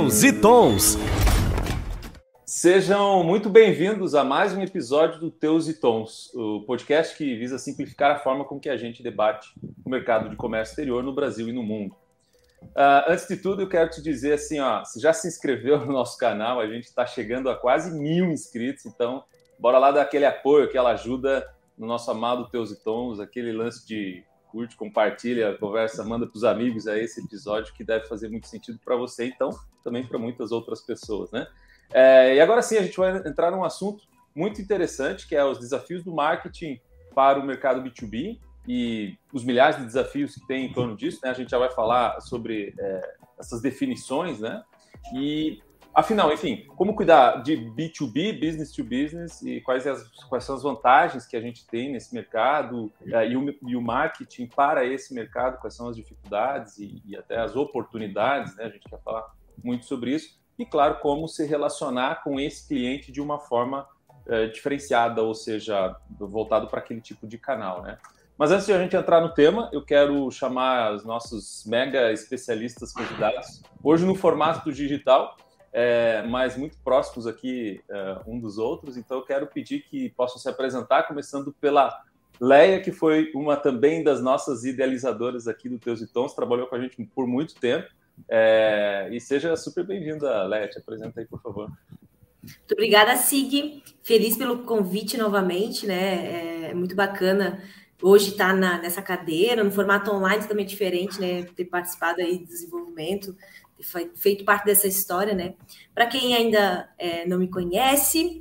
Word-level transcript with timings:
Teus 0.00 0.22
e 0.22 0.32
Tons. 0.32 0.96
Sejam 2.46 3.22
muito 3.22 3.50
bem-vindos 3.50 4.14
a 4.14 4.24
mais 4.24 4.54
um 4.54 4.62
episódio 4.62 5.20
do 5.20 5.30
Teus 5.30 5.68
e 5.68 5.74
Tons, 5.74 6.32
o 6.34 6.62
podcast 6.62 7.14
que 7.14 7.36
visa 7.36 7.58
simplificar 7.58 8.12
a 8.12 8.18
forma 8.18 8.46
com 8.46 8.58
que 8.58 8.70
a 8.70 8.78
gente 8.78 9.02
debate 9.02 9.52
o 9.84 9.90
mercado 9.90 10.30
de 10.30 10.36
comércio 10.36 10.72
exterior 10.72 11.02
no 11.02 11.14
Brasil 11.14 11.50
e 11.50 11.52
no 11.52 11.62
mundo. 11.62 11.94
Uh, 12.62 13.08
antes 13.08 13.28
de 13.28 13.36
tudo, 13.36 13.60
eu 13.60 13.68
quero 13.68 13.90
te 13.90 14.00
dizer 14.00 14.32
assim, 14.32 14.58
ó, 14.58 14.82
se 14.84 14.98
já 14.98 15.12
se 15.12 15.28
inscreveu 15.28 15.84
no 15.84 15.92
nosso 15.92 16.16
canal, 16.16 16.60
a 16.60 16.66
gente 16.66 16.84
está 16.84 17.04
chegando 17.04 17.50
a 17.50 17.54
quase 17.54 17.92
mil 17.92 18.30
inscritos, 18.30 18.86
então 18.86 19.22
bora 19.58 19.78
lá 19.78 19.92
dar 19.92 20.00
aquele 20.00 20.24
apoio, 20.24 20.64
aquela 20.64 20.92
ajuda 20.92 21.46
no 21.76 21.86
nosso 21.86 22.10
amado 22.10 22.48
Teus 22.48 22.70
e 22.70 22.82
Tons, 22.82 23.20
aquele 23.20 23.52
lance 23.52 23.86
de 23.86 24.24
curte, 24.50 24.76
compartilha, 24.76 25.56
conversa, 25.58 26.04
manda 26.04 26.26
para 26.26 26.36
os 26.36 26.44
amigos 26.44 26.86
aí 26.86 27.04
esse 27.04 27.20
episódio 27.20 27.72
que 27.74 27.84
deve 27.84 28.06
fazer 28.06 28.28
muito 28.28 28.48
sentido 28.48 28.78
para 28.84 28.96
você, 28.96 29.26
então 29.26 29.50
também 29.82 30.06
para 30.06 30.18
muitas 30.18 30.52
outras 30.52 30.80
pessoas, 30.80 31.30
né? 31.30 31.46
É, 31.92 32.36
e 32.36 32.40
agora 32.40 32.62
sim, 32.62 32.76
a 32.76 32.82
gente 32.82 32.96
vai 32.96 33.16
entrar 33.16 33.50
num 33.50 33.64
assunto 33.64 34.04
muito 34.34 34.60
interessante, 34.60 35.26
que 35.26 35.34
é 35.34 35.44
os 35.44 35.58
desafios 35.58 36.04
do 36.04 36.12
marketing 36.12 36.80
para 37.14 37.38
o 37.38 37.44
mercado 37.44 37.82
B2B 37.82 38.38
e 38.68 39.16
os 39.32 39.44
milhares 39.44 39.78
de 39.78 39.84
desafios 39.84 40.34
que 40.34 40.46
tem 40.46 40.66
em 40.66 40.72
torno 40.72 40.96
disso. 40.96 41.20
Né? 41.22 41.30
A 41.30 41.34
gente 41.34 41.50
já 41.50 41.58
vai 41.58 41.70
falar 41.70 42.20
sobre 42.20 42.74
é, 42.78 43.14
essas 43.38 43.60
definições, 43.60 44.38
né? 44.38 44.62
E, 45.14 45.60
afinal, 45.94 46.32
enfim, 46.32 46.66
como 46.76 46.94
cuidar 46.94 47.42
de 47.42 47.56
B2B, 47.56 48.40
business 48.40 48.72
to 48.72 48.84
business, 48.84 49.42
e 49.42 49.60
quais, 49.60 49.86
as, 49.86 50.08
quais 50.28 50.44
são 50.44 50.54
as 50.54 50.62
vantagens 50.62 51.26
que 51.26 51.36
a 51.36 51.40
gente 51.40 51.66
tem 51.66 51.92
nesse 51.92 52.14
mercado 52.14 52.92
é, 53.06 53.28
e, 53.28 53.36
o, 53.36 53.58
e, 53.66 53.76
o, 53.76 53.82
marketing 53.82 54.46
para 54.46 54.84
esse 54.84 55.12
mercado, 55.14 55.58
quais 55.58 55.74
são 55.74 55.88
as 55.88 55.96
dificuldades 55.96 56.78
e, 56.78 57.02
e 57.06 57.16
até 57.16 57.38
as 57.38 57.56
oportunidades, 57.56 58.56
né? 58.56 58.64
A 58.64 58.68
gente 58.68 58.88
quer 58.88 59.00
falar 59.02 59.26
muito 59.62 59.84
sobre 59.84 60.14
isso 60.14 60.38
e, 60.58 60.66
claro, 60.66 60.98
como 61.00 61.26
se 61.26 61.46
relacionar 61.46 62.22
com 62.22 62.38
esse 62.38 62.68
cliente 62.68 63.10
de 63.10 63.20
uma 63.20 63.38
forma 63.38 63.86
é, 64.28 64.46
diferenciada, 64.46 65.22
ou 65.22 65.34
seja, 65.34 65.96
voltado 66.18 66.66
para 66.66 66.80
aquele 66.80 67.00
tipo 67.00 67.26
de 67.26 67.38
canal, 67.38 67.82
né? 67.82 67.98
Mas 68.36 68.50
antes 68.50 68.64
de 68.64 68.72
a 68.72 68.78
gente 68.78 68.96
entrar 68.96 69.20
no 69.20 69.34
tema, 69.34 69.68
eu 69.72 69.84
quero 69.84 70.30
chamar 70.30 70.94
os 70.94 71.04
nossos 71.04 71.64
mega 71.66 72.10
especialistas 72.10 72.92
convidados, 72.92 73.62
hoje 73.82 74.06
no 74.06 74.14
formato 74.14 74.72
digital, 74.72 75.36
é, 75.72 76.22
mas 76.22 76.56
muito 76.56 76.76
próximos 76.78 77.26
aqui 77.26 77.80
é, 77.88 78.18
um 78.26 78.38
dos 78.38 78.58
outros, 78.58 78.96
então 78.96 79.18
eu 79.18 79.24
quero 79.24 79.46
pedir 79.46 79.82
que 79.82 80.10
possam 80.10 80.38
se 80.38 80.48
apresentar, 80.48 81.04
começando 81.04 81.52
pela 81.60 82.02
Leia, 82.40 82.80
que 82.80 82.90
foi 82.90 83.30
uma 83.34 83.56
também 83.56 84.02
das 84.02 84.22
nossas 84.22 84.64
idealizadoras 84.64 85.46
aqui 85.46 85.68
do 85.68 85.78
Teus 85.78 86.00
e 86.00 86.06
Tons, 86.06 86.34
trabalhou 86.34 86.66
com 86.66 86.74
a 86.74 86.80
gente 86.80 87.02
por 87.14 87.26
muito 87.26 87.54
tempo, 87.54 87.88
é, 88.28 89.08
e 89.12 89.20
seja 89.20 89.56
super 89.56 89.84
bem-vinda, 89.84 90.44
Léa. 90.44 90.68
Te 90.68 90.78
apresenta 90.78 91.20
aí, 91.20 91.26
por 91.26 91.40
favor. 91.40 91.70
Muito 92.42 92.72
obrigada, 92.72 93.16
Sig. 93.16 93.82
Feliz 94.02 94.36
pelo 94.36 94.64
convite 94.64 95.16
novamente, 95.16 95.86
né? 95.86 96.70
É 96.70 96.74
muito 96.74 96.94
bacana 96.94 97.62
hoje 98.02 98.30
estar 98.30 98.54
nessa 98.54 99.02
cadeira, 99.02 99.62
no 99.62 99.70
formato 99.70 100.10
online 100.10 100.46
também 100.46 100.64
diferente, 100.64 101.20
né? 101.20 101.42
Ter 101.54 101.66
participado 101.66 102.20
aí 102.20 102.38
do 102.38 102.46
desenvolvimento, 102.46 103.36
feito 104.16 104.44
parte 104.44 104.64
dessa 104.64 104.86
história, 104.86 105.34
né? 105.34 105.54
Para 105.94 106.06
quem 106.06 106.34
ainda 106.34 106.88
é, 106.98 107.26
não 107.26 107.38
me 107.38 107.48
conhece, 107.48 108.40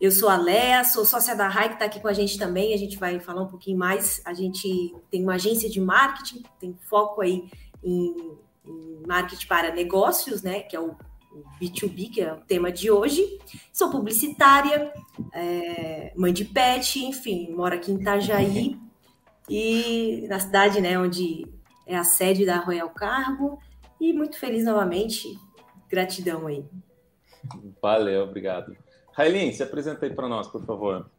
eu 0.00 0.10
sou 0.10 0.28
a 0.28 0.36
Léa, 0.36 0.84
sou 0.84 1.04
sócia 1.04 1.34
da 1.34 1.48
RAI, 1.48 1.68
que 1.68 1.74
está 1.74 1.86
aqui 1.86 2.00
com 2.00 2.08
a 2.08 2.12
gente 2.12 2.38
também. 2.38 2.74
A 2.74 2.76
gente 2.76 2.98
vai 2.98 3.18
falar 3.18 3.42
um 3.42 3.48
pouquinho 3.48 3.78
mais. 3.78 4.20
A 4.24 4.34
gente 4.34 4.94
tem 5.10 5.22
uma 5.22 5.34
agência 5.34 5.70
de 5.70 5.80
marketing, 5.80 6.42
tem 6.60 6.76
foco 6.82 7.22
aí 7.22 7.48
em 7.82 8.36
marketing 9.06 9.46
para 9.46 9.72
negócios, 9.72 10.42
né? 10.42 10.60
Que 10.60 10.76
é 10.76 10.80
o 10.80 10.94
B2B, 11.60 12.10
que 12.10 12.20
é 12.20 12.32
o 12.32 12.40
tema 12.40 12.70
de 12.70 12.90
hoje. 12.90 13.38
Sou 13.72 13.90
publicitária, 13.90 14.92
é, 15.32 16.12
mãe 16.14 16.32
de 16.32 16.44
pet, 16.44 17.04
enfim, 17.04 17.50
moro 17.52 17.74
aqui 17.74 17.90
em 17.90 17.96
Itajaí 17.96 18.78
e 19.48 20.26
na 20.28 20.38
cidade, 20.38 20.80
né, 20.80 20.98
onde 20.98 21.46
é 21.86 21.96
a 21.96 22.04
sede 22.04 22.44
da 22.44 22.58
Royal 22.58 22.90
Cargo. 22.90 23.58
E 24.00 24.12
muito 24.12 24.38
feliz 24.38 24.64
novamente. 24.64 25.38
Gratidão 25.88 26.46
aí. 26.46 26.64
Valeu, 27.80 28.24
obrigado. 28.24 28.76
Railin, 29.12 29.52
se 29.52 29.62
apresenta 29.62 30.04
aí 30.04 30.14
para 30.14 30.28
nós, 30.28 30.48
por 30.48 30.64
favor. 30.64 31.10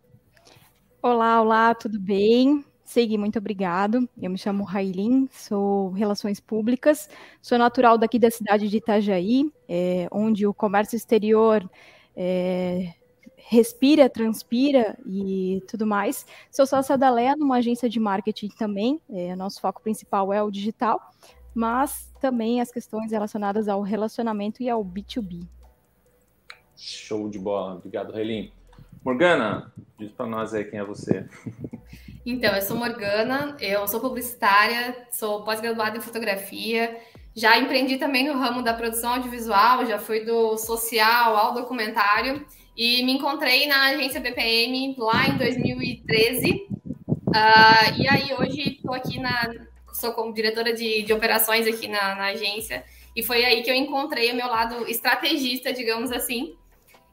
Olá, 1.02 1.42
olá, 1.42 1.74
tudo 1.74 2.00
bem? 2.00 2.64
Segui, 2.84 3.18
muito 3.18 3.40
obrigado. 3.40 4.08
Eu 4.22 4.30
me 4.30 4.38
chamo 4.38 4.64
Railin, 4.64 5.28
sou 5.32 5.90
Relações 5.92 6.40
Públicas, 6.40 7.10
sou 7.42 7.58
natural 7.58 7.98
daqui 7.98 8.18
da 8.18 8.32
cidade 8.32 8.70
de 8.70 8.78
Itajaí, 8.78 9.52
é, 9.68 10.08
onde 10.12 10.48
o 10.48 10.54
comércio 10.54 10.96
exterior 10.96 11.70
é, 12.16 12.94
respira, 13.36 14.10
transpira 14.10 14.98
e 15.06 15.62
tudo 15.68 15.86
mais. 15.86 16.26
Sou 16.50 16.66
sócia 16.66 16.98
da 16.98 17.10
Lea, 17.10 17.36
numa 17.36 17.58
agência 17.58 17.90
de 17.90 18.00
marketing 18.00 18.50
também, 18.50 19.02
é, 19.10 19.36
nosso 19.36 19.60
foco 19.60 19.82
principal 19.82 20.32
é 20.32 20.42
o 20.42 20.52
digital, 20.52 21.00
mas 21.58 22.14
também 22.22 22.62
as 22.62 22.72
questões 22.72 23.12
relacionadas 23.12 23.68
ao 23.68 23.82
relacionamento 23.82 24.62
e 24.62 24.70
ao 24.70 24.86
B2B. 24.86 25.48
Show 26.78 27.28
de 27.30 27.40
bola, 27.40 27.74
obrigado, 27.74 28.14
Railin. 28.14 28.52
Morgana, 29.04 29.74
diz 29.98 30.12
para 30.12 30.28
nós 30.28 30.54
aí 30.54 30.66
quem 30.66 30.80
é 30.80 30.86
você. 30.86 31.26
Então, 32.30 32.54
eu 32.54 32.62
sou 32.62 32.76
Morgana, 32.76 33.56
eu 33.58 33.88
sou 33.88 34.02
publicitária, 34.02 35.08
sou 35.14 35.46
pós-graduada 35.46 35.98
em 35.98 36.02
fotografia, 36.02 37.00
já 37.34 37.58
empreendi 37.58 37.98
também 37.98 38.28
no 38.28 38.38
ramo 38.38 38.62
da 38.62 38.74
produção 38.74 39.14
audiovisual, 39.14 39.86
já 39.86 39.98
fui 39.98 40.26
do 40.26 40.58
social 40.58 41.38
ao 41.38 41.54
documentário 41.54 42.46
e 42.76 43.02
me 43.06 43.14
encontrei 43.14 43.66
na 43.66 43.86
agência 43.86 44.20
BPM 44.20 44.94
lá 44.98 45.26
em 45.26 45.38
2013. 45.38 46.52
Uh, 46.52 47.32
ah, 47.34 47.92
e 47.98 48.10
aí 48.10 48.34
hoje 48.38 48.74
estou 48.74 48.94
aqui 48.94 49.22
na. 49.22 49.50
Sou 49.98 50.14
como 50.14 50.34
diretora 50.34 50.74
de, 50.74 51.04
de 51.04 51.14
operações 51.14 51.68
aqui 51.68 51.88
na, 51.88 52.16
na 52.16 52.26
agência. 52.28 52.84
E 53.16 53.24
foi 53.24 53.44
aí 53.44 53.64
que 53.64 53.70
eu 53.70 53.76
encontrei 53.76 54.32
o 54.32 54.36
meu 54.36 54.48
lado 54.48 54.88
estrategista, 54.88 55.74
digamos 55.74 56.12
assim. 56.12 56.56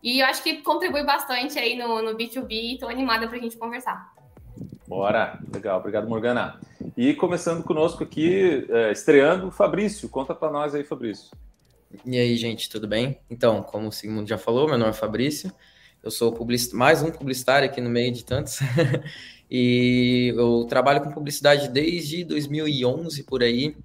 E 0.02 0.20
eu 0.20 0.26
acho 0.26 0.42
que 0.42 0.58
contribui 0.58 1.02
bastante 1.02 1.58
aí 1.58 1.76
no, 1.76 2.02
no 2.02 2.16
B2B 2.16 2.50
e 2.50 2.74
estou 2.74 2.90
animada 2.90 3.26
para 3.26 3.38
a 3.38 3.40
gente 3.40 3.56
conversar. 3.56 4.12
Bora, 4.86 5.38
legal, 5.52 5.80
obrigado 5.80 6.06
Morgana. 6.06 6.60
E 6.94 7.14
começando 7.14 7.64
conosco 7.64 8.04
aqui, 8.04 8.66
é, 8.68 8.92
estreando, 8.92 9.50
Fabrício, 9.50 10.08
conta 10.10 10.34
para 10.34 10.50
nós 10.52 10.74
aí, 10.74 10.84
Fabrício. 10.84 11.30
E 12.04 12.18
aí, 12.18 12.36
gente, 12.36 12.68
tudo 12.68 12.86
bem? 12.86 13.18
Então, 13.30 13.62
como 13.62 13.88
o 13.88 13.92
Sigmundo 13.92 14.28
já 14.28 14.36
falou, 14.36 14.68
meu 14.68 14.76
nome 14.76 14.90
é 14.90 14.94
Fabrício, 14.94 15.50
eu 16.02 16.10
sou 16.10 16.36
mais 16.74 17.02
um 17.02 17.10
publicitário 17.10 17.66
aqui 17.66 17.80
no 17.80 17.88
meio 17.88 18.12
de 18.12 18.24
tantos, 18.24 18.58
e 19.50 20.32
eu 20.36 20.66
trabalho 20.68 21.02
com 21.02 21.10
publicidade 21.10 21.68
desde 21.68 22.24
2011 22.24 23.22
por 23.24 23.42
aí, 23.42 23.76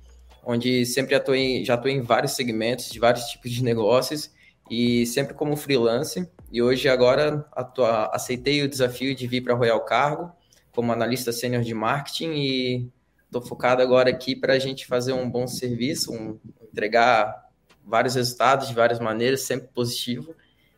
onde 0.46 0.86
sempre 0.86 1.16
atuei, 1.16 1.64
já 1.64 1.76
estou 1.76 1.92
em 1.92 2.02
vários 2.02 2.34
segmentos 2.34 2.90
de 2.90 3.00
vários 3.00 3.26
tipos 3.26 3.52
de 3.52 3.64
negócios, 3.64 4.32
e 4.70 5.06
sempre 5.06 5.34
como 5.34 5.58
freelance. 5.58 6.30
E 6.52 6.62
hoje, 6.62 6.88
agora, 6.88 7.46
atua, 7.52 8.10
aceitei 8.14 8.64
o 8.64 8.70
desafio 8.70 9.16
de 9.16 9.28
vir 9.28 9.42
para 9.42 9.56
Royal 9.56 9.84
Cargo 9.84 10.32
como 10.72 10.92
analista 10.92 11.32
sênior 11.32 11.64
de 11.64 11.74
marketing 11.74 12.32
e 12.36 12.90
estou 13.26 13.42
focado 13.42 13.82
agora 13.82 14.10
aqui 14.10 14.36
para 14.36 14.54
a 14.54 14.60
gente 14.60 14.86
fazer 14.86 15.14
um 15.14 15.30
bom 15.30 15.48
serviço, 15.48 16.14
um, 16.14 16.40
entregar 16.64 17.50
vários 17.86 18.16
resultados 18.16 18.68
de 18.68 18.76
várias 18.76 19.00
maneiras, 19.00 19.42
sempre 19.42 19.68
positivo, 19.74 20.34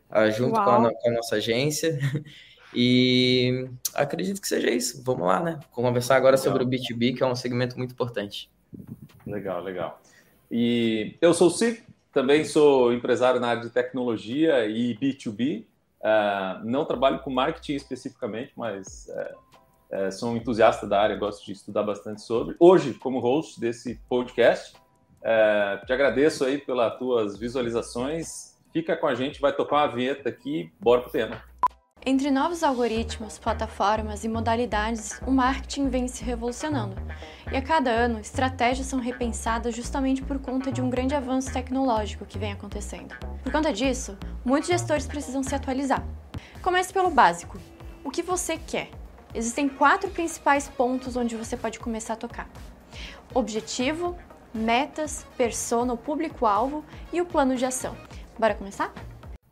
uh, 0.09 0.31
junto 0.31 0.53
com 0.53 0.69
a, 0.69 0.91
com 0.93 1.09
a, 1.09 1.13
nossa 1.13 1.35
agência. 1.35 1.99
E 2.73 3.69
acredito 3.93 4.41
que 4.41 4.47
seja 4.47 4.69
isso. 4.69 5.03
Vamos 5.03 5.27
lá, 5.27 5.41
né? 5.41 5.59
Conversar 5.71 6.15
agora 6.15 6.37
legal. 6.37 6.43
sobre 6.43 6.63
o 6.63 6.67
B2B, 6.67 7.17
que 7.17 7.23
é 7.23 7.25
um 7.25 7.35
segmento 7.35 7.77
muito 7.77 7.91
importante. 7.91 8.49
Legal, 9.25 9.61
legal. 9.61 10.01
E 10.49 11.15
eu 11.21 11.33
sou 11.33 11.47
o 11.47 11.51
Cid, 11.51 11.83
também 12.11 12.43
sou 12.43 12.93
empresário 12.93 13.39
na 13.39 13.47
área 13.47 13.61
de 13.61 13.69
tecnologia 13.69 14.65
e 14.65 14.95
B2B. 14.97 15.61
Uh, 15.61 15.65
ah, 16.03 16.61
não 16.63 16.83
trabalho 16.83 17.19
com 17.19 17.29
marketing 17.29 17.75
especificamente, 17.75 18.51
mas 18.55 19.07
uh, 19.91 20.11
sou 20.11 20.31
um 20.31 20.35
entusiasta 20.35 20.87
da 20.87 20.99
área, 20.99 21.15
gosto 21.15 21.45
de 21.45 21.51
estudar 21.51 21.83
bastante 21.83 22.21
sobre. 22.21 22.55
Hoje, 22.59 22.93
como 22.95 23.19
host 23.19 23.59
desse 23.59 23.95
podcast, 24.09 24.75
uh, 24.75 25.85
te 25.85 25.93
agradeço 25.93 26.43
aí 26.43 26.57
pelas 26.57 26.97
tuas 26.97 27.37
visualizações. 27.37 28.59
Fica 28.73 28.97
com 28.97 29.07
a 29.07 29.15
gente, 29.15 29.39
vai 29.39 29.53
tocar 29.55 29.75
uma 29.75 29.95
vinheta 29.95 30.27
aqui, 30.27 30.71
bora 30.79 31.01
pro 31.01 31.11
tema. 31.11 31.50
Entre 32.03 32.31
novos 32.31 32.63
algoritmos, 32.63 33.37
plataformas 33.37 34.23
e 34.23 34.27
modalidades, 34.27 35.21
o 35.27 35.29
marketing 35.29 35.87
vem 35.87 36.07
se 36.07 36.23
revolucionando. 36.23 36.95
E 37.51 37.55
a 37.55 37.61
cada 37.61 37.91
ano, 37.91 38.19
estratégias 38.19 38.87
são 38.87 38.99
repensadas 38.99 39.75
justamente 39.75 40.23
por 40.23 40.39
conta 40.39 40.71
de 40.71 40.81
um 40.81 40.89
grande 40.89 41.13
avanço 41.13 41.53
tecnológico 41.53 42.25
que 42.25 42.39
vem 42.39 42.53
acontecendo. 42.53 43.15
Por 43.43 43.51
conta 43.51 43.71
disso, 43.71 44.17
muitos 44.43 44.67
gestores 44.71 45.05
precisam 45.05 45.43
se 45.43 45.53
atualizar. 45.53 46.03
Comece 46.63 46.91
pelo 46.91 47.11
básico: 47.11 47.59
o 48.03 48.09
que 48.09 48.23
você 48.23 48.57
quer? 48.57 48.89
Existem 49.31 49.69
quatro 49.69 50.09
principais 50.09 50.67
pontos 50.67 51.15
onde 51.15 51.35
você 51.35 51.55
pode 51.55 51.79
começar 51.79 52.13
a 52.13 52.17
tocar: 52.17 52.49
objetivo, 53.31 54.17
metas, 54.51 55.23
persona, 55.37 55.93
o 55.93 55.97
público-alvo 55.97 56.83
e 57.13 57.21
o 57.21 57.27
plano 57.27 57.55
de 57.55 57.63
ação. 57.63 57.95
Bora 58.39 58.55
começar? 58.55 58.91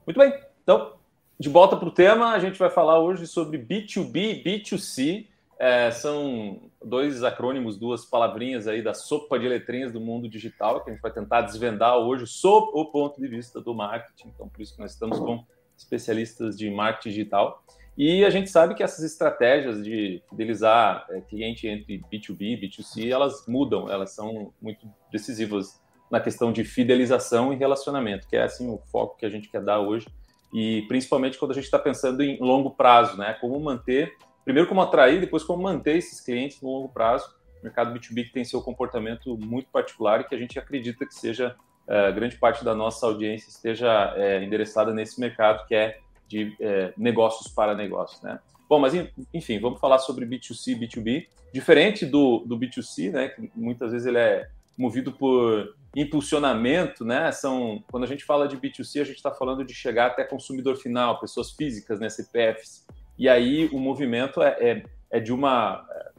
Muito 0.03 0.17
bem. 0.17 0.33
Então, 0.63 0.98
de 1.39 1.47
volta 1.47 1.77
para 1.77 1.87
o 1.87 1.91
tema, 1.91 2.33
a 2.33 2.39
gente 2.39 2.59
vai 2.59 2.69
falar 2.69 2.99
hoje 2.99 3.25
sobre 3.25 3.57
B2B 3.57 4.15
e 4.15 4.43
B2C. 4.43 5.27
É, 5.57 5.89
são 5.89 6.59
dois 6.83 7.23
acrônimos, 7.23 7.77
duas 7.77 8.03
palavrinhas 8.03 8.67
aí 8.67 8.81
da 8.81 8.93
sopa 8.93 9.39
de 9.39 9.47
letrinhas 9.47 9.91
do 9.91 10.01
mundo 10.01 10.27
digital 10.27 10.83
que 10.83 10.89
a 10.89 10.93
gente 10.93 11.01
vai 11.01 11.11
tentar 11.11 11.41
desvendar 11.41 11.97
hoje 11.97 12.27
sob 12.27 12.71
o 12.73 12.85
ponto 12.85 13.21
de 13.21 13.27
vista 13.27 13.61
do 13.61 13.73
marketing. 13.73 14.29
Então, 14.35 14.49
por 14.49 14.61
isso 14.61 14.75
que 14.75 14.81
nós 14.81 14.91
estamos 14.91 15.17
com 15.17 15.45
especialistas 15.77 16.57
de 16.57 16.69
marketing 16.69 17.09
digital. 17.09 17.63
E 17.97 18.25
a 18.25 18.29
gente 18.29 18.49
sabe 18.49 18.75
que 18.75 18.83
essas 18.83 19.03
estratégias 19.03 19.83
de 19.83 20.21
fidelizar 20.29 21.05
é, 21.09 21.21
cliente 21.21 21.67
entre 21.67 22.01
B2B 22.11 22.41
e 22.41 22.67
B2C, 22.67 23.09
elas 23.09 23.45
mudam, 23.47 23.89
elas 23.89 24.11
são 24.11 24.53
muito 24.61 24.85
decisivas 25.09 25.81
na 26.11 26.19
questão 26.19 26.51
de 26.51 26.65
fidelização 26.65 27.53
e 27.53 27.55
relacionamento, 27.55 28.27
que 28.27 28.35
é 28.35 28.43
assim 28.43 28.69
o 28.69 28.77
foco 28.77 29.17
que 29.17 29.25
a 29.25 29.29
gente 29.29 29.49
quer 29.49 29.61
dar 29.61 29.79
hoje. 29.79 30.07
E 30.53 30.83
principalmente 30.87 31.37
quando 31.37 31.51
a 31.51 31.53
gente 31.53 31.65
está 31.65 31.79
pensando 31.79 32.21
em 32.21 32.39
longo 32.39 32.71
prazo, 32.71 33.17
né? 33.17 33.33
Como 33.39 33.59
manter, 33.59 34.15
primeiro 34.43 34.67
como 34.67 34.81
atrair, 34.81 35.19
depois 35.19 35.43
como 35.43 35.63
manter 35.63 35.97
esses 35.97 36.21
clientes 36.21 36.61
no 36.61 36.69
longo 36.69 36.89
prazo. 36.89 37.29
O 37.61 37.63
mercado 37.63 37.93
B2B 37.93 38.25
que 38.25 38.31
tem 38.31 38.43
seu 38.43 38.61
comportamento 38.61 39.37
muito 39.37 39.69
particular 39.69 40.21
e 40.21 40.23
que 40.23 40.33
a 40.33 40.37
gente 40.37 40.57
acredita 40.57 41.05
que 41.05 41.13
seja 41.13 41.55
é, 41.87 42.11
grande 42.11 42.37
parte 42.37 42.63
da 42.63 42.73
nossa 42.73 43.05
audiência 43.05 43.49
esteja 43.49 44.13
é, 44.15 44.43
endereçada 44.43 44.93
nesse 44.93 45.19
mercado 45.19 45.65
que 45.67 45.75
é 45.75 45.97
de 46.27 46.55
é, 46.61 46.93
negócios 46.95 47.51
para 47.51 47.75
negócios, 47.75 48.21
né? 48.21 48.39
Bom, 48.69 48.79
mas 48.79 48.93
enfim, 49.33 49.59
vamos 49.59 49.79
falar 49.79 49.97
sobre 49.97 50.27
B2C, 50.27 50.79
B2B. 50.79 51.25
Diferente 51.51 52.05
do, 52.05 52.43
do 52.45 52.55
B2C, 52.57 53.11
né, 53.11 53.29
que 53.29 53.51
muitas 53.55 53.91
vezes 53.91 54.05
ele 54.05 54.19
é 54.19 54.47
movido 54.79 55.11
por 55.11 55.75
impulsionamento, 55.93 57.03
né? 57.03 57.31
São 57.33 57.83
quando 57.91 58.05
a 58.05 58.07
gente 58.07 58.23
fala 58.23 58.47
de 58.47 58.57
B2C, 58.57 59.01
a 59.01 59.03
gente 59.03 59.17
está 59.17 59.29
falando 59.29 59.65
de 59.65 59.73
chegar 59.73 60.07
até 60.07 60.23
consumidor 60.23 60.77
final, 60.77 61.19
pessoas 61.19 61.51
físicas, 61.51 61.99
né, 61.99 62.07
CPFs. 62.07 62.87
E 63.17 63.27
aí 63.27 63.67
o 63.73 63.77
movimento 63.77 64.41
é, 64.41 64.55
é, 64.59 64.83
é 65.11 65.19
de 65.19 65.33
uma 65.33 65.85
é, 65.91 66.11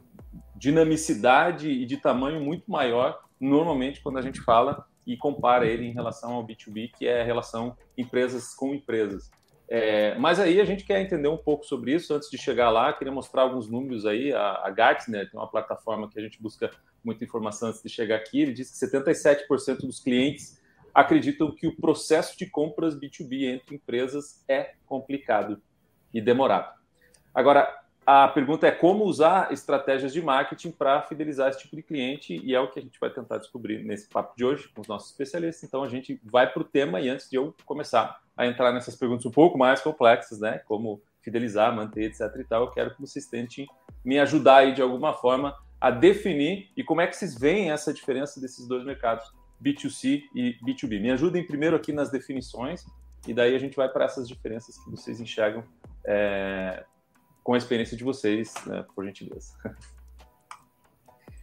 dinamicidade 0.55 1.69
e 1.69 1.85
de 1.87 1.97
tamanho 1.97 2.39
muito 2.39 2.69
maior, 2.69 3.19
normalmente 3.39 3.99
quando 3.99 4.19
a 4.19 4.21
gente 4.21 4.39
fala 4.41 4.85
e 5.07 5.17
compara 5.17 5.65
ele 5.65 5.87
em 5.87 5.93
relação 5.93 6.33
ao 6.33 6.45
B2B, 6.45 6.91
que 6.95 7.07
é 7.07 7.21
a 7.21 7.25
relação 7.25 7.75
empresas 7.97 8.53
com 8.53 8.75
empresas. 8.75 9.31
É, 9.67 10.15
mas 10.19 10.39
aí 10.39 10.59
a 10.59 10.65
gente 10.65 10.83
quer 10.83 11.01
entender 11.01 11.29
um 11.29 11.37
pouco 11.37 11.65
sobre 11.65 11.95
isso. 11.95 12.13
Antes 12.13 12.29
de 12.29 12.37
chegar 12.37 12.69
lá, 12.69 12.91
queria 12.93 13.11
mostrar 13.11 13.43
alguns 13.43 13.69
números 13.69 14.05
aí. 14.05 14.33
A, 14.33 14.61
a 14.65 14.69
Gartner 14.69 15.31
tem 15.31 15.39
uma 15.39 15.49
plataforma 15.49 16.09
que 16.09 16.19
a 16.19 16.21
gente 16.21 16.41
busca 16.41 16.69
muita 17.03 17.23
informação 17.23 17.69
antes 17.69 17.81
de 17.81 17.89
chegar 17.89 18.15
aqui. 18.15 18.41
Ele 18.41 18.53
diz 18.53 18.71
que 18.71 18.85
77% 18.85 19.81
dos 19.81 19.99
clientes 19.99 20.59
acreditam 20.93 21.53
que 21.53 21.67
o 21.67 21.75
processo 21.75 22.37
de 22.37 22.45
compras 22.45 22.95
B2B 22.95 23.53
entre 23.53 23.75
empresas 23.75 24.43
é 24.47 24.73
complicado 24.85 25.61
e 26.13 26.19
demorado. 26.19 26.73
Agora, 27.33 27.81
a 28.05 28.27
pergunta 28.27 28.67
é 28.67 28.71
como 28.71 29.05
usar 29.05 29.53
estratégias 29.53 30.11
de 30.11 30.21
marketing 30.21 30.71
para 30.71 31.01
fidelizar 31.03 31.49
esse 31.49 31.59
tipo 31.59 31.75
de 31.75 31.83
cliente, 31.83 32.35
e 32.43 32.53
é 32.53 32.59
o 32.59 32.69
que 32.69 32.79
a 32.79 32.81
gente 32.81 32.99
vai 32.99 33.09
tentar 33.09 33.37
descobrir 33.37 33.83
nesse 33.83 34.09
papo 34.09 34.35
de 34.35 34.43
hoje 34.43 34.67
com 34.69 34.81
os 34.81 34.87
nossos 34.87 35.11
especialistas. 35.11 35.63
Então, 35.63 35.83
a 35.83 35.87
gente 35.87 36.19
vai 36.23 36.51
para 36.51 36.61
o 36.61 36.65
tema, 36.65 36.99
e 36.99 37.07
antes 37.07 37.29
de 37.29 37.37
eu 37.37 37.55
começar 37.63 38.19
a 38.35 38.47
entrar 38.47 38.73
nessas 38.73 38.95
perguntas 38.95 39.25
um 39.25 39.31
pouco 39.31 39.57
mais 39.57 39.81
complexas, 39.81 40.39
né, 40.39 40.59
como 40.65 41.01
fidelizar, 41.21 41.73
manter, 41.75 42.05
etc 42.05 42.21
e 42.39 42.43
tal, 42.43 42.63
eu 42.63 42.71
quero 42.71 42.95
que 42.95 43.01
vocês 43.01 43.27
tentem 43.27 43.67
me 44.03 44.19
ajudar 44.19 44.57
aí 44.57 44.73
de 44.73 44.81
alguma 44.81 45.13
forma 45.13 45.55
a 45.81 45.89
definir 45.89 46.69
e 46.77 46.83
como 46.83 47.01
é 47.01 47.07
que 47.07 47.15
vocês 47.15 47.35
veem 47.35 47.71
essa 47.71 47.91
diferença 47.91 48.39
desses 48.39 48.67
dois 48.67 48.85
mercados, 48.85 49.25
B2C 49.61 50.21
e 50.35 50.55
B2B. 50.63 51.01
Me 51.01 51.09
ajudem 51.09 51.45
primeiro 51.45 51.75
aqui 51.75 51.91
nas 51.91 52.11
definições, 52.11 52.85
e 53.27 53.33
daí 53.33 53.55
a 53.55 53.59
gente 53.59 53.75
vai 53.75 53.89
para 53.89 54.05
essas 54.05 54.27
diferenças 54.27 54.77
que 54.77 54.89
vocês 54.91 55.19
enxergam 55.19 55.63
é, 56.05 56.85
com 57.43 57.55
a 57.55 57.57
experiência 57.57 57.97
de 57.97 58.03
vocês, 58.03 58.53
né, 58.67 58.85
por 58.95 59.03
gentileza. 59.05 59.53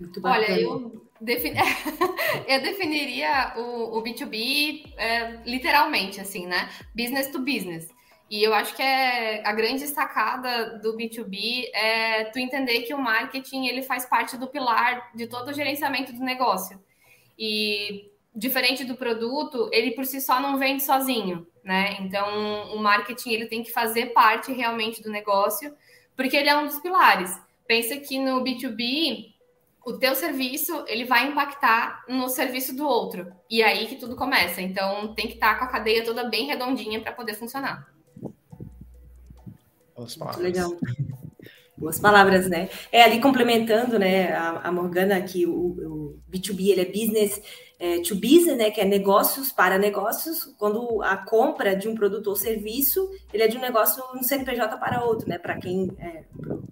Muito 0.00 0.20
Olha, 0.24 0.60
eu, 0.60 1.04
defin... 1.20 1.54
eu 2.46 2.62
definiria 2.62 3.54
o, 3.56 3.98
o 3.98 4.02
B2B 4.02 4.92
é, 4.96 5.42
literalmente, 5.44 6.20
assim, 6.20 6.46
né? 6.46 6.68
Business 6.94 7.28
to 7.32 7.40
business. 7.40 7.88
E 8.30 8.42
eu 8.42 8.52
acho 8.52 8.76
que 8.76 8.82
é 8.82 9.46
a 9.46 9.52
grande 9.52 9.86
sacada 9.86 10.78
do 10.78 10.96
B2B 10.96 11.70
é 11.72 12.24
tu 12.24 12.38
entender 12.38 12.82
que 12.82 12.92
o 12.92 12.98
marketing 12.98 13.66
ele 13.66 13.82
faz 13.82 14.04
parte 14.04 14.36
do 14.36 14.46
pilar 14.46 15.10
de 15.14 15.26
todo 15.26 15.48
o 15.48 15.54
gerenciamento 15.54 16.12
do 16.12 16.20
negócio. 16.22 16.78
E 17.38 18.10
diferente 18.34 18.84
do 18.84 18.96
produto, 18.96 19.70
ele 19.72 19.92
por 19.92 20.04
si 20.04 20.20
só 20.20 20.40
não 20.40 20.58
vende 20.58 20.82
sozinho, 20.82 21.46
né? 21.64 21.96
Então, 22.00 22.74
o 22.74 22.78
marketing 22.78 23.30
ele 23.30 23.46
tem 23.46 23.62
que 23.62 23.72
fazer 23.72 24.12
parte 24.12 24.52
realmente 24.52 25.02
do 25.02 25.10
negócio 25.10 25.74
porque 26.14 26.36
ele 26.36 26.48
é 26.48 26.56
um 26.56 26.66
dos 26.66 26.80
pilares. 26.80 27.40
Pensa 27.66 27.96
que 27.96 28.18
no 28.18 28.42
B2B, 28.42 29.32
o 29.86 29.98
teu 29.98 30.14
serviço, 30.14 30.84
ele 30.86 31.04
vai 31.04 31.28
impactar 31.28 32.04
no 32.08 32.28
serviço 32.28 32.76
do 32.76 32.86
outro. 32.86 33.32
E 33.48 33.62
é 33.62 33.66
aí 33.66 33.86
que 33.86 33.96
tudo 33.96 34.16
começa. 34.16 34.60
Então, 34.60 35.14
tem 35.14 35.28
que 35.28 35.34
estar 35.34 35.58
com 35.58 35.64
a 35.64 35.68
cadeia 35.68 36.04
toda 36.04 36.28
bem 36.28 36.46
redondinha 36.46 37.00
para 37.00 37.12
poder 37.12 37.34
funcionar. 37.34 37.97
Muito 39.98 40.40
legal. 40.40 40.76
Boas 41.76 42.00
palavras, 42.00 42.48
né? 42.48 42.68
É, 42.90 43.04
ali 43.04 43.20
complementando, 43.20 43.98
né, 43.98 44.32
a, 44.32 44.68
a 44.68 44.72
Morgana, 44.72 45.20
que 45.22 45.46
o, 45.46 45.52
o, 45.52 46.20
B2B, 46.30 46.70
ele 46.70 46.80
é 46.80 46.84
business 46.84 47.40
é, 47.78 48.00
to 48.00 48.16
business, 48.16 48.56
né, 48.56 48.70
que 48.70 48.80
é 48.80 48.84
negócios 48.84 49.52
para 49.52 49.78
negócios, 49.78 50.52
quando 50.58 51.00
a 51.02 51.16
compra 51.16 51.76
de 51.76 51.88
um 51.88 51.94
produto 51.94 52.26
ou 52.26 52.36
serviço, 52.36 53.08
ele 53.32 53.44
é 53.44 53.48
de 53.48 53.56
um 53.56 53.60
negócio, 53.60 54.02
um 54.14 54.22
CNPJ 54.22 54.76
para 54.78 55.04
outro, 55.04 55.28
né, 55.28 55.38
para 55.38 55.56
quem, 55.56 55.88
é, 56.00 56.24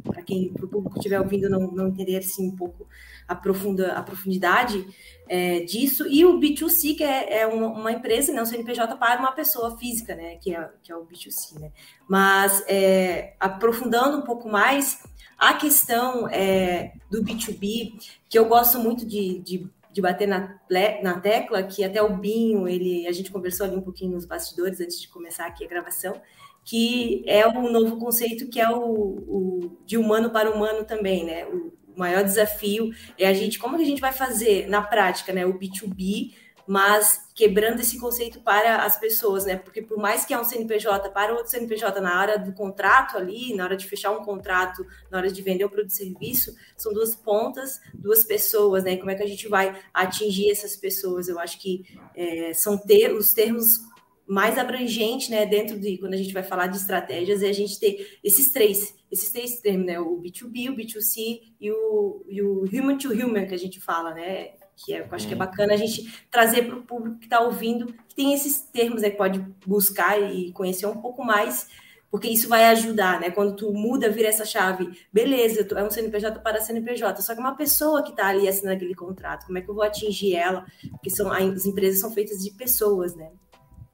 para 0.02 0.22
quem, 0.22 0.52
para 0.52 0.64
o 0.64 0.68
público 0.68 0.96
estiver 0.96 1.20
ouvindo 1.20 1.48
não, 1.48 1.70
não 1.70 1.88
entender, 1.88 2.16
assim, 2.16 2.48
um 2.48 2.56
pouco 2.56 2.88
a, 3.28 3.34
profunda, 3.34 3.92
a 3.92 4.02
profundidade 4.02 4.86
é, 5.28 5.60
disso, 5.60 6.06
e 6.08 6.24
o 6.24 6.38
B2C, 6.38 6.96
que 6.96 7.04
é, 7.04 7.40
é 7.40 7.46
uma, 7.46 7.68
uma, 7.68 7.92
empresa, 7.92 8.32
né, 8.32 8.40
um 8.40 8.46
CNPJ 8.46 8.96
para 8.96 9.20
uma 9.20 9.32
pessoa 9.32 9.76
física, 9.76 10.14
né, 10.14 10.36
que 10.36 10.54
é, 10.54 10.70
que 10.82 10.92
é 10.92 10.96
o 10.96 11.04
B2C, 11.04 11.58
né, 11.58 11.72
mas 12.08 12.64
é, 12.68 13.34
aprofundando 13.40 14.18
um 14.18 14.22
pouco 14.22 14.48
mais, 14.48 15.02
a 15.38 15.52
questão 15.54 16.28
é, 16.28 16.92
do 17.10 17.22
B2B, 17.22 17.92
que 18.28 18.38
eu 18.38 18.46
gosto 18.46 18.78
muito 18.78 19.04
de, 19.04 19.38
de, 19.40 19.68
de, 19.92 20.00
bater 20.00 20.26
na, 20.26 20.58
na 21.02 21.20
tecla, 21.20 21.62
que 21.62 21.84
até 21.84 22.02
o 22.02 22.16
Binho, 22.16 22.66
ele, 22.66 23.06
a 23.06 23.12
gente 23.12 23.30
conversou 23.30 23.66
ali 23.66 23.76
um 23.76 23.82
pouquinho 23.82 24.12
nos 24.12 24.24
bastidores 24.24 24.80
antes 24.80 25.00
de 25.00 25.08
começar 25.08 25.46
aqui 25.46 25.64
a 25.64 25.68
gravação, 25.68 26.20
que 26.64 27.22
é 27.26 27.46
o 27.46 27.70
novo 27.70 27.96
conceito 27.96 28.48
que 28.48 28.60
é 28.60 28.68
o, 28.68 28.82
o 28.82 29.78
de 29.86 29.96
humano 29.96 30.30
para 30.30 30.50
humano 30.50 30.84
também, 30.84 31.24
né? 31.24 31.46
O, 31.46 31.72
o 31.96 31.98
maior 31.98 32.22
desafio 32.22 32.92
é 33.18 33.26
a 33.26 33.32
gente, 33.32 33.58
como 33.58 33.76
que 33.76 33.82
a 33.82 33.86
gente 33.86 34.00
vai 34.00 34.12
fazer 34.12 34.68
na 34.68 34.82
prática, 34.82 35.32
né? 35.32 35.46
O 35.46 35.58
B2B 35.58 36.32
mas 36.66 37.28
quebrando 37.34 37.80
esse 37.80 37.98
conceito 37.98 38.40
para 38.40 38.84
as 38.84 38.98
pessoas, 38.98 39.44
né? 39.44 39.56
Porque 39.56 39.80
por 39.80 39.98
mais 39.98 40.24
que 40.24 40.34
é 40.34 40.40
um 40.40 40.42
CNPJ 40.42 41.10
para 41.10 41.32
outro 41.32 41.50
CNPJ 41.50 42.00
na 42.00 42.20
hora 42.20 42.38
do 42.38 42.52
contrato 42.52 43.16
ali, 43.16 43.54
na 43.54 43.64
hora 43.64 43.76
de 43.76 43.86
fechar 43.86 44.10
um 44.10 44.24
contrato, 44.24 44.84
na 45.10 45.18
hora 45.18 45.30
de 45.30 45.40
vender 45.42 45.64
o 45.64 45.70
produto 45.70 45.92
e 45.92 45.96
serviço, 45.96 46.54
são 46.76 46.92
duas 46.92 47.14
pontas, 47.14 47.80
duas 47.94 48.24
pessoas, 48.24 48.82
né? 48.82 48.96
Como 48.96 49.10
é 49.10 49.14
que 49.14 49.22
a 49.22 49.28
gente 49.28 49.46
vai 49.46 49.78
atingir 49.94 50.50
essas 50.50 50.74
pessoas? 50.74 51.28
Eu 51.28 51.38
acho 51.38 51.60
que 51.60 51.84
é, 52.16 52.52
são 52.52 52.76
ter, 52.76 53.12
os 53.14 53.32
termos 53.32 53.78
mais 54.26 54.58
abrangentes, 54.58 55.28
né? 55.28 55.46
Dentro 55.46 55.78
de 55.78 55.98
quando 55.98 56.14
a 56.14 56.18
gente 56.18 56.34
vai 56.34 56.42
falar 56.42 56.66
de 56.66 56.78
estratégias, 56.78 57.44
é 57.44 57.48
a 57.48 57.54
gente 57.54 57.78
ter 57.78 58.18
esses 58.24 58.50
três, 58.50 58.95
esses 59.10 59.30
três 59.30 59.60
termos, 59.60 59.86
né? 59.86 60.00
O 60.00 60.20
B2B, 60.20 60.70
o 60.70 60.76
B2C 60.76 61.40
e 61.60 61.70
o, 61.70 62.24
e 62.28 62.42
o 62.42 62.64
human 62.64 62.98
to 62.98 63.12
human 63.12 63.46
que 63.46 63.54
a 63.54 63.58
gente 63.58 63.80
fala, 63.80 64.12
né? 64.12 64.50
que 64.76 64.92
é, 64.92 65.00
eu 65.00 65.06
acho 65.10 65.26
que 65.26 65.32
é 65.32 65.36
uhum. 65.36 65.38
bacana 65.38 65.72
a 65.72 65.76
gente 65.76 66.26
trazer 66.30 66.66
para 66.66 66.76
o 66.76 66.82
público 66.82 67.18
que 67.18 67.24
está 67.26 67.40
ouvindo, 67.40 67.86
que 68.08 68.14
tem 68.14 68.34
esses 68.34 68.60
termos 68.60 69.02
aí 69.02 69.10
que 69.10 69.16
pode 69.16 69.38
buscar 69.66 70.20
e 70.20 70.52
conhecer 70.52 70.86
um 70.86 71.00
pouco 71.00 71.24
mais, 71.24 71.68
porque 72.10 72.28
isso 72.28 72.48
vai 72.48 72.64
ajudar, 72.66 73.20
né? 73.20 73.30
Quando 73.30 73.56
tu 73.56 73.72
muda, 73.72 74.10
vira 74.10 74.28
essa 74.28 74.44
chave, 74.44 74.98
beleza, 75.12 75.66
é 75.74 75.82
um 75.82 75.90
CNPJ 75.90 76.40
para 76.40 76.60
CNPJ, 76.60 77.22
só 77.22 77.34
que 77.34 77.40
uma 77.40 77.56
pessoa 77.56 78.02
que 78.02 78.10
está 78.10 78.28
ali 78.28 78.46
assinando 78.46 78.76
aquele 78.76 78.94
contrato, 78.94 79.46
como 79.46 79.58
é 79.58 79.62
que 79.62 79.68
eu 79.68 79.74
vou 79.74 79.82
atingir 79.82 80.36
ela? 80.36 80.66
Porque 80.90 81.10
são, 81.10 81.32
as 81.32 81.64
empresas 81.64 82.00
são 82.00 82.12
feitas 82.12 82.38
de 82.38 82.50
pessoas, 82.50 83.16
né? 83.16 83.30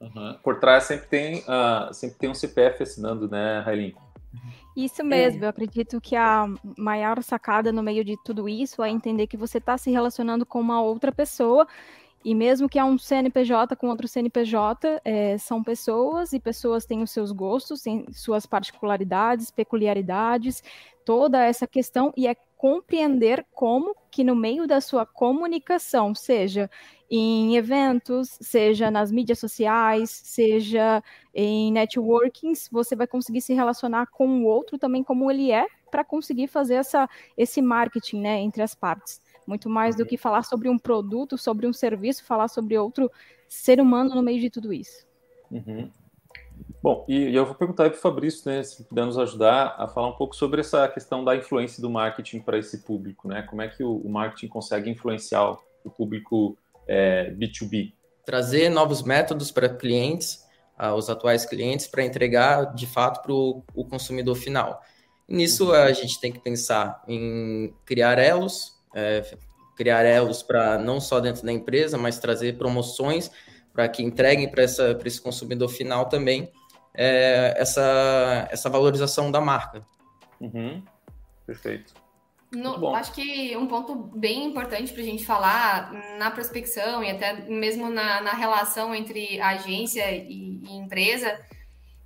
Uhum. 0.01 0.37
Por 0.43 0.59
trás 0.59 0.83
sempre 0.83 1.07
tem, 1.07 1.39
uh, 1.39 1.93
sempre 1.93 2.17
tem 2.17 2.29
um 2.29 2.35
CPF 2.35 2.83
assinando, 2.83 3.29
né, 3.29 3.61
Railin? 3.61 3.93
Isso 4.75 5.01
é. 5.01 5.05
mesmo, 5.05 5.43
é. 5.43 5.45
eu 5.45 5.49
acredito 5.49 6.01
que 6.01 6.15
a 6.15 6.47
maior 6.77 7.21
sacada 7.21 7.71
no 7.71 7.83
meio 7.83 8.03
de 8.03 8.15
tudo 8.23 8.49
isso 8.49 8.83
é 8.83 8.89
entender 8.89 9.27
que 9.27 9.37
você 9.37 9.57
está 9.57 9.77
se 9.77 9.91
relacionando 9.91 10.45
com 10.45 10.59
uma 10.59 10.81
outra 10.81 11.11
pessoa, 11.11 11.67
e 12.25 12.33
mesmo 12.33 12.69
que 12.69 12.79
é 12.79 12.83
um 12.83 12.97
CNPJ 12.97 13.75
com 13.75 13.89
outro 13.89 14.07
CNPJ, 14.07 15.01
é, 15.03 15.37
são 15.37 15.61
pessoas, 15.61 16.31
e 16.31 16.39
pessoas 16.39 16.85
têm 16.85 17.03
os 17.03 17.11
seus 17.11 17.31
gostos, 17.31 17.81
têm 17.81 18.05
suas 18.13 18.45
particularidades, 18.45 19.51
peculiaridades, 19.51 20.63
toda 21.05 21.43
essa 21.43 21.67
questão, 21.67 22.13
e 22.15 22.27
é 22.27 22.35
compreender 22.63 23.45
como 23.53 23.93
que 24.09 24.23
no 24.23 24.33
meio 24.33 24.65
da 24.65 24.79
sua 24.79 25.05
comunicação, 25.05 26.15
seja 26.15 26.71
em 27.11 27.57
eventos, 27.57 28.37
seja 28.39 28.89
nas 28.89 29.11
mídias 29.11 29.37
sociais, 29.37 30.09
seja 30.09 31.03
em 31.35 31.73
networkings, 31.73 32.69
você 32.71 32.95
vai 32.95 33.05
conseguir 33.05 33.41
se 33.41 33.53
relacionar 33.53 34.05
com 34.05 34.25
o 34.43 34.45
outro 34.45 34.77
também 34.77 35.03
como 35.03 35.29
ele 35.29 35.51
é, 35.51 35.67
para 35.91 36.05
conseguir 36.05 36.47
fazer 36.47 36.75
essa, 36.75 37.09
esse 37.35 37.61
marketing 37.61 38.21
né, 38.21 38.39
entre 38.39 38.63
as 38.63 38.73
partes. 38.73 39.21
Muito 39.45 39.69
mais 39.69 39.97
do 39.97 40.03
uhum. 40.03 40.07
que 40.07 40.15
falar 40.15 40.43
sobre 40.43 40.69
um 40.69 40.79
produto, 40.79 41.37
sobre 41.37 41.67
um 41.67 41.73
serviço, 41.73 42.23
falar 42.23 42.47
sobre 42.47 42.77
outro 42.77 43.11
ser 43.49 43.81
humano 43.81 44.15
no 44.15 44.23
meio 44.23 44.39
de 44.39 44.49
tudo 44.49 44.71
isso. 44.71 45.05
Uhum. 45.51 45.91
Bom, 46.81 47.05
e, 47.07 47.29
e, 47.29 47.35
eu 47.35 47.45
vou 47.45 47.55
perguntar 47.55 47.89
para 47.89 47.97
o 47.97 48.01
Fabrício, 48.01 48.51
né, 48.51 48.61
se 48.61 48.83
puder 48.83 49.05
nos 49.05 49.17
ajudar 49.17 49.75
a 49.77 49.87
falar 49.87 50.09
um 50.09 50.17
pouco 50.17 50.35
sobre 50.35 50.59
essa 50.59 50.85
questão 50.89 51.23
da 51.23 51.33
influência 51.33 51.81
do 51.81 51.89
marketing 51.89 52.41
para 52.41 52.57
esse 52.57 52.79
público, 52.79 53.27
né? 53.27 53.41
Como 53.43 53.61
é 53.61 53.69
que 53.69 53.81
o, 53.83 53.95
o 53.95 54.09
marketing 54.09 54.49
consegue 54.49 54.89
influenciar 54.89 55.57
o 55.83 55.89
público 55.89 56.57
é, 56.85 57.31
B2B? 57.31 57.93
Trazer 58.25 58.69
novos 58.69 59.01
métodos 59.01 59.49
para 59.49 59.69
clientes, 59.69 60.45
uh, 60.77 60.93
os 60.93 61.09
atuais 61.09 61.45
clientes, 61.45 61.87
para 61.87 62.03
entregar 62.03 62.73
de 62.73 62.85
fato 62.85 63.21
para 63.21 63.33
o 63.33 63.87
consumidor 63.89 64.35
final. 64.35 64.81
E 65.27 65.35
nisso 65.35 65.69
uhum. 65.69 65.73
a 65.73 65.91
gente 65.93 66.19
tem 66.19 66.33
que 66.33 66.39
pensar 66.39 67.01
em 67.07 67.73
criar 67.85 68.17
elos, 68.19 68.73
é, 68.93 69.23
criar 69.75 70.03
elos 70.03 70.43
para 70.43 70.77
não 70.77 70.99
só 70.99 71.19
dentro 71.19 71.45
da 71.45 71.51
empresa, 71.51 71.97
mas 71.97 72.19
trazer 72.19 72.57
promoções 72.57 73.31
para 73.73 73.89
que 73.89 74.03
entreguem 74.03 74.49
para 74.49 74.63
esse 74.63 75.19
consumidor 75.19 75.67
final 75.67 76.07
também 76.07 76.51
é, 76.93 77.55
essa, 77.57 78.47
essa 78.51 78.69
valorização 78.69 79.31
da 79.31 79.41
marca. 79.41 79.85
Uhum. 80.39 80.83
Perfeito. 81.45 81.93
No, 82.51 82.95
acho 82.95 83.13
que 83.13 83.57
um 83.57 83.65
ponto 83.65 83.95
bem 83.95 84.45
importante 84.45 84.93
para 84.93 85.01
a 85.01 85.05
gente 85.05 85.25
falar 85.25 85.91
na 86.19 86.29
prospecção 86.29 87.03
e 87.03 87.09
até 87.09 87.33
mesmo 87.49 87.89
na, 87.89 88.21
na 88.21 88.31
relação 88.31 88.93
entre 88.93 89.41
agência 89.41 90.11
e, 90.11 90.61
e, 90.63 90.75
empresa 90.75 91.39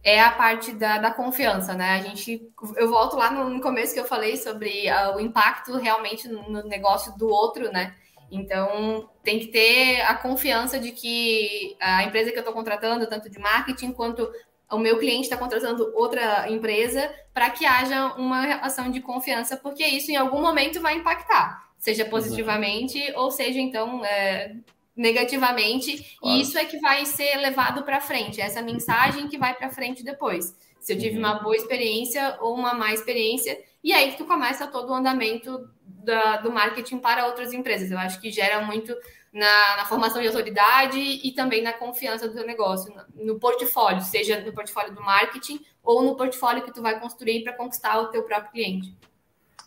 é 0.01 0.21
a 0.21 0.31
parte 0.31 0.71
da, 0.71 0.99
da, 0.99 1.11
confiança, 1.11 1.73
né? 1.73 1.95
A 1.95 2.01
gente, 2.01 2.49
eu 2.77 2.89
volto 2.89 3.17
lá 3.17 3.29
no, 3.29 3.59
começo 3.59 3.93
que 3.93 3.99
eu 3.99 4.05
falei 4.05 4.37
sobre 4.37 4.89
uh, 4.89 5.17
o 5.17 5.19
impacto 5.19 5.75
realmente 5.75 6.29
no, 6.29 6.49
no 6.49 6.63
negócio 6.63 7.17
do 7.17 7.27
outro, 7.27 7.69
né? 7.69 7.93
Então, 8.31 9.09
tem 9.23 9.39
que 9.39 9.47
ter 9.47 10.01
a 10.01 10.13
confiança 10.15 10.79
de 10.79 10.91
que 10.91 11.75
a 11.79 12.03
empresa 12.03 12.31
que 12.31 12.37
eu 12.37 12.41
estou 12.41 12.53
contratando, 12.53 13.07
tanto 13.07 13.29
de 13.29 13.39
marketing 13.39 13.91
quanto 13.91 14.29
o 14.69 14.77
meu 14.77 14.99
cliente 14.99 15.23
está 15.23 15.37
contratando 15.37 15.93
outra 15.95 16.49
empresa, 16.49 17.09
para 17.33 17.49
que 17.49 17.65
haja 17.65 18.13
uma 18.15 18.41
relação 18.41 18.91
de 18.91 18.99
confiança, 18.99 19.55
porque 19.55 19.85
isso 19.85 20.11
em 20.11 20.17
algum 20.17 20.41
momento 20.41 20.81
vai 20.81 20.95
impactar, 20.95 21.69
seja 21.77 22.03
positivamente 22.03 22.99
Exato. 22.99 23.19
ou 23.19 23.31
seja, 23.31 23.59
então, 23.59 24.03
é, 24.03 24.55
negativamente. 24.95 26.17
Claro. 26.19 26.37
E 26.37 26.41
isso 26.41 26.57
é 26.57 26.65
que 26.65 26.79
vai 26.79 27.05
ser 27.05 27.37
levado 27.37 27.83
para 27.83 28.01
frente, 28.01 28.41
essa 28.41 28.61
mensagem 28.61 29.29
que 29.29 29.37
vai 29.37 29.53
para 29.53 29.69
frente 29.69 30.03
depois. 30.03 30.53
Se 30.87 30.93
eu 30.93 30.97
tive 30.97 31.15
uhum. 31.15 31.19
uma 31.19 31.33
boa 31.33 31.53
experiência 31.53 32.37
ou 32.39 32.55
uma 32.55 32.73
má 32.73 32.93
experiência, 32.93 33.61
e 33.83 33.91
aí 33.91 34.11
que 34.11 34.19
tu 34.19 34.23
começa 34.23 34.67
todo 34.67 34.89
o 34.89 34.95
andamento 34.95 35.69
da, 35.85 36.37
do 36.37 36.49
marketing 36.49 36.99
para 36.99 37.25
outras 37.27 37.51
empresas. 37.51 37.91
Eu 37.91 37.97
acho 37.97 38.21
que 38.21 38.31
gera 38.31 38.61
muito 38.61 38.95
na, 39.33 39.75
na, 39.75 39.85
formação 39.85 40.21
de 40.21 40.29
autoridade 40.29 40.97
e 40.97 41.29
também 41.33 41.61
na 41.61 41.73
confiança 41.73 42.29
do 42.29 42.33
teu 42.33 42.47
negócio, 42.47 42.93
no, 43.13 43.37
portfólio, 43.37 44.01
seja 44.01 44.39
no 44.39 44.53
portfólio 44.53 44.95
do 44.95 45.01
marketing 45.01 45.59
ou 45.83 46.03
no 46.03 46.15
portfólio 46.15 46.63
que 46.63 46.73
tu 46.73 46.81
vai 46.81 46.97
construir 47.01 47.43
para 47.43 47.51
conquistar 47.51 47.99
o 47.99 48.07
teu 48.07 48.23
próprio 48.23 48.53
cliente. 48.53 48.95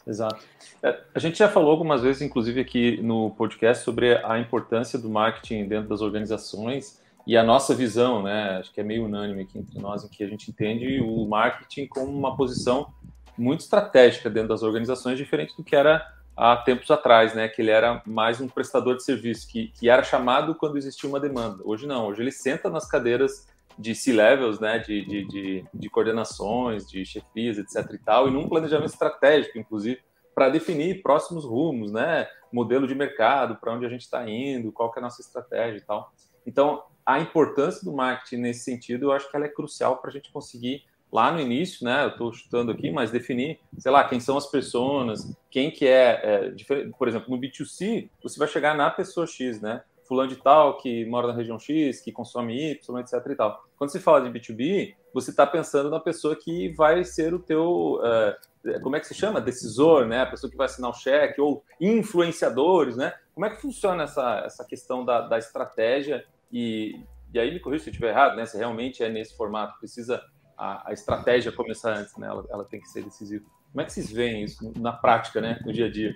Exato. 0.07 0.43
É, 0.83 1.03
a 1.15 1.19
gente 1.19 1.39
já 1.39 1.51
falou 1.51 1.71
algumas 1.71 2.01
vezes, 2.01 2.23
inclusive 2.23 2.63
aqui 2.63 2.99
no 3.03 3.29
podcast, 3.33 3.85
sobre 3.85 4.17
a 4.25 4.39
importância 4.39 4.99
do 4.99 5.11
marketing 5.11 5.69
dentro 5.69 5.91
das 5.91 6.01
organizações 6.01 6.99
e 7.27 7.37
a 7.37 7.43
nossa 7.43 7.75
visão, 7.75 8.23
né? 8.23 8.59
Acho 8.59 8.73
que 8.73 8.81
é 8.81 8.85
meio 8.85 9.05
unânime 9.05 9.43
aqui 9.43 9.59
entre 9.59 9.79
nós, 9.79 10.05
em 10.05 10.09
que 10.09 10.25
a 10.25 10.27
gente 10.27 10.51
entende 10.51 11.01
o 11.01 11.27
marketing 11.27 11.87
como 11.87 12.11
uma 12.11 12.37
posição 12.37 12.93
muito 13.37 13.61
estratégica 13.61 14.29
dentro 14.29 14.49
das 14.49 14.63
organizações, 14.63 15.19
diferente 15.19 15.57
do 15.57 15.65
que 15.65 15.77
era 15.77 16.07
há 16.37 16.57
tempos 16.57 16.91
atrás, 16.91 17.35
né? 17.35 17.49
Que 17.49 17.63
ele 17.63 17.71
era 17.71 18.03
mais 18.07 18.41
um 18.41 18.49
prestador 18.49 18.97
de 18.97 19.05
serviço, 19.05 19.49
que, 19.49 19.69
que 19.69 19.89
era 19.89 20.03
chamado 20.03 20.55
quando 20.55 20.77
existia 20.77 21.09
uma 21.09 21.21
demanda. 21.21 21.63
Hoje 21.65 21.87
não, 21.87 22.07
hoje 22.07 22.23
ele 22.23 22.33
senta 22.33 22.71
nas 22.71 22.89
cadeiras 22.89 23.47
de 23.79 23.95
C-levels, 23.95 24.59
né? 24.59 24.79
De, 24.79 25.05
de, 25.05 25.25
de, 25.27 25.65
de 25.73 25.91
coordenações, 25.91 26.89
de 26.89 27.05
chefias, 27.05 27.59
etc. 27.59 27.93
e 27.93 27.99
tal, 27.99 28.29
e 28.29 28.31
num 28.31 28.49
planejamento 28.49 28.91
estratégico, 28.91 29.59
inclusive, 29.59 30.01
para 30.35 30.49
definir 30.49 31.03
próximos 31.03 31.45
rumos, 31.45 31.93
né? 31.93 32.27
Modelo 32.53 32.87
de 32.87 32.95
mercado, 32.95 33.57
para 33.57 33.73
onde 33.73 33.87
a 33.87 33.89
gente 33.89 34.03
está 34.03 34.29
indo, 34.29 34.73
qual 34.73 34.91
que 34.91 34.99
é 34.99 35.03
a 35.03 35.05
nossa 35.05 35.21
estratégia 35.21 35.79
e 35.79 35.83
tal. 35.83 36.13
Então, 36.47 36.83
a 37.15 37.21
importância 37.21 37.85
do 37.85 37.93
marketing 37.93 38.43
nesse 38.43 38.65
sentido, 38.65 39.07
eu 39.07 39.13
acho 39.13 39.31
que 39.31 39.37
ela 39.37 39.47
é 39.47 39.49
crucial 39.49 39.99
para 39.99 40.11
a 40.11 40.13
gente 40.13 40.31
conseguir 40.33 40.85
lá 41.13 41.33
no 41.33 41.41
início, 41.41 41.85
né? 41.85 42.05
Eu 42.05 42.09
estou 42.11 42.33
chutando 42.33 42.71
aqui, 42.71 42.91
mas 42.91 43.11
definir, 43.11 43.59
sei 43.79 43.91
lá, 43.91 44.05
quem 44.05 44.21
são 44.21 44.37
as 44.37 44.47
pessoas, 44.47 45.35
quem 45.51 45.71
que 45.71 45.87
é, 45.87 46.53
é. 46.53 46.85
Por 46.97 47.09
exemplo, 47.09 47.29
no 47.31 47.41
B2C, 47.41 48.09
você 48.23 48.39
vai 48.39 48.49
chegar 48.49 48.77
na 48.77 48.91
pessoa 48.91 49.27
X, 49.27 49.61
né? 49.61 49.83
Fulano 50.07 50.29
de 50.29 50.37
tal 50.37 50.79
que 50.79 51.05
mora 51.07 51.29
na 51.29 51.35
região 51.35 51.59
X, 51.59 52.01
que 52.01 52.13
consome 52.13 52.73
Y, 52.73 52.99
etc. 52.99 53.15
e 53.31 53.35
tal. 53.35 53.65
Quando 53.77 53.91
se 53.91 54.01
fala 54.01 54.29
de 54.29 54.39
B2B, 54.39 54.95
você 55.13 55.31
está 55.31 55.47
pensando 55.47 55.91
na 55.91 56.01
pessoa 56.01 56.37
que 56.37 56.69
vai 56.71 57.05
ser 57.05 57.33
o 57.35 57.39
teu, 57.39 58.01
uh, 58.01 58.81
como 58.83 58.97
é 58.97 59.01
que 59.01 59.07
se 59.07 59.15
chama? 59.15 59.41
Decisor, 59.41 60.07
né? 60.07 60.23
A 60.23 60.27
pessoa 60.27 60.51
que 60.51 60.57
vai 60.57 60.67
assinar 60.67 60.91
o 60.91 60.95
cheque, 60.95 61.41
ou 61.41 61.65
influenciadores, 61.81 62.97
né? 62.97 63.13
Como 63.35 63.47
é 63.47 63.51
que 63.51 63.61
funciona 63.61 64.05
essa, 64.05 64.43
essa 64.45 64.65
questão 64.65 65.05
da, 65.05 65.23
da 65.23 65.39
estratégia? 65.39 66.25
E, 66.53 67.05
e 67.33 67.39
aí 67.39 67.53
me 67.53 67.61
corrija 67.61 67.85
se 67.85 67.91
eu 67.91 67.93
estiver 67.93 68.11
errado, 68.11 68.37
né? 68.37 68.47
Se 68.47 68.57
realmente 68.57 69.03
é 69.03 69.09
nesse 69.09 69.37
formato, 69.37 69.79
precisa 69.79 70.23
a, 70.57 70.91
a 70.91 70.93
estratégia 70.93 71.53
começar 71.53 71.97
antes, 71.97 72.17
né? 72.17 72.27
Ela, 72.27 72.45
ela, 72.51 72.65
tem 72.65 72.81
que 72.81 72.89
ser 72.89 73.03
decisiva. 73.03 73.45
Como 73.71 73.81
é 73.81 73.85
que 73.85 73.93
vocês 73.93 74.11
veem 74.11 74.45
isso 74.45 74.73
na 74.77 74.93
prática, 74.93 75.41
né? 75.41 75.59
No 75.65 75.73
dia 75.73 75.87
a 75.87 75.91
dia? 75.91 76.15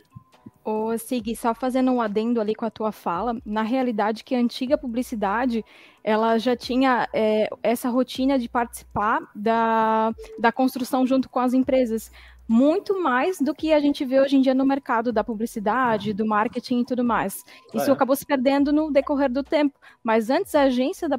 Ô, 0.64 0.96
Sig, 0.96 1.36
só 1.36 1.54
fazendo 1.54 1.90
um 1.92 2.00
adendo 2.00 2.40
ali 2.40 2.54
com 2.54 2.64
a 2.64 2.70
tua 2.70 2.90
fala, 2.90 3.36
na 3.44 3.62
realidade 3.62 4.24
que 4.24 4.34
a 4.34 4.38
antiga 4.38 4.78
publicidade, 4.78 5.62
ela 6.02 6.38
já 6.38 6.56
tinha 6.56 7.06
é, 7.12 7.50
essa 7.62 7.90
rotina 7.90 8.38
de 8.38 8.48
participar 8.48 9.20
da, 9.34 10.10
da 10.38 10.50
construção 10.50 11.06
junto 11.06 11.28
com 11.28 11.38
as 11.38 11.52
empresas 11.52 12.10
muito 12.46 13.02
mais 13.02 13.38
do 13.38 13.54
que 13.54 13.72
a 13.72 13.80
gente 13.80 14.04
vê 14.04 14.20
hoje 14.20 14.36
em 14.36 14.40
dia 14.40 14.54
no 14.54 14.66
mercado 14.66 15.12
da 15.12 15.24
publicidade, 15.24 16.12
do 16.12 16.26
marketing 16.26 16.80
e 16.80 16.84
tudo 16.84 17.02
mais. 17.02 17.42
Isso 17.74 17.90
é. 17.90 17.92
acabou 17.92 18.14
se 18.14 18.26
perdendo 18.26 18.72
no 18.72 18.90
decorrer 18.90 19.30
do 19.30 19.42
tempo. 19.42 19.78
Mas 20.02 20.30
antes 20.30 20.54
a 20.54 20.62
agência 20.62 21.08
da, 21.08 21.18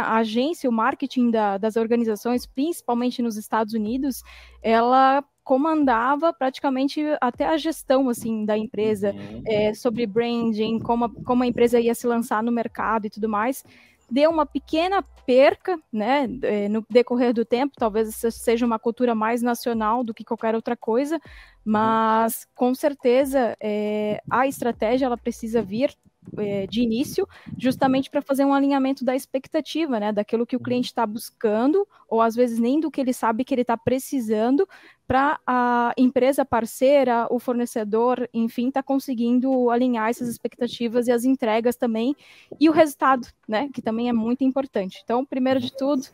a 0.00 0.16
agência, 0.16 0.68
o 0.68 0.72
marketing 0.72 1.30
da, 1.30 1.56
das 1.58 1.76
organizações, 1.76 2.46
principalmente 2.46 3.22
nos 3.22 3.36
Estados 3.36 3.72
Unidos, 3.72 4.22
ela 4.62 5.24
comandava 5.42 6.32
praticamente 6.32 7.00
até 7.20 7.46
a 7.46 7.56
gestão 7.56 8.08
assim 8.08 8.44
da 8.44 8.58
empresa 8.58 9.12
uhum. 9.12 9.42
é, 9.46 9.72
sobre 9.72 10.04
branding, 10.04 10.80
como 10.80 11.04
a, 11.04 11.10
como 11.24 11.44
a 11.44 11.46
empresa 11.46 11.78
ia 11.78 11.94
se 11.94 12.04
lançar 12.04 12.42
no 12.42 12.50
mercado 12.50 13.06
e 13.06 13.10
tudo 13.10 13.28
mais 13.28 13.64
deu 14.10 14.30
uma 14.30 14.46
pequena 14.46 15.02
perca, 15.26 15.78
né, 15.92 16.28
é, 16.42 16.68
no 16.68 16.84
decorrer 16.88 17.34
do 17.34 17.44
tempo, 17.44 17.74
talvez 17.76 18.14
seja 18.30 18.64
uma 18.64 18.78
cultura 18.78 19.14
mais 19.14 19.42
nacional 19.42 20.04
do 20.04 20.14
que 20.14 20.24
qualquer 20.24 20.54
outra 20.54 20.76
coisa, 20.76 21.20
mas 21.64 22.46
com 22.54 22.74
certeza 22.74 23.56
é, 23.60 24.22
a 24.30 24.46
estratégia 24.46 25.06
ela 25.06 25.16
precisa 25.16 25.60
vir 25.60 25.92
é, 26.38 26.66
de 26.66 26.82
início, 26.82 27.28
justamente 27.58 28.10
para 28.10 28.22
fazer 28.22 28.44
um 28.44 28.54
alinhamento 28.54 29.04
da 29.04 29.14
expectativa, 29.14 29.98
né, 30.00 30.12
daquilo 30.12 30.46
que 30.46 30.56
o 30.56 30.60
cliente 30.60 30.86
está 30.86 31.06
buscando, 31.06 31.86
ou 32.08 32.20
às 32.20 32.34
vezes 32.34 32.58
nem 32.58 32.80
do 32.80 32.90
que 32.90 33.00
ele 33.00 33.12
sabe 33.12 33.44
que 33.44 33.54
ele 33.54 33.62
está 33.62 33.76
precisando, 33.76 34.68
para 35.06 35.38
a 35.46 35.92
empresa 35.96 36.44
parceira, 36.44 37.28
o 37.30 37.38
fornecedor, 37.38 38.28
enfim, 38.34 38.68
está 38.68 38.82
conseguindo 38.82 39.70
alinhar 39.70 40.10
essas 40.10 40.28
expectativas 40.28 41.06
e 41.06 41.12
as 41.12 41.24
entregas 41.24 41.76
também, 41.76 42.14
e 42.60 42.68
o 42.68 42.72
resultado, 42.72 43.28
né, 43.46 43.68
que 43.72 43.80
também 43.80 44.08
é 44.08 44.12
muito 44.12 44.42
importante. 44.42 45.00
Então, 45.04 45.24
primeiro 45.24 45.60
de 45.60 45.74
tudo, 45.76 46.06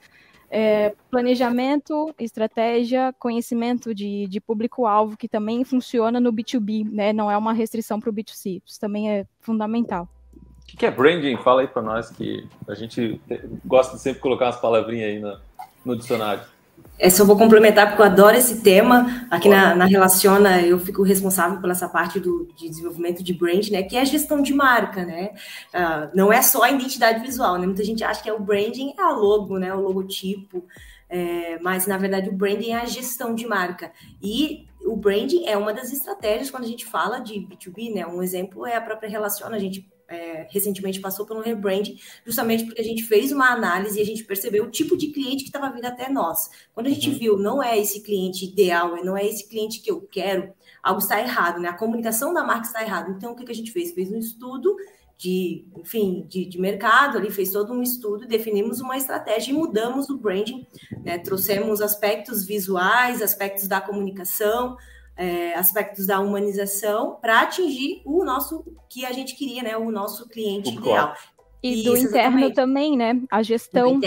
é, 0.55 0.95
planejamento, 1.11 2.15
estratégia, 2.19 3.15
conhecimento 3.19 3.95
de, 3.95 4.27
de 4.29 4.39
público-alvo, 4.39 5.17
que 5.17 5.27
também 5.27 5.65
funciona 5.65 6.21
no 6.21 6.31
B2B, 6.31 6.85
né, 6.91 7.11
não 7.11 7.31
é 7.31 7.37
uma 7.39 7.55
restrição 7.55 7.99
para 7.99 8.11
o 8.11 8.13
B2C, 8.13 8.61
isso 8.67 8.79
também 8.79 9.11
é 9.11 9.27
fundamental. 9.41 10.07
O 10.61 10.77
que 10.77 10.85
é 10.85 10.91
branding? 10.91 11.39
Fala 11.39 11.63
aí 11.63 11.69
para 11.69 11.81
nós, 11.81 12.11
que 12.11 12.47
a 12.69 12.75
gente 12.75 13.19
gosta 13.65 13.97
de 13.97 14.03
sempre 14.03 14.21
colocar 14.21 14.47
umas 14.47 14.61
palavrinhas 14.61 15.09
aí 15.09 15.19
no, 15.19 15.39
no 15.87 15.97
dicionário. 15.97 16.45
É, 17.03 17.11
só 17.11 17.25
vou 17.25 17.37
complementar, 17.37 17.89
porque 17.89 18.01
eu 18.01 18.07
adoro 18.07 18.37
esse 18.37 18.61
tema. 18.61 19.27
Aqui 19.29 19.49
na, 19.49 19.75
na, 19.75 19.87
Relaciona, 19.87 20.63
eu 20.63 20.79
fico 20.79 21.03
responsável 21.03 21.61
por 21.61 21.69
essa 21.69 21.89
parte 21.89 22.21
do, 22.21 22.47
de 22.55 22.69
desenvolvimento 22.69 23.25
de 23.25 23.35
brand, 23.35 23.69
né? 23.71 23.83
Que 23.83 23.97
é 23.97 24.03
a 24.03 24.05
gestão 24.05 24.41
de 24.41 24.55
marca, 24.55 25.05
né? 25.05 25.33
Uh, 25.75 26.17
não 26.17 26.33
é 26.33 26.41
só 26.41 26.63
a 26.63 26.71
identidade 26.71 27.21
visual, 27.21 27.59
né? 27.59 27.67
Muita 27.67 27.83
gente 27.83 28.05
acha 28.05 28.23
que 28.23 28.31
é 28.31 28.33
o 28.33 28.39
branding, 28.39 28.95
é 28.97 29.03
a 29.03 29.11
logo, 29.11 29.59
né? 29.59 29.75
O 29.75 29.81
logotipo. 29.81 30.65
é, 31.11 31.59
mas 31.61 31.89
na 31.89 31.99
verdade 31.99 32.29
o 32.29 32.33
branding 32.33 32.71
é 32.71 32.77
a 32.77 32.85
gestão 32.85 33.35
de 33.35 33.49
marca. 33.49 33.91
E 34.23 34.69
o 34.87 34.95
branding 34.95 35.47
é 35.47 35.57
uma 35.57 35.75
das 35.75 35.93
estratégias 35.93 36.53
quando 36.53 36.63
a 36.63 36.69
gente 36.69 36.87
fala 36.87 37.19
de 37.19 37.35
B2B, 37.35 37.93
né? 37.93 38.07
Um 38.07 38.23
exemplo 38.23 38.65
é 38.65 38.77
a 38.77 38.81
própria 38.81 39.11
Relaciona, 39.11 39.57
a 39.57 39.61
gente 39.61 39.92
é, 40.13 40.47
recentemente 40.51 41.01
passou 41.01 41.27
por 41.27 41.37
um 41.37 41.41
rebranding, 41.41 41.99
justamente 42.25 42.65
porque 42.65 42.81
a 42.81 42.85
gente 42.85 43.03
fez 43.05 43.33
uma 43.33 43.51
análise 43.51 43.99
e 43.99 44.03
a 44.03 44.07
gente 44.07 44.25
percebeu 44.25 44.65
o 44.65 44.71
tipo 44.71 44.97
de 44.97 45.09
cliente 45.09 45.45
que 45.45 45.49
estava 45.49 45.73
vindo 45.73 45.85
até 45.85 46.11
nós. 46.11 46.51
Quando 46.75 46.87
a 46.87 46.91
gente 46.91 47.11
uhum. 47.11 47.19
viu, 47.19 47.39
não 47.39 47.63
é 47.63 47.79
esse 47.79 48.03
cliente 48.03 48.45
ideal, 48.45 49.03
não 49.05 49.17
é 49.17 49.27
esse 49.27 49.49
cliente 49.49 49.81
que 49.81 49.91
eu 49.91 50.01
quero, 50.03 50.53
algo 50.83 51.01
está 51.01 51.21
errado, 51.21 51.61
né? 51.61 51.69
A 51.69 51.77
comunicação 51.77 52.35
da 52.35 52.45
marca 52.45 52.67
está 52.67 52.83
errada. 52.83 53.11
Então, 53.11 53.33
o 53.33 53.37
que, 53.37 53.45
que 53.45 53.53
a 53.53 53.55
gente 53.55 53.73
fez? 53.73 53.93
Fez 53.93 54.11
um 54.11 54.19
estudo 54.19 54.77
de, 55.17 55.65
enfim, 55.77 56.27
de, 56.29 56.45
de, 56.45 56.61
mercado, 56.61 57.17
ali 57.17 57.31
fez 57.31 57.53
todo 57.53 57.73
um 57.73 57.81
estudo, 57.81 58.27
definimos 58.27 58.81
uma 58.81 58.97
estratégia 58.97 59.53
e 59.53 59.55
mudamos 59.55 60.09
o 60.09 60.19
branding, 60.19 60.67
né? 61.05 61.17
trouxemos 61.19 61.81
aspectos 61.81 62.45
visuais, 62.45 63.23
aspectos 63.23 63.69
da 63.69 63.81
comunicação, 63.81 64.77
é, 65.23 65.55
aspectos 65.55 66.05
da 66.05 66.19
humanização 66.19 67.17
para 67.21 67.43
atingir 67.43 68.03
o 68.05 68.25
nosso 68.25 68.65
que 68.89 69.07
a 69.07 69.13
gente 69.13 69.37
queria, 69.37 69.63
né? 69.63 69.77
O 69.77 69.89
nosso 69.89 70.29
cliente 70.29 70.71
o 70.71 70.73
ideal. 70.73 71.15
E 71.63 71.75
Isso, 71.75 71.85
do 71.85 71.97
interno 71.97 72.39
exatamente. 72.39 72.55
também, 72.55 72.97
né? 72.97 73.23
A 73.31 73.41
gestão, 73.41 74.01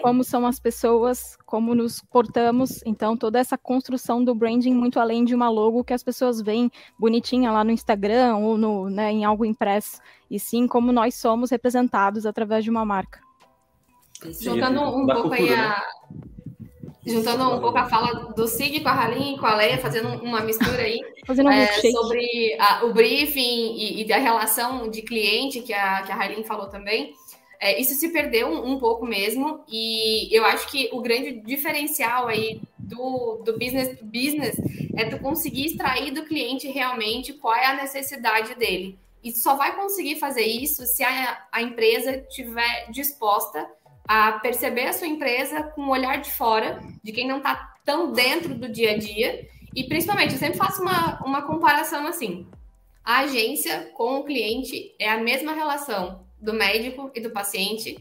como 0.00 0.24
são 0.24 0.46
as 0.46 0.58
pessoas, 0.58 1.36
como 1.44 1.74
nos 1.74 2.00
portamos. 2.00 2.80
Então, 2.86 3.18
toda 3.18 3.38
essa 3.38 3.58
construção 3.58 4.24
do 4.24 4.34
branding, 4.34 4.72
muito 4.72 4.98
além 4.98 5.26
de 5.26 5.34
uma 5.34 5.50
logo 5.50 5.84
que 5.84 5.92
as 5.92 6.02
pessoas 6.02 6.40
veem 6.40 6.70
bonitinha 6.98 7.52
lá 7.52 7.62
no 7.62 7.70
Instagram 7.70 8.38
ou 8.38 8.56
no, 8.56 8.88
né, 8.88 9.12
em 9.12 9.26
algo 9.26 9.44
impresso. 9.44 10.00
E 10.30 10.40
sim 10.40 10.66
como 10.66 10.90
nós 10.90 11.14
somos 11.16 11.50
representados 11.50 12.24
através 12.24 12.64
de 12.64 12.70
uma 12.70 12.86
marca. 12.86 13.20
Juntando 14.40 14.80
um 14.80 15.04
pouco 15.04 15.28
cultura, 15.28 15.36
aí 15.36 15.52
a, 15.52 15.68
né? 15.68 15.74
Juntando 17.04 17.54
um 17.54 17.60
pouco 17.60 17.78
a 17.78 17.88
fala 17.88 18.32
do 18.32 18.46
Sig 18.46 18.80
com 18.80 18.88
a 18.88 18.92
Halim, 18.92 19.36
com 19.36 19.46
a 19.46 19.56
Leia, 19.56 19.78
fazendo 19.78 20.08
uma 20.22 20.40
mistura 20.40 20.82
aí 20.82 21.00
fazendo 21.26 21.48
um 21.48 21.52
é, 21.52 21.66
sobre 21.66 22.56
a, 22.58 22.84
o 22.84 22.92
briefing 22.92 23.74
e, 23.76 24.04
e, 24.04 24.12
a 24.12 24.18
relação 24.18 24.88
de 24.88 25.02
cliente 25.02 25.60
que 25.60 25.72
a, 25.72 26.02
que 26.02 26.12
a 26.12 26.16
Halim 26.16 26.44
falou 26.44 26.68
também. 26.68 27.14
É, 27.60 27.80
isso 27.80 27.94
se 27.94 28.08
perdeu 28.08 28.48
um, 28.48 28.72
um, 28.72 28.78
pouco 28.78 29.06
mesmo, 29.06 29.60
e 29.68 30.28
eu 30.36 30.44
acho 30.44 30.68
que 30.68 30.88
o 30.92 31.00
grande 31.00 31.40
diferencial 31.42 32.26
aí 32.26 32.60
do, 32.76 33.40
do 33.44 33.56
business 33.56 33.96
to 33.96 34.04
business 34.04 34.56
é 34.96 35.04
tu 35.04 35.18
conseguir 35.20 35.66
extrair 35.66 36.10
do 36.10 36.24
cliente 36.24 36.66
realmente 36.68 37.32
qual 37.34 37.54
é 37.54 37.66
a 37.66 37.74
necessidade 37.74 38.56
dele. 38.56 38.98
E 39.22 39.30
só 39.30 39.54
vai 39.54 39.76
conseguir 39.76 40.16
fazer 40.16 40.42
isso 40.42 40.84
se 40.84 41.04
a, 41.04 41.46
a 41.52 41.62
empresa 41.62 42.16
estiver 42.16 42.90
disposta 42.90 43.64
a 44.06 44.32
perceber 44.32 44.86
a 44.86 44.92
sua 44.92 45.06
empresa 45.06 45.62
com 45.62 45.82
o 45.82 45.90
olhar 45.90 46.20
de 46.20 46.30
fora, 46.30 46.80
de 47.02 47.12
quem 47.12 47.26
não 47.26 47.38
está 47.38 47.74
tão 47.84 48.12
dentro 48.12 48.54
do 48.54 48.68
dia 48.68 48.92
a 48.92 48.98
dia. 48.98 49.48
E 49.74 49.84
principalmente, 49.84 50.32
eu 50.32 50.38
sempre 50.38 50.58
faço 50.58 50.82
uma, 50.82 51.22
uma 51.24 51.42
comparação 51.42 52.06
assim: 52.06 52.46
a 53.04 53.20
agência 53.20 53.90
com 53.94 54.18
o 54.18 54.24
cliente 54.24 54.94
é 54.98 55.10
a 55.10 55.18
mesma 55.18 55.52
relação 55.52 56.24
do 56.40 56.52
médico 56.52 57.10
e 57.14 57.20
do 57.20 57.30
paciente 57.30 57.96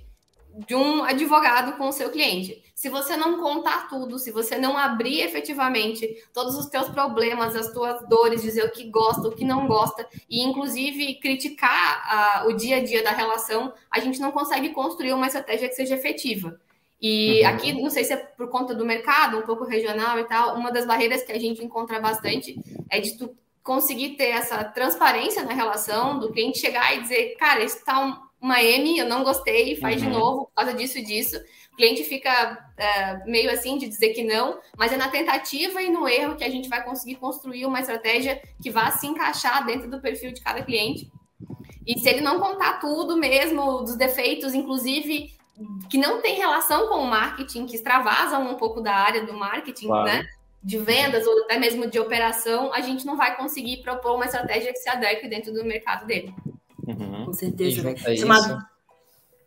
de 0.53 0.75
um 0.75 1.03
advogado 1.03 1.77
com 1.77 1.87
o 1.87 1.91
seu 1.91 2.09
cliente. 2.09 2.61
Se 2.75 2.89
você 2.89 3.15
não 3.15 3.39
contar 3.39 3.87
tudo, 3.87 4.19
se 4.19 4.31
você 4.31 4.57
não 4.57 4.77
abrir 4.77 5.21
efetivamente 5.21 6.07
todos 6.33 6.55
os 6.55 6.65
teus 6.65 6.89
problemas, 6.89 7.55
as 7.55 7.71
tuas 7.71 8.07
dores, 8.07 8.41
dizer 8.41 8.65
o 8.65 8.71
que 8.71 8.89
gosta, 8.89 9.27
o 9.27 9.35
que 9.35 9.45
não 9.45 9.67
gosta, 9.67 10.07
e 10.29 10.41
inclusive 10.41 11.15
criticar 11.19 12.43
uh, 12.43 12.49
o 12.49 12.53
dia 12.53 12.77
a 12.77 12.83
dia 12.83 13.03
da 13.03 13.11
relação, 13.11 13.73
a 13.89 13.99
gente 13.99 14.19
não 14.19 14.31
consegue 14.31 14.69
construir 14.69 15.13
uma 15.13 15.27
estratégia 15.27 15.69
que 15.69 15.75
seja 15.75 15.95
efetiva. 15.95 16.59
E 17.01 17.41
uhum. 17.41 17.47
aqui, 17.49 17.81
não 17.81 17.89
sei 17.89 18.03
se 18.03 18.13
é 18.13 18.17
por 18.17 18.49
conta 18.49 18.75
do 18.75 18.85
mercado, 18.85 19.37
um 19.37 19.43
pouco 19.43 19.63
regional 19.63 20.19
e 20.19 20.23
tal, 20.25 20.55
uma 20.55 20.71
das 20.71 20.85
barreiras 20.85 21.23
que 21.23 21.31
a 21.31 21.39
gente 21.39 21.63
encontra 21.63 21.99
bastante 21.99 22.59
é 22.89 22.99
de 22.99 23.17
tu 23.17 23.35
conseguir 23.63 24.15
ter 24.15 24.29
essa 24.29 24.63
transparência 24.63 25.43
na 25.43 25.53
relação, 25.53 26.19
do 26.19 26.31
cliente 26.31 26.59
chegar 26.59 26.95
e 26.95 27.01
dizer, 27.01 27.35
cara, 27.37 27.63
isso 27.63 27.83
tá 27.85 27.99
um, 27.99 28.15
uma 28.41 28.61
M, 28.61 28.97
eu 28.97 29.07
não 29.07 29.23
gostei, 29.23 29.75
faz 29.75 30.01
uhum. 30.01 30.09
de 30.09 30.17
novo 30.17 30.45
por 30.45 30.53
causa 30.55 30.73
disso 30.73 30.97
e 30.97 31.03
disso. 31.03 31.37
O 31.71 31.75
cliente 31.75 32.03
fica 32.03 32.71
é, 32.75 33.23
meio 33.25 33.51
assim 33.51 33.77
de 33.77 33.87
dizer 33.87 34.09
que 34.09 34.23
não, 34.23 34.59
mas 34.77 34.91
é 34.91 34.97
na 34.97 35.09
tentativa 35.09 35.81
e 35.81 35.89
no 35.89 36.07
erro 36.07 36.35
que 36.35 36.43
a 36.43 36.49
gente 36.49 36.67
vai 36.67 36.83
conseguir 36.83 37.15
construir 37.15 37.65
uma 37.65 37.79
estratégia 37.79 38.41
que 38.61 38.71
vá 38.71 38.89
se 38.91 39.05
encaixar 39.07 39.65
dentro 39.65 39.89
do 39.89 40.01
perfil 40.01 40.33
de 40.33 40.41
cada 40.41 40.63
cliente. 40.63 41.09
E 41.85 41.99
se 41.99 42.09
ele 42.09 42.21
não 42.21 42.39
contar 42.39 42.79
tudo 42.79 43.15
mesmo, 43.15 43.81
dos 43.81 43.95
defeitos, 43.95 44.53
inclusive 44.53 45.31
que 45.89 45.97
não 45.97 46.21
tem 46.21 46.37
relação 46.37 46.87
com 46.87 46.95
o 46.95 47.07
marketing, 47.07 47.65
que 47.65 47.75
extravasam 47.75 48.49
um 48.49 48.55
pouco 48.55 48.81
da 48.81 48.95
área 48.95 49.23
do 49.23 49.33
marketing, 49.33 49.87
claro. 49.87 50.05
né? 50.05 50.27
De 50.63 50.77
vendas 50.77 51.25
ou 51.25 51.43
até 51.43 51.57
mesmo 51.57 51.87
de 51.87 51.99
operação, 51.99 52.71
a 52.73 52.81
gente 52.81 53.05
não 53.05 53.15
vai 53.15 53.35
conseguir 53.35 53.77
propor 53.77 54.15
uma 54.15 54.25
estratégia 54.25 54.71
que 54.71 54.79
se 54.79 54.89
adeque 54.89 55.27
dentro 55.27 55.53
do 55.53 55.63
mercado 55.63 56.05
dele. 56.05 56.33
Uhum. 56.99 57.25
Com 57.25 57.33
certeza. 57.33 57.95
Chamado... 58.17 58.63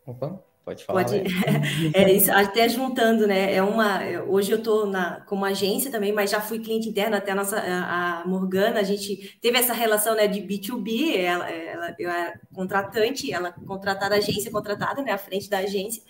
Opa, 0.05 0.39
pode 0.63 0.83
falar. 0.83 1.03
Pode... 1.03 1.23
é 1.93 2.11
isso, 2.11 2.31
até 2.31 2.69
juntando, 2.69 3.25
né? 3.25 3.53
É 3.53 3.61
uma. 3.61 3.99
Hoje 4.27 4.51
eu 4.51 4.59
estou 4.59 4.85
na 4.85 5.21
como 5.21 5.45
agência 5.45 5.89
também, 5.89 6.11
mas 6.13 6.29
já 6.29 6.39
fui 6.39 6.59
cliente 6.59 6.89
interno 6.89 7.15
até 7.15 7.31
a 7.31 7.35
nossa 7.35 7.57
a 7.57 8.23
Morgana. 8.27 8.79
A 8.79 8.83
gente 8.83 9.37
teve 9.41 9.57
essa 9.57 9.73
relação 9.73 10.15
né, 10.15 10.27
de 10.27 10.41
B2B. 10.41 11.17
Ela, 11.17 11.49
ela, 11.49 11.95
eu 11.97 12.09
era 12.09 12.39
contratante, 12.53 13.31
ela 13.31 13.51
contratada 13.51 14.15
agência 14.15 14.51
contratada, 14.51 15.01
né? 15.01 15.11
À 15.11 15.17
frente 15.17 15.49
da 15.49 15.59
agência. 15.59 16.03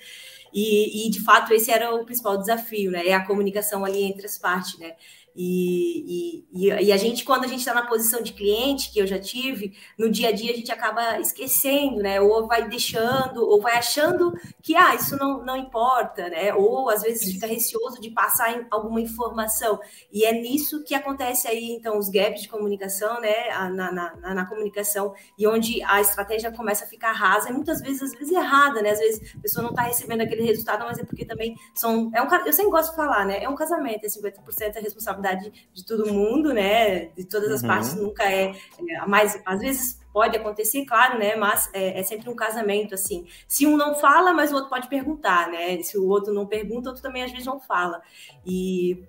E, 0.53 1.05
e, 1.05 1.09
de 1.09 1.21
fato 1.21 1.53
esse 1.53 1.69
era 1.69 1.93
o 1.93 2.05
principal 2.05 2.37
desafio, 2.37 2.91
né? 2.91 3.05
É 3.05 3.13
a 3.13 3.25
comunicação 3.25 3.83
ali 3.83 4.03
entre 4.03 4.25
as 4.25 4.37
partes, 4.37 4.79
né? 4.79 4.93
E, 5.37 6.45
e, 6.53 6.69
e, 6.69 6.91
a 6.93 6.97
gente, 6.97 7.25
quando 7.25 7.43
a 7.43 7.47
gente 7.47 7.59
está 7.59 7.73
na 7.73 7.85
posição 7.85 8.21
de 8.21 8.31
cliente, 8.31 8.89
que 8.89 8.99
eu 8.99 9.05
já 9.05 9.19
tive, 9.19 9.73
no 9.99 10.09
dia 10.09 10.29
a 10.29 10.31
dia 10.31 10.53
a 10.53 10.55
gente 10.55 10.71
acaba 10.71 11.19
esquecendo, 11.19 11.97
né? 11.97 12.21
Ou 12.21 12.47
vai 12.47 12.69
deixando, 12.69 13.45
ou 13.45 13.59
vai 13.59 13.75
achando 13.75 14.31
que 14.61 14.73
ah, 14.77 14.95
isso 14.95 15.17
não, 15.17 15.43
não 15.43 15.57
importa, 15.57 16.29
né? 16.29 16.53
Ou 16.53 16.89
às 16.89 17.01
vezes 17.01 17.33
fica 17.33 17.45
receoso 17.47 17.99
de 17.99 18.11
passar 18.11 18.65
alguma 18.71 19.01
informação. 19.01 19.77
E 20.09 20.23
é 20.23 20.31
nisso 20.31 20.85
que 20.85 20.95
acontece 20.95 21.49
aí, 21.49 21.71
então, 21.71 21.97
os 21.97 22.07
gaps 22.07 22.43
de 22.43 22.47
comunicação, 22.47 23.19
né? 23.19 23.49
Na, 23.49 23.91
na, 23.91 24.15
na, 24.15 24.33
na 24.35 24.45
comunicação, 24.45 25.13
e 25.37 25.45
onde 25.45 25.83
a 25.83 25.99
estratégia 25.99 26.49
começa 26.49 26.85
a 26.85 26.87
ficar 26.87 27.11
rasa, 27.11 27.49
e 27.49 27.53
muitas 27.53 27.81
vezes, 27.81 28.01
às 28.03 28.13
vezes, 28.13 28.33
errada, 28.33 28.81
né? 28.81 28.91
Às 28.91 28.99
vezes 28.99 29.35
a 29.35 29.41
pessoa 29.41 29.63
não 29.63 29.71
está 29.71 29.81
recebendo 29.81 30.21
aquele 30.21 30.43
resultado, 30.43 30.85
mas 30.85 30.97
é 30.97 31.03
porque 31.03 31.25
também 31.25 31.57
são. 31.73 32.09
É 32.13 32.21
um, 32.21 32.33
eu 32.45 32.53
sempre 32.53 32.71
gosto 32.71 32.91
de 32.91 32.95
falar, 32.95 33.25
né? 33.25 33.43
É 33.43 33.49
um 33.49 33.55
casamento, 33.55 34.05
é 34.05 34.07
50% 34.07 34.75
é 34.77 34.79
responsabilidade 34.79 35.24
responsabilidade 35.25 35.51
de 35.73 35.85
todo 35.85 36.11
mundo, 36.11 36.53
né? 36.53 37.07
De 37.07 37.25
todas 37.25 37.51
as 37.51 37.61
uhum. 37.61 37.67
partes, 37.67 37.95
nunca 37.95 38.23
é, 38.23 38.53
é 38.87 39.05
mais. 39.07 39.41
Às 39.45 39.59
vezes 39.59 39.99
pode 40.13 40.37
acontecer, 40.37 40.85
claro, 40.85 41.17
né? 41.17 41.35
Mas 41.35 41.69
é, 41.73 41.99
é, 41.99 42.03
sempre 42.03 42.29
um 42.29 42.35
casamento, 42.35 42.93
assim. 42.93 43.25
Se 43.47 43.65
um 43.65 43.75
não 43.75 43.95
fala, 43.95 44.33
mas 44.33 44.51
o 44.51 44.55
outro 44.55 44.69
pode 44.69 44.87
perguntar, 44.87 45.49
né? 45.49 45.81
Se 45.81 45.97
o 45.97 46.07
outro 46.07 46.33
não 46.33 46.45
pergunta, 46.45 46.89
o 46.89 46.91
outro 46.91 47.01
também 47.01 47.23
às 47.23 47.31
vezes 47.31 47.45
não 47.45 47.59
fala. 47.59 48.01
E 48.45 49.03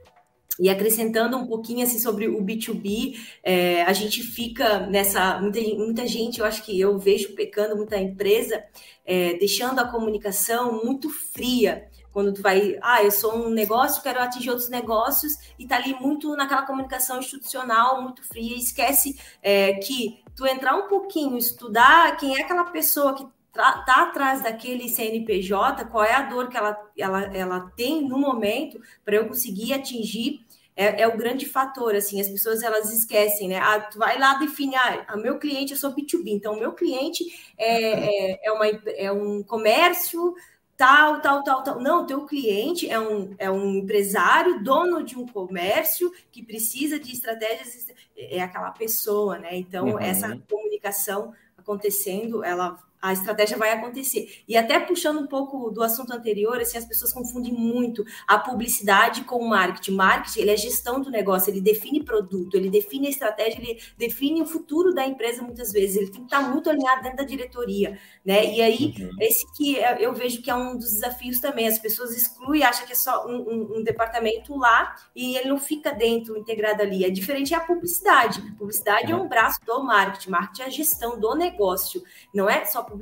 e 0.59 0.71
acrescentando 0.71 1.37
um 1.37 1.47
pouquinho 1.47 1.83
assim 1.85 1.99
sobre 1.99 2.29
o 2.29 2.43
B2B, 2.43 3.15
é, 3.45 3.83
a 3.83 3.93
gente 3.93 4.23
fica 4.23 4.87
nessa. 4.87 5.39
Muita, 5.39 5.61
muita 5.61 6.07
gente, 6.07 6.41
eu 6.41 6.47
acho 6.47 6.65
que 6.65 6.81
eu 6.81 6.99
vejo 6.99 7.35
pecando 7.35 7.77
muita 7.77 7.99
empresa, 7.99 8.65
é, 9.05 9.35
deixando 9.35 9.81
a 9.81 9.87
comunicação 9.87 10.83
muito 10.83 11.11
fria 11.11 11.87
quando 12.17 12.33
tu 12.33 12.41
vai, 12.41 12.79
ah, 12.81 13.05
eu 13.05 13.11
sou 13.11 13.37
um 13.37 13.51
negócio, 13.51 14.03
quero 14.03 14.19
atingir 14.19 14.49
outros 14.49 14.71
negócios, 14.71 15.37
e 15.59 15.67
tá 15.67 15.77
ali 15.77 15.93
muito 16.01 16.35
naquela 16.35 16.63
comunicação 16.63 17.19
institucional, 17.19 18.01
muito 18.01 18.27
fria, 18.27 18.57
esquece 18.57 19.21
é, 19.43 19.75
que 19.75 20.25
tu 20.35 20.47
entrar 20.47 20.75
um 20.77 20.89
pouquinho, 20.89 21.37
estudar 21.37 22.17
quem 22.17 22.39
é 22.39 22.41
aquela 22.41 22.65
pessoa 22.65 23.13
que 23.13 23.27
tá, 23.53 23.85
atrás 23.85 24.43
daquele 24.43 24.89
CNPJ, 24.89 25.85
qual 25.91 26.05
é 26.05 26.15
a 26.15 26.23
dor 26.23 26.49
que 26.49 26.57
ela, 26.57 26.91
ela, 26.97 27.37
ela 27.37 27.73
tem 27.77 28.09
no 28.09 28.17
momento 28.19 28.81
para 29.05 29.17
eu 29.17 29.29
conseguir 29.29 29.75
atingir 29.75 30.41
é, 30.75 31.03
é, 31.03 31.07
o 31.07 31.19
grande 31.19 31.45
fator, 31.45 31.95
assim, 31.95 32.19
as 32.19 32.31
pessoas 32.31 32.63
elas 32.63 32.91
esquecem, 32.91 33.49
né? 33.49 33.59
Ah, 33.59 33.81
tu 33.81 33.99
vai 33.99 34.19
lá 34.19 34.39
definir, 34.39 34.77
ah, 34.77 35.17
meu 35.19 35.39
cliente, 35.39 35.73
eu 35.73 35.79
sou 35.79 35.95
B2B, 35.95 36.29
então 36.29 36.59
meu 36.59 36.73
cliente 36.73 37.25
é, 37.59 38.33
é, 38.33 38.47
é, 38.47 38.53
uma, 38.53 38.67
é 38.67 39.13
um 39.13 39.43
comércio 39.43 40.35
tal, 40.77 41.21
tal, 41.21 41.43
tal, 41.43 41.63
tal. 41.63 41.81
Não, 41.81 42.07
teu 42.07 42.27
cliente 42.27 42.89
é 42.89 42.99
um, 43.01 43.35
é 43.39 43.51
um 43.51 43.77
empresário, 43.77 44.63
dono 44.63 45.03
de 45.03 45.19
um 45.19 45.27
comércio 45.27 46.13
que 46.31 46.43
precisa 46.43 46.99
de 46.99 47.13
estratégias, 47.13 47.87
é 48.17 48.41
aquela 48.43 48.71
pessoa, 48.71 49.39
né? 49.39 49.57
Então, 49.57 49.87
uhum. 49.87 49.99
essa 49.99 50.37
comunicação 50.49 51.33
acontecendo, 51.57 52.45
ela 52.45 52.79
a 53.01 53.13
estratégia 53.13 53.57
vai 53.57 53.71
acontecer. 53.73 54.43
E 54.49 54.57
até 54.57 54.79
puxando 54.81 55.21
um 55.21 55.27
pouco 55.27 55.71
do 55.71 55.83
assunto 55.83 56.13
anterior, 56.13 56.59
assim, 56.61 56.79
as 56.79 56.85
pessoas 56.85 57.13
confundem 57.13 57.53
muito 57.53 58.05
a 58.27 58.39
publicidade 58.39 59.23
com 59.25 59.37
o 59.37 59.49
marketing. 59.49 59.93
Marketing, 59.93 60.41
ele 60.41 60.51
é 60.51 60.57
gestão 60.57 61.01
do 61.01 61.11
negócio, 61.11 61.51
ele 61.51 61.61
define 61.61 62.03
produto, 62.03 62.57
ele 62.57 62.71
define 62.71 63.07
a 63.07 63.11
estratégia, 63.11 63.59
ele 63.61 63.81
define 63.97 64.43
o 64.43 64.47
futuro 64.47 64.95
da 64.95 65.07
empresa 65.07 65.43
muitas 65.43 65.73
vezes. 65.73 65.97
Ele 65.97 66.11
tem 66.11 66.21
que 66.21 66.35
estar 66.35 66.41
muito 66.41 66.69
alinhado 66.69 67.03
dentro 67.03 67.19
da 67.19 67.25
diretoria, 67.25 67.99
né? 68.25 68.45
E 68.45 68.63
aí, 68.63 68.95
uhum. 68.99 69.11
esse 69.21 69.47
que 69.53 69.79
é, 69.79 70.05
eu 70.05 70.13
vejo 70.15 70.43
que 70.43 70.51
é 70.51 70.55
um 70.55 70.77
dos 70.77 70.93
desafios 70.93 71.41
também. 71.41 71.69
As 71.69 71.79
pessoas 71.79 72.17
excluem, 72.17 72.63
acham 72.63 72.87
que 72.87 72.93
é 72.93 72.97
só 72.97 73.27
um, 73.27 73.37
um, 73.37 73.77
um 73.79 73.83
departamento 73.83 74.57
lá 74.57 74.97
e 75.15 75.37
ele 75.37 75.49
não 75.49 75.59
fica 75.59 75.93
dentro, 75.93 76.37
integrado 76.37 76.83
ali. 76.83 77.05
É 77.05 77.11
diferente 77.11 77.55
é 77.55 77.57
a 77.57 77.61
publicidade. 77.61 78.41
Publicidade 78.59 79.13
uhum. 79.13 79.21
é 79.21 79.23
um 79.23 79.29
braço 79.29 79.59
do 79.65 79.83
marketing. 79.83 80.31
Marketing 80.31 80.63
é 80.63 80.67
a 80.67 80.71
gestão 80.71 81.19
do 81.19 81.35
negócio, 81.35 82.03
não 82.35 82.49
é 82.49 82.65
só 82.65 82.83
publicidade. 82.83 82.96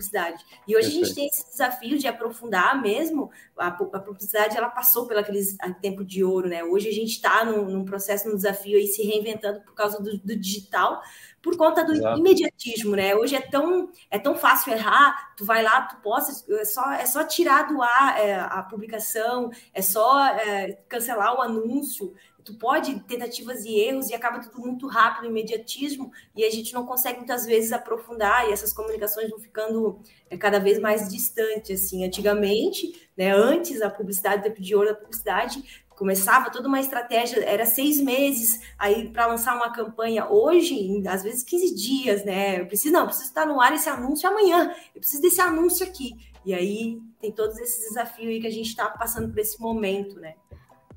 E 0.66 0.76
hoje 0.76 0.88
Perfeito. 0.88 0.88
a 0.88 1.06
gente 1.06 1.14
tem 1.14 1.26
esse 1.26 1.50
desafio 1.50 1.98
de 1.98 2.06
aprofundar 2.06 2.80
mesmo. 2.80 3.30
A, 3.56 3.68
a 3.68 4.00
publicidade 4.00 4.56
ela 4.56 4.68
passou 4.68 5.06
pelo 5.06 5.20
aquele 5.20 5.40
tempo 5.80 6.04
de 6.04 6.24
ouro, 6.24 6.48
né? 6.48 6.64
Hoje 6.64 6.88
a 6.88 6.92
gente 6.92 7.10
está 7.10 7.44
num, 7.44 7.64
num, 7.66 7.84
processo, 7.84 8.28
num 8.28 8.36
desafio 8.36 8.76
aí 8.76 8.86
se 8.86 9.02
reinventando 9.02 9.60
por 9.62 9.74
causa 9.74 10.02
do, 10.02 10.18
do 10.18 10.36
digital, 10.36 11.00
por 11.42 11.56
conta 11.56 11.84
do 11.84 11.92
Exato. 11.92 12.18
imediatismo, 12.18 12.96
né? 12.96 13.14
Hoje 13.14 13.36
é 13.36 13.40
tão, 13.40 13.90
é 14.10 14.18
tão 14.18 14.34
fácil 14.34 14.72
errar, 14.72 15.34
tu 15.36 15.44
vai 15.44 15.62
lá, 15.62 15.82
tu 15.82 15.96
posta, 16.02 16.32
é 16.54 16.64
só, 16.64 16.92
é 16.92 17.06
só 17.06 17.22
tirar 17.24 17.68
do 17.68 17.82
ar 17.82 18.18
é, 18.18 18.34
a 18.34 18.62
publicação, 18.62 19.50
é 19.72 19.82
só 19.82 20.26
é, 20.26 20.72
cancelar 20.88 21.34
o 21.36 21.42
anúncio, 21.42 22.14
tu 22.44 22.54
pode 22.54 23.00
tentativas 23.00 23.64
e 23.64 23.78
erros 23.80 24.10
e 24.10 24.14
acaba 24.14 24.38
tudo 24.38 24.60
muito 24.60 24.86
rápido, 24.86 25.26
imediatismo, 25.26 26.12
e 26.36 26.44
a 26.44 26.50
gente 26.50 26.74
não 26.74 26.84
consegue 26.84 27.18
muitas 27.18 27.46
vezes 27.46 27.72
aprofundar 27.72 28.48
e 28.48 28.52
essas 28.52 28.72
comunicações 28.72 29.30
vão 29.30 29.38
ficando 29.38 29.98
é, 30.28 30.36
cada 30.36 30.58
vez 30.58 30.78
mais 30.78 31.08
distantes, 31.08 31.84
assim. 31.84 32.04
Antigamente, 32.04 33.08
né, 33.16 33.32
antes 33.32 33.80
a 33.80 33.88
publicidade, 33.88 34.40
o 34.40 34.44
tempo 34.44 34.60
de 34.60 34.74
ouro 34.74 34.88
da 34.88 34.94
publicidade, 34.94 35.84
começava 35.96 36.50
toda 36.50 36.68
uma 36.68 36.80
estratégia, 36.80 37.42
era 37.44 37.64
seis 37.64 38.00
meses 38.00 38.60
aí 38.78 39.08
para 39.08 39.26
lançar 39.26 39.56
uma 39.56 39.72
campanha. 39.72 40.28
Hoje, 40.28 41.02
às 41.08 41.22
vezes 41.22 41.42
15 41.42 41.74
dias, 41.74 42.24
né? 42.24 42.60
Eu 42.60 42.66
preciso, 42.66 42.92
não, 42.92 43.00
eu 43.00 43.06
preciso 43.06 43.28
estar 43.28 43.46
no 43.46 43.60
ar 43.60 43.72
esse 43.72 43.88
anúncio 43.88 44.28
amanhã, 44.28 44.74
eu 44.94 45.00
preciso 45.00 45.22
desse 45.22 45.40
anúncio 45.40 45.86
aqui. 45.86 46.12
E 46.44 46.52
aí 46.52 47.00
tem 47.20 47.32
todos 47.32 47.58
esses 47.58 47.88
desafios 47.88 48.28
aí 48.28 48.40
que 48.40 48.46
a 48.46 48.52
gente 48.52 48.68
está 48.68 48.90
passando 48.90 49.30
por 49.30 49.38
esse 49.38 49.58
momento, 49.60 50.20
né? 50.20 50.34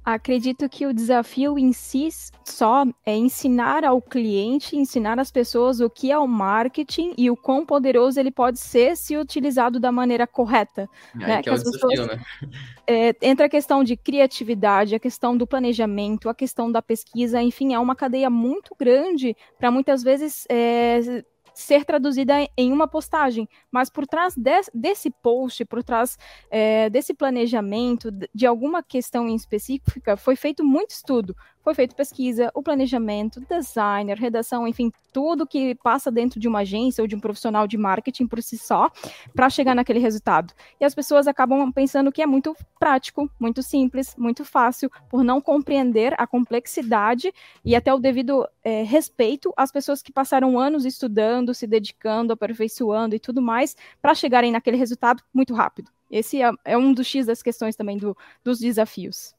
Acredito 0.08 0.70
que 0.70 0.86
o 0.86 0.94
desafio 0.94 1.60
em 1.60 1.74
si 1.74 2.08
só 2.46 2.86
é 3.06 3.14
ensinar 3.14 3.84
ao 3.84 4.02
cliente, 4.02 4.78
ensinar 4.78 5.20
às 5.20 5.30
pessoas 5.30 5.82
o 5.82 5.90
que 5.90 6.10
é 6.10 6.18
o 6.18 6.26
marketing 6.26 7.14
e 7.18 7.30
o 7.30 7.36
quão 7.36 7.66
poderoso 7.66 8.18
ele 8.18 8.32
pode 8.32 8.58
ser 8.58 8.96
se 8.96 9.18
utilizado 9.18 9.82
da 9.82 9.92
maneira 9.92 10.26
correta. 10.26 10.90
É, 11.14 11.28
né? 11.28 11.44
que, 11.44 11.50
é 11.50 11.52
o 11.52 11.56
desafio, 11.56 11.90
pessoas, 11.90 12.08
né? 12.08 12.24
É, 12.90 13.14
entra 13.22 13.48
a 13.48 13.50
questão 13.50 13.84
de 13.84 13.98
criatividade, 13.98 14.96
a 14.96 15.00
questão 15.00 15.36
do 15.36 15.46
planejamento, 15.46 16.30
a 16.30 16.34
questão 16.34 16.72
da 16.72 16.82
pesquisa, 16.82 17.42
enfim, 17.42 17.74
é 17.74 17.80
uma 17.80 17.94
cadeia 17.94 18.30
muito 18.30 18.74
grande 18.80 19.36
para 19.60 19.70
muitas 19.70 20.02
vezes 20.02 20.46
é, 20.50 21.22
ser 21.58 21.84
traduzida 21.86 22.34
em 22.56 22.72
uma 22.72 22.88
postagem, 22.88 23.50
mas 23.72 23.90
por 23.90 24.06
trás 24.06 24.36
de, 24.36 24.62
desse 24.74 25.10
post, 25.10 25.66
por 25.66 25.84
trás 25.84 26.18
é, 26.52 26.88
desse 26.90 27.14
planejamento, 27.14 28.12
de 28.12 28.46
alguma 28.46 28.84
questão 28.84 29.28
em 29.28 29.36
específica, 29.36 30.16
foi 30.16 30.36
feito 30.36 30.64
muito 30.64 30.92
estudo, 30.92 31.36
foi 31.68 31.74
feito 31.74 31.98
pesquisa, 31.98 32.50
o 32.54 32.64
planejamento, 32.64 33.42
designer, 33.42 34.18
redação, 34.18 34.66
enfim, 34.66 34.90
tudo 35.12 35.46
que 35.46 35.76
passa 35.76 36.10
dentro 36.10 36.40
de 36.40 36.48
uma 36.48 36.60
agência 36.60 37.02
ou 37.02 37.08
de 37.10 37.14
um 37.14 37.20
profissional 37.20 37.68
de 37.68 37.78
marketing 37.78 38.26
por 38.26 38.42
si 38.42 38.58
só, 38.58 38.90
para 39.36 39.50
chegar 39.50 39.76
naquele 39.76 40.00
resultado. 40.00 40.54
E 40.80 40.86
as 40.86 40.96
pessoas 40.96 41.28
acabam 41.28 41.70
pensando 41.74 42.10
que 42.10 42.22
é 42.22 42.26
muito 42.26 42.56
prático, 42.80 43.30
muito 43.38 43.62
simples, 43.62 44.16
muito 44.18 44.46
fácil, 44.46 44.90
por 45.10 45.26
não 45.26 45.42
compreender 45.42 46.16
a 46.18 46.26
complexidade 46.26 47.34
e 47.66 47.76
até 47.76 47.94
o 47.94 48.00
devido 48.00 48.48
é, 48.64 48.84
respeito 48.84 49.54
às 49.58 49.70
pessoas 49.70 50.02
que 50.02 50.14
passaram 50.14 50.58
anos 50.58 50.86
estudando, 50.86 51.54
se 51.54 51.68
dedicando, 51.68 52.32
aperfeiçoando 52.32 53.14
e 53.14 53.20
tudo 53.20 53.42
mais, 53.42 53.76
para 54.02 54.16
chegarem 54.16 54.54
naquele 54.54 54.78
resultado 54.78 55.22
muito 55.34 55.54
rápido. 55.54 55.92
Esse 56.10 56.42
é, 56.42 56.50
é 56.64 56.78
um 56.78 56.94
dos 56.94 57.08
X 57.08 57.26
das 57.26 57.44
questões 57.44 57.76
também 57.76 57.98
do, 57.98 58.16
dos 58.42 58.58
desafios 58.58 59.36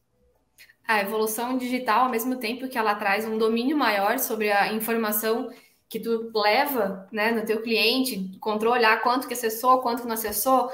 a 0.89 1.01
evolução 1.01 1.55
digital, 1.55 2.05
ao 2.05 2.09
mesmo 2.09 2.37
tempo 2.37 2.67
que 2.67 2.75
ela 2.75 2.95
traz 2.95 3.23
um 3.23 3.37
domínio 3.37 3.77
maior 3.77 4.17
sobre 4.17 4.51
a 4.51 4.73
informação 4.73 5.51
que 5.87 5.99
tu 5.99 6.31
leva 6.33 7.07
né, 7.11 7.31
no 7.31 7.45
teu 7.45 7.61
cliente, 7.61 8.35
controlar 8.39 8.97
quanto 8.97 9.27
que 9.27 9.35
acessou, 9.35 9.83
quanto 9.83 10.01
que 10.01 10.07
não 10.07 10.15
acessou, 10.15 10.71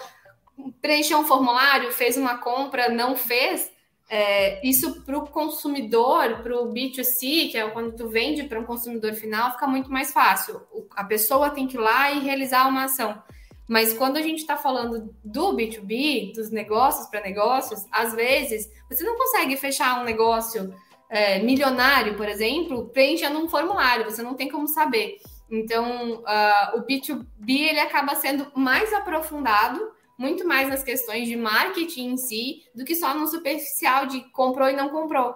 preencheu 0.81 1.17
um 1.17 1.25
formulário, 1.25 1.91
fez 1.91 2.15
uma 2.15 2.37
compra, 2.37 2.87
não 2.87 3.13
fez, 3.13 3.69
é, 4.09 4.65
isso 4.65 5.01
para 5.01 5.17
o 5.17 5.27
consumidor, 5.27 6.41
para 6.41 6.61
o 6.61 6.71
B2C, 6.71 7.51
que 7.51 7.57
é 7.57 7.69
quando 7.69 7.93
tu 7.93 8.07
vende 8.07 8.43
para 8.43 8.57
um 8.57 8.63
consumidor 8.63 9.15
final, 9.15 9.51
fica 9.51 9.67
muito 9.67 9.91
mais 9.91 10.13
fácil. 10.13 10.61
A 10.91 11.03
pessoa 11.03 11.49
tem 11.49 11.67
que 11.67 11.75
ir 11.75 11.81
lá 11.81 12.09
e 12.13 12.19
realizar 12.19 12.69
uma 12.69 12.85
ação. 12.85 13.21
Mas 13.67 13.93
quando 13.93 14.17
a 14.17 14.21
gente 14.21 14.39
está 14.39 14.55
falando 14.55 15.13
do 15.23 15.55
B2B, 15.55 16.33
dos 16.33 16.51
negócios 16.51 17.07
para 17.07 17.21
negócios, 17.21 17.85
às 17.91 18.13
vezes 18.13 18.69
você 18.89 19.03
não 19.03 19.17
consegue 19.17 19.57
fechar 19.57 19.99
um 19.99 20.03
negócio 20.03 20.73
é, 21.09 21.39
milionário, 21.39 22.15
por 22.15 22.27
exemplo, 22.27 22.89
preenchendo 22.89 23.39
um 23.39 23.49
formulário, 23.49 24.05
você 24.05 24.21
não 24.21 24.35
tem 24.35 24.49
como 24.49 24.67
saber. 24.67 25.17
Então, 25.49 26.21
uh, 26.21 26.77
o 26.77 26.85
B2B 26.85 27.49
ele 27.49 27.79
acaba 27.79 28.15
sendo 28.15 28.51
mais 28.55 28.91
aprofundado, 28.93 29.79
muito 30.17 30.47
mais 30.47 30.67
nas 30.67 30.83
questões 30.83 31.27
de 31.27 31.35
marketing 31.35 32.11
em 32.11 32.17
si, 32.17 32.63
do 32.73 32.83
que 32.83 32.95
só 32.95 33.13
no 33.13 33.27
superficial 33.27 34.05
de 34.05 34.21
comprou 34.31 34.69
e 34.69 34.75
não 34.75 34.89
comprou. 34.89 35.35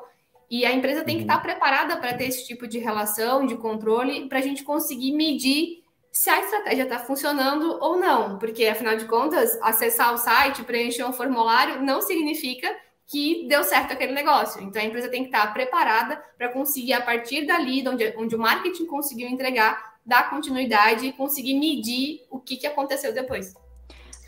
E 0.50 0.66
a 0.66 0.74
empresa 0.74 1.04
tem 1.04 1.18
que 1.18 1.24
estar 1.24 1.36
uhum. 1.36 1.42
tá 1.42 1.48
preparada 1.48 1.98
para 1.98 2.16
ter 2.16 2.26
esse 2.26 2.48
tipo 2.48 2.68
de 2.68 2.80
relação, 2.80 3.46
de 3.46 3.56
controle, 3.56 4.28
para 4.28 4.40
a 4.40 4.42
gente 4.42 4.64
conseguir 4.64 5.12
medir 5.12 5.79
se 6.12 6.30
a 6.30 6.40
estratégia 6.40 6.84
está 6.84 7.00
funcionando 7.00 7.78
ou 7.82 7.98
não, 7.98 8.38
porque 8.38 8.66
afinal 8.66 8.96
de 8.96 9.06
contas, 9.06 9.58
acessar 9.62 10.14
o 10.14 10.18
site, 10.18 10.64
preencher 10.64 11.04
um 11.04 11.14
formulário 11.14 11.82
não 11.82 12.02
significa 12.02 12.68
que 13.08 13.48
deu 13.48 13.64
certo 13.64 13.94
aquele 13.94 14.14
negócio. 14.14 14.62
Então 14.62 14.82
a 14.82 14.86
empresa 14.86 15.10
tem 15.10 15.24
que 15.24 15.30
estar 15.30 15.52
preparada 15.54 16.22
para 16.38 16.50
conseguir, 16.50 16.94
a 16.94 17.02
partir 17.02 17.46
dali, 17.46 17.88
onde, 17.88 18.14
onde 18.18 18.36
o 18.36 18.40
marketing 18.40 18.86
conseguiu 18.86 19.28
entregar, 19.28 19.96
dar 20.06 20.30
continuidade 20.30 21.08
e 21.08 21.14
conseguir 21.14 21.56
medir 21.56 22.26
o 22.30 22.40
que, 22.40 22.58
que 22.58 22.68
aconteceu 22.68 23.14
depois. 23.14 23.54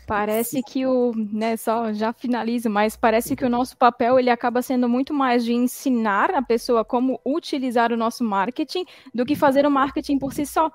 Parece 0.06 0.62
que 0.62 0.86
o, 0.86 1.12
né, 1.14 1.56
só 1.56 1.92
já 1.92 2.12
finalizo, 2.12 2.68
mas 2.68 2.96
parece 2.96 3.36
que 3.36 3.44
o 3.44 3.48
nosso 3.48 3.76
papel 3.76 4.18
ele 4.18 4.30
acaba 4.30 4.60
sendo 4.62 4.88
muito 4.88 5.14
mais 5.14 5.44
de 5.44 5.52
ensinar 5.52 6.34
a 6.34 6.42
pessoa 6.42 6.84
como 6.84 7.20
utilizar 7.24 7.92
o 7.92 7.96
nosso 7.96 8.24
marketing 8.24 8.84
do 9.14 9.24
que 9.24 9.34
fazer 9.34 9.64
o 9.64 9.70
marketing 9.70 10.18
por 10.18 10.32
si 10.32 10.44
só, 10.44 10.70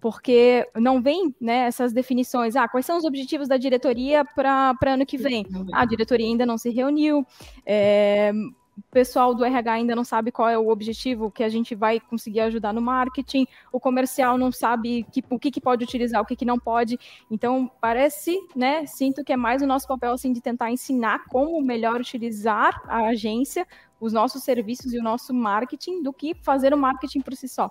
porque 0.00 0.66
não 0.76 1.00
vem, 1.00 1.34
né, 1.40 1.66
essas 1.66 1.92
definições, 1.92 2.56
ah, 2.56 2.66
quais 2.68 2.86
são 2.86 2.96
os 2.96 3.04
objetivos 3.04 3.48
da 3.48 3.56
diretoria 3.56 4.24
para 4.24 4.74
ano 4.86 5.04
que 5.04 5.18
vem? 5.18 5.46
Ah, 5.72 5.82
a 5.82 5.84
diretoria 5.84 6.26
ainda 6.26 6.46
não 6.46 6.56
se 6.56 6.70
reuniu, 6.70 7.24
é, 7.66 8.32
o 8.80 8.90
pessoal 8.90 9.34
do 9.34 9.44
RH 9.44 9.72
ainda 9.72 9.94
não 9.94 10.04
sabe 10.04 10.32
qual 10.32 10.48
é 10.48 10.58
o 10.58 10.68
objetivo 10.68 11.30
que 11.30 11.44
a 11.44 11.48
gente 11.48 11.74
vai 11.74 12.00
conseguir 12.00 12.40
ajudar 12.40 12.72
no 12.72 12.80
marketing, 12.80 13.46
o 13.70 13.78
comercial 13.78 14.38
não 14.38 14.50
sabe 14.50 15.06
que, 15.12 15.22
o 15.28 15.38
que, 15.38 15.50
que 15.50 15.60
pode 15.60 15.84
utilizar, 15.84 16.20
o 16.20 16.24
que, 16.24 16.34
que 16.34 16.44
não 16.44 16.58
pode. 16.58 16.98
Então, 17.30 17.70
parece, 17.80 18.38
né? 18.56 18.86
Sinto 18.86 19.22
que 19.22 19.32
é 19.32 19.36
mais 19.36 19.60
o 19.62 19.66
nosso 19.66 19.86
papel 19.86 20.12
assim, 20.12 20.32
de 20.32 20.40
tentar 20.40 20.70
ensinar 20.70 21.26
como 21.28 21.60
melhor 21.60 22.00
utilizar 22.00 22.82
a 22.86 23.08
agência, 23.08 23.66
os 24.00 24.12
nossos 24.12 24.42
serviços 24.42 24.92
e 24.94 24.98
o 24.98 25.02
nosso 25.02 25.34
marketing, 25.34 26.02
do 26.02 26.12
que 26.12 26.34
fazer 26.42 26.72
o 26.72 26.78
marketing 26.78 27.20
por 27.20 27.34
si 27.34 27.48
só. 27.48 27.70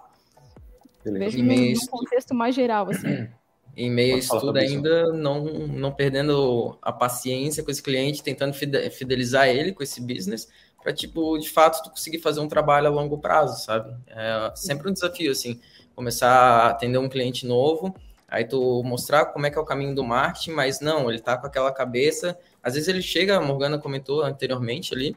Beleza. 1.04 1.38
Vejo 1.38 1.44
num 1.44 1.88
contexto 1.88 2.36
mais 2.36 2.54
geral, 2.54 2.88
assim. 2.90 3.28
em 3.76 3.90
meio 3.92 4.16
a 4.16 4.20
estudo 4.20 4.56
ainda, 4.58 5.12
não, 5.12 5.44
não 5.44 5.92
perdendo 5.92 6.78
a 6.82 6.92
paciência 6.92 7.64
com 7.64 7.72
esse 7.72 7.82
cliente, 7.82 8.22
tentando 8.22 8.54
fidelizar 8.54 9.48
ele 9.48 9.72
com 9.72 9.82
esse 9.82 10.02
business, 10.02 10.48
para, 10.82 10.94
tipo, 10.94 11.38
de 11.38 11.50
fato, 11.50 11.84
tu 11.84 11.90
conseguir 11.90 12.20
fazer 12.20 12.40
um 12.40 12.48
trabalho 12.48 12.88
a 12.88 12.90
longo 12.90 13.18
prazo, 13.18 13.64
sabe? 13.64 13.96
É 14.08 14.52
sempre 14.56 14.90
um 14.90 14.94
desafio, 14.94 15.32
assim, 15.32 15.60
começar 15.96 16.30
a 16.30 16.70
atender 16.70 16.98
um 16.98 17.10
cliente 17.10 17.46
novo, 17.46 17.94
aí 18.28 18.46
tu 18.46 18.84
mostrar 18.84 19.26
como 19.26 19.46
é 19.46 19.52
que 19.52 19.58
é 19.58 19.62
o 19.62 19.66
caminho 19.66 19.94
do 19.94 20.04
marketing, 20.04 20.52
mas 20.52 20.80
não, 20.80 21.10
ele 21.10 21.20
tá 21.20 21.38
com 21.38 21.48
aquela 21.48 21.72
cabeça, 21.72 22.38
às 22.64 22.74
vezes 22.74 22.88
ele 22.88 23.02
chega, 23.02 23.38
a 23.38 23.42
Morgana 23.42 23.78
comentou 23.78 24.22
anteriormente 24.22 24.94
ali, 24.94 25.16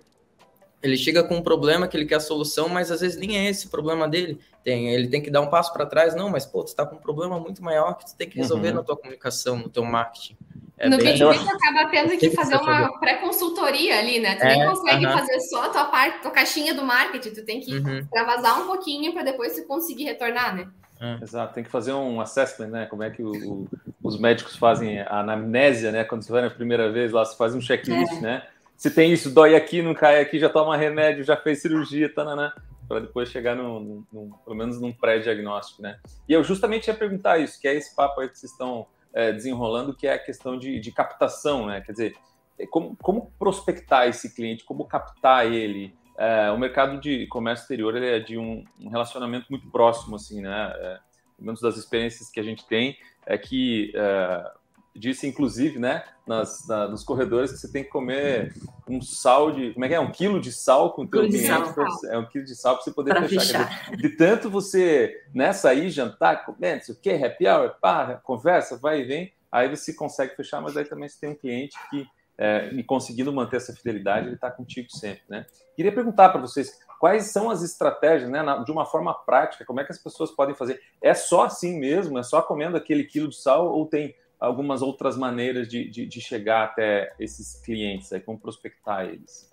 ele 0.83 0.97
chega 0.97 1.23
com 1.23 1.37
um 1.37 1.43
problema 1.43 1.87
que 1.87 1.97
ele 1.97 2.05
quer 2.05 2.17
a 2.17 2.21
solução, 2.21 2.69
mas 2.69 2.91
às 2.91 3.01
vezes 3.01 3.17
nem 3.17 3.39
é 3.39 3.49
esse 3.49 3.67
o 3.67 3.71
problema 3.71 4.09
dele. 4.09 4.41
Tem, 4.65 4.93
ele 4.93 5.07
tem 5.07 5.23
que 5.23 5.31
dar 5.31 5.41
um 5.41 5.47
passo 5.47 5.73
para 5.73 5.87
trás, 5.87 6.15
não, 6.15 6.29
mas 6.29 6.45
pô, 6.45 6.65
tu 6.65 6.69
está 6.69 6.85
com 6.85 6.97
um 6.97 6.99
problema 6.99 7.39
muito 7.39 7.63
maior 7.63 7.95
que 7.95 8.07
tu 8.07 8.17
tem 8.17 8.29
que 8.29 8.37
resolver 8.37 8.71
uhum. 8.71 8.75
na 8.75 8.83
tua 8.83 8.97
comunicação, 8.97 9.57
no 9.57 9.69
teu 9.69 9.85
marketing. 9.85 10.37
É 10.79 10.89
no 10.89 10.97
bem... 10.97 11.17
B2B, 11.17 11.39
tu 11.39 11.51
acaba 11.51 11.91
tendo 11.91 12.19
que 12.19 12.31
fazer 12.31 12.57
uma 12.57 12.99
pré-consultoria 12.99 13.99
ali, 13.99 14.19
né? 14.19 14.35
Tu 14.35 14.45
é, 14.45 14.57
nem 14.57 14.69
consegue 14.69 15.05
fazer 15.05 15.41
só 15.41 15.67
a 15.67 15.69
tua 15.69 15.85
parte, 15.85 16.23
tua 16.23 16.31
caixinha 16.31 16.75
do 16.75 16.83
marketing, 16.83 17.31
tu 17.31 17.45
tem 17.45 17.61
que 17.61 17.77
uhum. 17.77 17.99
extravasar 17.99 18.61
um 18.61 18.67
pouquinho 18.67 19.13
para 19.13 19.23
depois 19.23 19.53
você 19.53 19.65
conseguir 19.65 20.05
retornar, 20.05 20.57
né? 20.57 20.69
É. 21.01 21.23
Exato, 21.23 21.55
tem 21.55 21.65
que 21.65 21.71
fazer 21.71 21.93
um 21.93 22.21
assessment, 22.21 22.69
né? 22.69 22.87
Como 22.87 23.03
é 23.03 23.11
que 23.11 23.23
o, 23.23 23.33
o, 23.33 23.69
os 24.03 24.19
médicos 24.19 24.57
fazem 24.57 25.01
a 25.01 25.21
anamnésia, 25.21 25.91
né? 25.91 26.05
Quando 26.05 26.23
você 26.23 26.31
vai 26.31 26.43
na 26.43 26.51
primeira 26.51 26.91
vez 26.91 27.13
lá, 27.13 27.25
você 27.25 27.37
faz 27.37 27.55
um 27.55 27.61
checklist, 27.61 28.13
é. 28.15 28.21
né? 28.21 28.43
Se 28.77 28.91
tem 28.91 29.13
isso, 29.13 29.31
dói 29.31 29.55
aqui, 29.55 29.83
não 29.83 29.95
cai 29.95 30.21
aqui, 30.21 30.39
já 30.39 30.49
toma 30.49 30.77
remédio, 30.77 31.23
já 31.25 31.37
fez 31.37 31.61
cirurgia, 31.61 32.13
tanana, 32.13 32.53
para 32.89 33.01
depois 33.01 33.29
chegar 33.31 33.55
no, 33.55 34.05
no, 34.13 34.39
pelo 34.45 34.57
menos 34.57 34.81
num 34.81 34.93
pré-diagnóstico, 34.93 35.83
né? 35.83 35.99
E 36.29 36.33
eu 36.33 36.43
justamente 36.43 36.89
ia 36.89 36.95
perguntar 36.95 37.39
isso, 37.39 37.61
que 37.61 37.69
é 37.69 37.75
esse 37.75 37.95
papo 37.95 38.21
aí 38.21 38.29
que 38.29 38.39
vocês 38.39 38.53
estão 38.53 38.87
é, 39.13 39.33
desenrolando, 39.33 39.95
que 39.95 40.07
é 40.07 40.15
a 40.15 40.19
questão 40.19 40.59
de, 40.59 40.81
de 40.81 40.93
captação, 40.93 41.67
né? 41.67 41.81
Quer 41.81 41.93
dizer, 41.93 42.17
é, 42.59 42.67
como, 42.67 42.97
como 42.97 43.33
prospectar 43.39 44.09
esse 44.09 44.35
cliente, 44.35 44.65
como 44.65 44.85
captar 44.85 45.47
ele, 45.47 45.95
é, 46.17 46.51
o 46.51 46.59
mercado 46.59 47.01
de 47.01 47.27
comércio 47.27 47.65
exterior 47.65 47.97
é 47.97 48.21
de 48.21 48.39
um, 48.39 48.65
um 48.81 48.89
relacionamento 48.89 49.47
muito 49.51 49.71
próximo, 49.71 50.17
assim, 50.17 50.41
né? 50.41 50.73
É, 50.77 51.01
menos 51.39 51.61
das 51.61 51.77
experiências 51.77 52.31
que 52.31 52.39
a 52.39 52.43
gente 52.43 52.67
tem, 52.67 52.97
é 53.27 53.37
que 53.37 53.93
é, 53.95 54.53
disse, 54.95 55.27
inclusive, 55.27 55.79
né, 55.79 56.05
nas, 56.27 56.67
na, 56.67 56.89
nos 56.89 57.03
corredores 57.03 57.53
que 57.53 57.59
você 57.59 57.71
tem 57.71 57.83
que 57.83 57.91
comer 57.91 58.55
um 58.89 59.01
sal 59.01 59.51
de. 59.51 59.73
Como 59.73 59.85
é 59.85 59.89
que 59.89 59.95
é? 59.95 60.01
Um 60.01 60.11
quilo 60.11 60.41
de 60.41 60.53
sal 60.53 60.93
com 60.93 61.03
o 61.03 61.07
teu 61.07 61.23
cliente. 61.29 61.73
Pra, 61.73 61.87
é 62.11 62.19
um 62.19 62.27
quilo 62.27 62.45
de 62.45 62.55
sal 62.55 62.75
para 62.75 62.85
você 62.85 62.93
poder 62.93 63.15
fechar. 63.29 63.69
fechar. 63.69 63.91
Dizer, 63.91 63.97
de 63.97 64.17
tanto 64.17 64.51
você 64.51 65.23
né, 65.35 65.53
sair, 65.53 65.91
jantar, 65.91 66.45
comer, 66.45 66.77
não 66.77 66.83
sei 66.83 66.95
o 66.95 66.99
quê, 66.99 67.21
happy 67.25 67.47
hour, 67.47 67.75
pá, 67.81 68.21
conversa, 68.23 68.77
vai 68.77 69.01
e 69.01 69.05
vem, 69.05 69.33
aí 69.51 69.69
você 69.69 69.93
consegue 69.95 70.37
fechar, 70.37 70.61
mas 70.61 70.77
aí 70.77 70.85
também 70.85 71.09
você 71.09 71.21
tem 71.21 71.31
um 71.31 71.35
cliente 71.35 71.77
que 71.91 72.07
é, 72.39 72.71
e 72.73 72.83
conseguindo 72.83 73.33
manter 73.33 73.59
essa 73.59 73.75
fidelidade, 73.75 74.27
ele 74.27 74.35
está 74.35 74.51
contigo 74.51 74.91
sempre, 74.91 75.23
né? 75.29 75.47
Queria 75.77 75.93
perguntar 75.93 76.31
para 76.31 76.41
vocês 76.41 76.79
quais 76.99 77.27
são 77.27 77.51
as 77.51 77.63
estratégias, 77.63 78.31
né, 78.31 78.43
de 78.65 78.73
uma 78.73 78.87
forma 78.87 79.13
prática, 79.13 79.65
como 79.65 79.81
é 79.81 79.85
que 79.85 79.93
as 79.93 79.99
pessoas 79.99 80.31
podem 80.31 80.55
fazer? 80.55 80.81
É 81.01 81.15
só 81.15 81.45
assim 81.45 81.79
mesmo? 81.79 82.19
É 82.19 82.23
só 82.23 82.41
comendo 82.41 82.77
aquele 82.77 83.05
quilo 83.05 83.29
de 83.29 83.37
sal 83.37 83.67
ou 83.67 83.87
tem 83.87 84.15
algumas 84.43 84.83
outras 84.83 85.17
maneiras 85.17 85.69
de, 85.69 85.89
de, 85.89 86.05
de 86.05 86.21
chegar 86.21 86.65
até 86.65 87.15
esses 87.19 87.61
clientes, 87.61 88.13
aí, 88.13 88.21
como 88.21 88.39
prospectar 88.39 89.07
eles? 89.07 89.51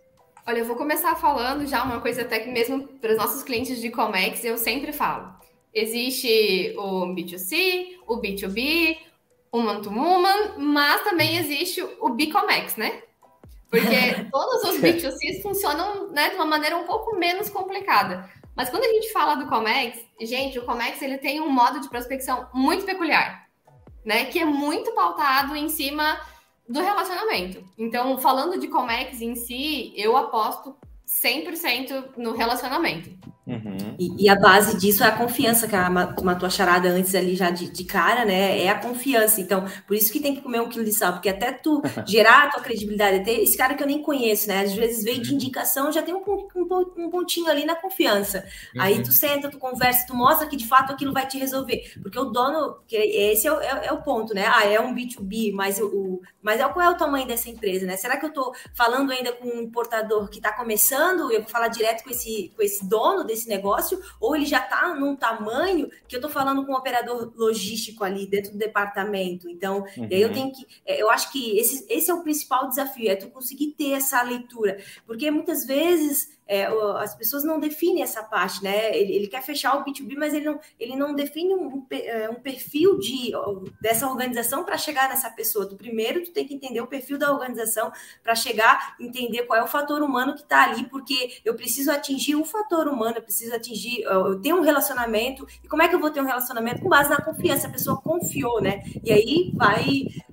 Olha, 0.47 0.60
eu 0.60 0.65
vou 0.65 0.75
começar 0.75 1.15
falando 1.15 1.67
já 1.67 1.84
uma 1.84 2.02
coisa 2.02 2.23
até 2.23 2.39
que 2.39 2.49
mesmo 2.49 2.88
para 2.99 3.12
os 3.12 3.17
nossos 3.17 3.43
clientes 3.43 3.80
de 3.80 3.91
Comex 3.91 4.43
eu 4.43 4.58
sempre 4.58 4.91
falo. 4.91 5.32
Existe 5.71 6.73
o 6.75 7.06
B2C, 7.13 7.99
o 8.08 8.19
B2B, 8.19 8.97
Human 9.54 9.82
to 9.82 9.91
Woman, 9.91 10.58
mas 10.58 11.04
também 11.04 11.38
existe 11.38 11.84
o 11.99 12.10
Bicomex, 12.10 12.75
né? 12.75 13.04
Porque 13.69 14.25
todos 14.32 14.63
os 14.63 14.82
B2Cs 14.82 15.43
funcionam 15.43 16.10
né, 16.10 16.30
de 16.30 16.36
uma 16.36 16.45
maneira 16.45 16.75
um 16.75 16.86
pouco 16.86 17.15
menos 17.15 17.47
complicada. 17.49 18.28
Mas 18.56 18.71
quando 18.71 18.86
a 18.86 18.93
gente 18.93 19.12
fala 19.12 19.36
do 19.36 19.47
Comex, 19.47 19.99
gente, 20.19 20.58
o 20.58 20.65
Comex 20.65 20.99
ele 21.04 21.19
tem 21.19 21.39
um 21.39 21.49
modo 21.49 21.80
de 21.80 21.89
prospecção 21.89 22.47
muito 22.52 22.86
peculiar, 22.86 23.48
né? 24.05 24.25
Que 24.25 24.39
é 24.39 24.45
muito 24.45 24.93
pautado 24.93 25.55
em 25.55 25.69
cima 25.69 26.19
do 26.67 26.81
relacionamento. 26.81 27.63
Então, 27.77 28.17
falando 28.17 28.59
de 28.59 28.67
Comex 28.67 29.21
em 29.21 29.35
si, 29.35 29.93
eu 29.95 30.15
aposto 30.15 30.75
100% 31.23 32.17
no 32.17 32.33
relacionamento. 32.33 33.09
Uhum. 33.49 33.95
E, 33.97 34.25
e, 34.25 34.29
a 34.29 34.35
base 34.35 34.77
disso 34.77 35.03
é 35.03 35.07
a 35.07 35.12
confiança, 35.12 35.67
que 35.67 35.75
a 35.75 35.89
matou 35.89 36.45
a 36.45 36.49
charada 36.51 36.89
antes 36.89 37.15
ali 37.15 37.35
já 37.35 37.49
de, 37.49 37.67
de, 37.71 37.83
cara, 37.83 38.23
né? 38.23 38.62
É 38.62 38.69
a 38.69 38.77
confiança. 38.77 39.41
Então, 39.41 39.65
por 39.88 39.95
isso 39.95 40.12
que 40.13 40.19
tem 40.19 40.35
que 40.35 40.41
comer 40.41 40.62
um 40.62 40.69
quilo 40.69 40.85
de 40.85 40.93
sal, 40.93 41.13
porque 41.13 41.29
até 41.29 41.51
tu 41.51 41.81
gerar 42.05 42.43
a 42.43 42.49
tua 42.51 42.62
credibilidade, 42.62 43.27
esse 43.27 43.57
cara 43.57 43.73
que 43.73 43.81
eu 43.81 43.88
nem 43.88 44.03
conheço, 44.03 44.47
né? 44.47 44.62
Às 44.62 44.73
vezes 44.73 45.03
veio 45.03 45.19
de 45.19 45.33
indicação, 45.33 45.91
já 45.91 46.03
tem 46.03 46.13
um, 46.13 46.19
um, 46.19 47.05
um 47.05 47.09
pontinho 47.09 47.47
ali 47.47 47.65
na 47.65 47.75
confiança. 47.75 48.45
Uhum. 48.75 48.81
Aí 48.81 49.01
tu 49.01 49.12
senta, 49.12 49.49
tu 49.49 49.57
conversa, 49.57 50.05
tu 50.05 50.15
mostra 50.15 50.47
que 50.47 50.55
de 50.55 50.67
fato 50.67 50.93
aquilo 50.93 51.12
vai 51.12 51.25
te 51.25 51.39
resolver. 51.39 51.91
Porque 52.03 52.19
o 52.19 52.25
dono, 52.25 52.77
que 52.88 52.95
esse 52.95 53.47
é 53.47 53.51
o, 53.51 53.59
é, 53.59 53.88
é 53.88 53.91
o 53.91 54.03
ponto, 54.03 54.31
né? 54.35 54.45
Ah, 54.45 54.65
é 54.65 54.79
um 54.79 54.93
B2B, 54.93 55.51
mas 55.53 55.79
o, 55.79 56.21
mas 56.39 56.59
é, 56.59 56.67
qual 56.67 56.85
é 56.85 56.89
o 56.89 56.97
tamanho 56.97 57.27
dessa 57.27 57.49
empresa, 57.49 57.88
né? 57.88 57.97
Será 57.97 58.15
que 58.17 58.25
eu 58.27 58.31
tô 58.31 58.53
falando 58.75 59.12
ainda 59.12 59.31
com 59.31 59.47
um 59.47 59.62
importador 59.62 60.29
que 60.29 60.38
está 60.38 60.51
começando? 60.51 61.31
Eu 61.31 61.41
vou 61.41 61.49
falar 61.49 61.69
direto 61.69 62.03
com 62.03 62.12
esse, 62.12 62.51
com 62.55 62.62
esse 62.62 62.88
dono 62.88 63.23
desse 63.23 63.38
esse 63.39 63.49
negócio, 63.49 63.99
ou 64.19 64.36
ele 64.36 64.45
já 64.45 64.60
está 64.60 64.93
num 64.93 65.15
tamanho 65.15 65.89
que 66.08 66.15
eu 66.15 66.19
estou 66.19 66.30
falando 66.30 66.65
com 66.65 66.73
um 66.73 66.75
operador 66.75 67.32
logístico 67.36 68.04
ali 68.04 68.28
dentro 68.28 68.52
do 68.52 68.58
departamento. 68.58 69.49
Então, 69.49 69.86
uhum. 69.97 70.08
aí 70.12 70.21
eu 70.21 70.32
tenho 70.32 70.52
que. 70.52 70.67
É, 70.86 71.02
eu 71.02 71.10
acho 71.10 71.32
que 71.32 71.58
esse, 71.58 71.86
esse 71.89 72.12
é 72.12 72.13
o 72.13 72.21
principal 72.21 72.67
desafio, 72.67 73.10
é 73.10 73.15
tu 73.15 73.30
conseguir 73.30 73.73
ter 73.78 73.91
essa 73.91 74.21
leitura. 74.21 74.78
Porque 75.06 75.32
muitas 75.32 75.65
vezes 75.65 76.38
é, 76.49 76.65
as 76.97 77.13
pessoas 77.13 77.43
não 77.43 77.59
definem 77.59 78.01
essa 78.01 78.23
parte, 78.23 78.63
né? 78.63 78.97
Ele, 78.97 79.13
ele, 79.13 79.27
quer 79.27 79.43
fechar 79.43 79.75
o 79.75 79.85
B2B, 79.85 80.15
mas 80.17 80.33
ele 80.33 80.45
não, 80.45 80.59
ele 80.79 80.95
não 80.95 81.13
define 81.13 81.53
um, 81.53 81.85
é, 81.91 82.27
um 82.27 82.41
perfil 82.41 82.97
de, 82.97 83.31
dessa 83.79 84.09
organização 84.09 84.63
para 84.63 84.75
chegar 84.75 85.07
nessa 85.07 85.29
pessoa. 85.29 85.69
Tu 85.69 85.75
primeiro 85.75 86.23
tu 86.23 86.31
tem 86.31 86.47
que 86.47 86.55
entender 86.55 86.81
o 86.81 86.88
perfil 86.88 87.19
da 87.19 87.31
organização 87.31 87.91
para 88.23 88.33
chegar, 88.33 88.95
entender 88.99 89.43
qual 89.43 89.59
é 89.59 89.63
o 89.63 89.67
fator 89.67 90.01
humano 90.01 90.33
que 90.33 90.41
está 90.41 90.63
ali, 90.63 90.85
porque 90.85 91.39
eu 91.45 91.53
preciso 91.53 91.91
atingir 91.91 92.35
o 92.35 92.43
fator 92.43 92.88
humano, 92.88 93.17
eu 93.17 93.21
preciso 93.21 93.53
atingir, 93.53 94.01
eu 94.01 94.41
tenho 94.41 94.57
um 94.57 94.62
relacionamento, 94.62 95.45
e 95.63 95.67
como 95.67 95.83
é 95.83 95.88
que 95.88 95.93
eu 95.93 95.99
vou 95.99 96.09
ter 96.09 96.19
um 96.19 96.25
relacionamento? 96.25 96.81
Com 96.81 96.89
base 96.89 97.12
na 97.12 97.21
confiança, 97.21 97.67
a 97.67 97.71
pessoa 97.71 98.01
confiou, 98.01 98.59
né? 98.59 98.81
E 99.03 99.12
aí 99.12 99.51
vai, 99.53 99.85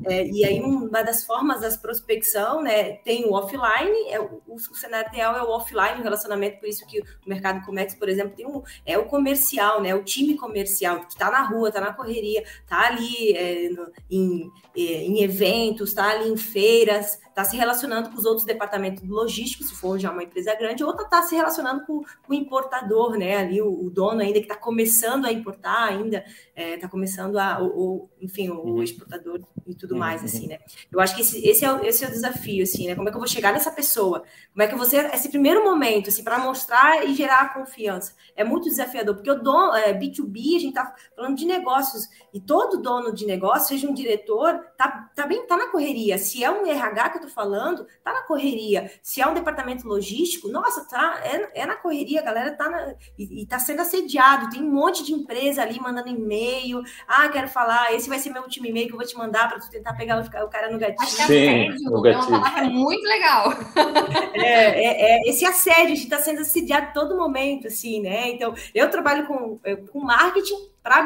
é, 0.07 0.27
e 0.27 0.45
aí 0.45 0.61
uma 0.61 1.03
das 1.03 1.25
formas 1.25 1.61
das 1.61 1.77
prospecção, 1.77 2.63
né? 2.63 2.93
Tem 2.99 3.25
o 3.25 3.33
offline, 3.33 4.09
é, 4.09 4.21
o, 4.21 4.43
o 4.47 4.59
cenário 4.59 5.09
ideal 5.09 5.37
é 5.37 5.43
o 5.43 5.51
offline, 5.51 6.03
relacionamento, 6.03 6.61
por 6.61 6.69
isso 6.69 6.87
que 6.87 7.01
o 7.01 7.05
mercado 7.27 7.65
comércio, 7.65 7.99
por 7.99 8.09
exemplo, 8.09 8.37
tem 8.37 8.47
um, 8.47 8.63
é 8.85 8.97
o 8.97 9.07
comercial, 9.07 9.83
né? 9.83 9.95
O 9.95 10.05
time 10.05 10.37
comercial 10.37 11.01
que 11.01 11.13
está 11.13 11.31
na 11.31 11.43
rua, 11.43 11.69
está 11.69 11.81
na 11.81 11.93
correria, 11.93 12.43
está 12.43 12.87
ali 12.87 13.33
é, 13.37 13.69
no, 13.69 13.93
em, 14.11 14.51
é, 14.77 14.81
em 14.81 15.23
eventos, 15.23 15.91
está 15.91 16.11
ali 16.11 16.31
em 16.31 16.37
feiras, 16.37 17.19
está 17.37 17.45
se 17.45 17.55
relacionando 17.55 18.09
com 18.09 18.17
os 18.17 18.25
outros 18.25 18.47
departamentos 18.47 19.07
logísticos, 19.07 19.69
se 19.69 19.75
for 19.75 19.99
já 19.99 20.11
uma 20.11 20.23
empresa 20.23 20.55
grande, 20.55 20.83
ou 20.83 20.99
está 20.99 21.21
se 21.21 21.37
relacionando 21.37 21.85
com, 21.85 22.03
o 22.27 22.33
importador, 22.33 23.19
né? 23.19 23.37
Ali 23.37 23.61
o, 23.61 23.69
o 23.69 23.91
dono 23.91 24.23
ainda 24.23 24.39
que 24.39 24.47
está 24.47 24.57
começando 24.57 25.27
a 25.27 25.33
importar, 25.33 25.85
ainda 25.85 26.25
está 26.57 26.87
é, 26.87 26.89
começando 26.89 27.39
a, 27.39 27.59
ou 27.59 28.11
enfim, 28.23 28.49
o, 28.49 28.63
uhum. 28.63 28.83
exportador 28.83 29.41
e 29.67 29.75
tudo 29.75 29.93
uhum. 29.93 29.99
mais, 29.99 30.25
assim, 30.25 30.47
né? 30.47 30.61
Eu 30.91 30.99
acho 30.99 31.15
que 31.15 31.21
esse, 31.21 31.47
esse, 31.47 31.63
é 31.63 31.71
o, 31.71 31.85
esse 31.85 32.05
é 32.05 32.09
o 32.09 32.11
desafio, 32.11 32.63
assim, 32.63 32.87
né? 32.87 32.95
Como 32.95 33.07
é 33.07 33.11
que 33.11 33.17
eu 33.17 33.21
vou 33.21 33.29
chegar 33.29 33.53
nessa 33.53 33.71
pessoa? 33.71 34.25
Como 34.53 34.63
é 34.63 34.67
que 34.67 34.75
você 34.75 34.97
esse 35.13 35.29
primeiro 35.29 35.63
momento, 35.63 36.09
assim, 36.09 36.25
para 36.25 36.39
mostrar 36.39 37.05
e 37.05 37.15
gerar 37.15 37.41
a 37.41 37.49
confiança? 37.53 38.15
É 38.35 38.45
muito 38.45 38.65
desafiador, 38.65 39.15
porque 39.15 39.31
o 39.31 39.43
dono, 39.43 39.75
é, 39.75 39.93
B2B, 39.93 40.57
a 40.57 40.61
gente 40.61 40.69
está 40.69 40.95
falando 41.15 41.37
de 41.37 41.45
negócios, 41.45 42.09
e 42.33 42.41
todo 42.41 42.81
dono 42.81 43.13
de 43.13 43.27
negócio, 43.27 43.69
seja 43.69 43.87
um 43.87 43.93
diretor, 43.93 44.59
tá, 44.79 45.11
tá 45.15 45.27
bem, 45.27 45.47
tá 45.47 45.57
na 45.57 45.69
correria. 45.69 46.17
Se 46.17 46.43
é 46.43 46.51
um 46.51 46.67
RH 46.67 47.11
que 47.11 47.19
eu 47.19 47.26
falando, 47.29 47.87
tá 48.03 48.13
na 48.13 48.23
correria. 48.23 48.91
Se 49.03 49.21
é 49.21 49.27
um 49.27 49.35
departamento 49.35 49.87
logístico, 49.87 50.49
nossa, 50.49 50.85
tá, 50.89 51.21
é, 51.25 51.63
é 51.63 51.67
na 51.67 51.77
correria, 51.77 52.21
a 52.21 52.25
galera 52.25 52.53
tá 52.53 52.69
na, 52.69 52.95
e, 53.19 53.43
e 53.43 53.47
tá 53.47 53.59
sendo 53.59 53.83
assediado, 53.83 54.51
tem 54.51 54.63
um 54.63 54.73
monte 54.73 55.05
de 55.05 55.13
empresa 55.13 55.63
ali 55.63 55.81
mandando 55.81 56.09
e-mail, 56.09 56.83
ah, 57.07 57.29
quero 57.29 57.49
falar, 57.49 57.95
esse 57.95 58.09
vai 58.09 58.19
ser 58.19 58.31
meu 58.31 58.43
último 58.43 58.67
e-mail 58.67 58.87
que 58.87 58.93
eu 58.93 58.99
vou 58.99 59.07
te 59.07 59.17
mandar 59.17 59.49
para 59.49 59.61
tu 59.61 59.71
tentar 59.71 59.95
pegar 59.95 60.21
o 60.21 60.49
cara 60.49 60.71
no 60.71 60.79
gatilho. 60.79 61.03
Acho 61.03 61.17
que 61.17 61.23
Sim, 61.23 61.69
assédio 61.69 62.07
é 62.07 62.17
uma 62.17 62.41
palavra 62.41 62.65
muito 62.65 63.03
legal. 63.07 63.53
É, 64.35 64.43
é, 64.43 65.27
é, 65.27 65.31
esse 65.31 65.45
assédio, 65.45 65.85
a 65.85 65.89
gente 65.89 66.05
está 66.05 66.19
sendo 66.19 66.41
assediado 66.41 66.93
todo 66.93 67.17
momento, 67.17 67.69
assim, 67.69 68.01
né? 68.01 68.29
Então, 68.29 68.55
eu 68.75 68.91
trabalho 68.91 69.27
com, 69.27 69.59
com 69.91 70.01
marketing, 70.01 70.57
para 70.87 71.05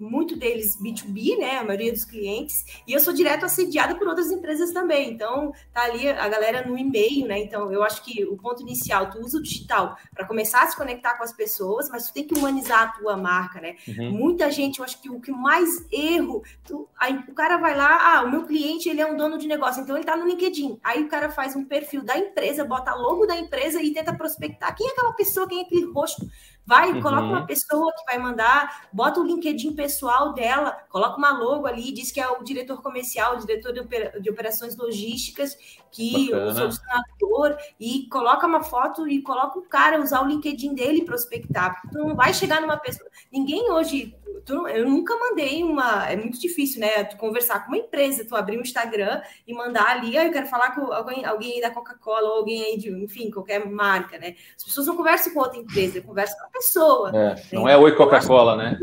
muito 0.00 0.34
deles 0.34 0.76
B2B, 0.82 1.38
né, 1.38 1.58
a 1.58 1.62
maioria 1.62 1.92
dos 1.92 2.04
clientes, 2.04 2.64
e 2.88 2.92
eu 2.92 2.98
sou 2.98 3.12
direto 3.12 3.44
assediada 3.44 3.94
por 3.94 4.08
outras 4.08 4.32
empresas 4.32 4.72
também. 4.72 5.12
Então, 5.12 5.52
tá 5.72 5.82
ali 5.84 6.08
a 6.08 6.28
galera 6.28 6.66
no 6.66 6.76
e-mail, 6.76 7.28
né? 7.28 7.38
Então, 7.38 7.72
eu 7.72 7.84
acho 7.84 8.02
que 8.02 8.24
o 8.24 8.36
ponto 8.36 8.62
inicial, 8.62 9.10
tu 9.10 9.20
usa 9.20 9.38
o 9.38 9.42
digital 9.42 9.96
para 10.12 10.26
começar 10.26 10.64
a 10.64 10.66
se 10.66 10.76
conectar 10.76 11.16
com 11.16 11.22
as 11.22 11.32
pessoas, 11.32 11.88
mas 11.88 12.08
tu 12.08 12.14
tem 12.14 12.26
que 12.26 12.36
humanizar 12.36 12.82
a 12.82 12.88
tua 12.88 13.16
marca, 13.16 13.60
né? 13.60 13.76
Uhum. 13.86 14.10
Muita 14.10 14.50
gente, 14.50 14.80
eu 14.80 14.84
acho 14.84 15.00
que 15.00 15.08
o 15.08 15.20
que 15.20 15.30
mais 15.30 15.86
erro, 15.92 16.42
tu, 16.64 16.88
aí 16.98 17.16
o 17.28 17.32
cara 17.32 17.58
vai 17.58 17.76
lá, 17.76 18.16
ah, 18.16 18.22
o 18.24 18.30
meu 18.30 18.42
cliente, 18.42 18.88
ele 18.88 19.00
é 19.00 19.06
um 19.06 19.16
dono 19.16 19.38
de 19.38 19.46
negócio, 19.46 19.82
então 19.82 19.94
ele 19.94 20.04
tá 20.04 20.16
no 20.16 20.26
LinkedIn. 20.26 20.80
Aí 20.82 21.00
o 21.00 21.08
cara 21.08 21.30
faz 21.30 21.54
um 21.54 21.64
perfil 21.64 22.02
da 22.02 22.18
empresa, 22.18 22.64
bota 22.64 22.92
logo 22.92 23.24
da 23.24 23.38
empresa 23.38 23.80
e 23.80 23.92
tenta 23.92 24.12
prospectar. 24.12 24.74
Quem 24.74 24.88
é 24.88 24.90
aquela 24.90 25.12
pessoa, 25.12 25.46
quem 25.46 25.60
é 25.60 25.62
aquele 25.62 25.84
rosto? 25.92 26.26
Vai, 26.64 26.92
uhum. 26.92 27.02
coloca 27.02 27.22
uma 27.22 27.46
pessoa 27.46 27.92
que 27.92 28.04
vai 28.04 28.18
mandar, 28.18 28.86
bota 28.92 29.20
o 29.20 29.24
LinkedIn 29.24 29.74
pessoal 29.74 30.32
dela, 30.32 30.72
coloca 30.88 31.16
uma 31.16 31.36
logo 31.36 31.66
ali, 31.66 31.92
diz 31.92 32.12
que 32.12 32.20
é 32.20 32.28
o 32.28 32.42
diretor 32.44 32.80
comercial, 32.80 33.34
o 33.34 33.38
diretor 33.40 33.72
de, 33.72 34.30
operações 34.30 34.76
logísticas, 34.76 35.56
que 35.90 36.30
Bacana. 36.30 36.46
o 36.46 36.54
solucionador, 36.54 37.56
e 37.80 38.06
coloca 38.08 38.46
uma 38.46 38.62
foto 38.62 39.08
e 39.08 39.20
coloca 39.22 39.58
o 39.58 39.62
cara 39.62 40.00
usar 40.00 40.22
o 40.22 40.28
LinkedIn 40.28 40.74
dele 40.74 41.04
prospectar. 41.04 41.82
Tu 41.90 41.98
não 41.98 42.14
vai 42.14 42.32
chegar 42.32 42.60
numa 42.60 42.76
pessoa. 42.76 43.10
Ninguém 43.30 43.70
hoje 43.70 44.14
tu, 44.44 44.68
eu 44.68 44.88
nunca 44.88 45.16
mandei 45.16 45.62
uma. 45.62 46.08
É 46.08 46.16
muito 46.16 46.40
difícil, 46.40 46.80
né? 46.80 47.04
Tu 47.04 47.16
conversar 47.16 47.60
com 47.60 47.68
uma 47.68 47.78
empresa, 47.78 48.24
tu 48.24 48.34
abrir 48.34 48.58
um 48.58 48.62
Instagram 48.62 49.22
e 49.46 49.54
mandar 49.54 49.86
ali, 49.86 50.16
ah, 50.16 50.24
eu 50.24 50.32
quero 50.32 50.46
falar 50.46 50.74
com 50.74 50.92
alguém, 50.92 51.24
alguém 51.24 51.54
aí 51.54 51.60
da 51.60 51.70
Coca-Cola 51.70 52.28
ou 52.28 52.36
alguém 52.38 52.62
aí 52.62 52.78
de, 52.78 52.90
enfim, 52.90 53.30
qualquer 53.30 53.66
marca, 53.66 54.18
né? 54.18 54.36
As 54.56 54.64
pessoas 54.64 54.86
não 54.86 54.96
conversam 54.96 55.32
com 55.32 55.40
outra 55.40 55.58
empresa, 55.58 56.00
conversam 56.00 56.38
pessoa. 56.52 57.10
É, 57.14 57.42
não 57.52 57.68
é 57.68 57.76
oi 57.76 57.94
Coca-Cola, 57.96 58.56
né? 58.56 58.78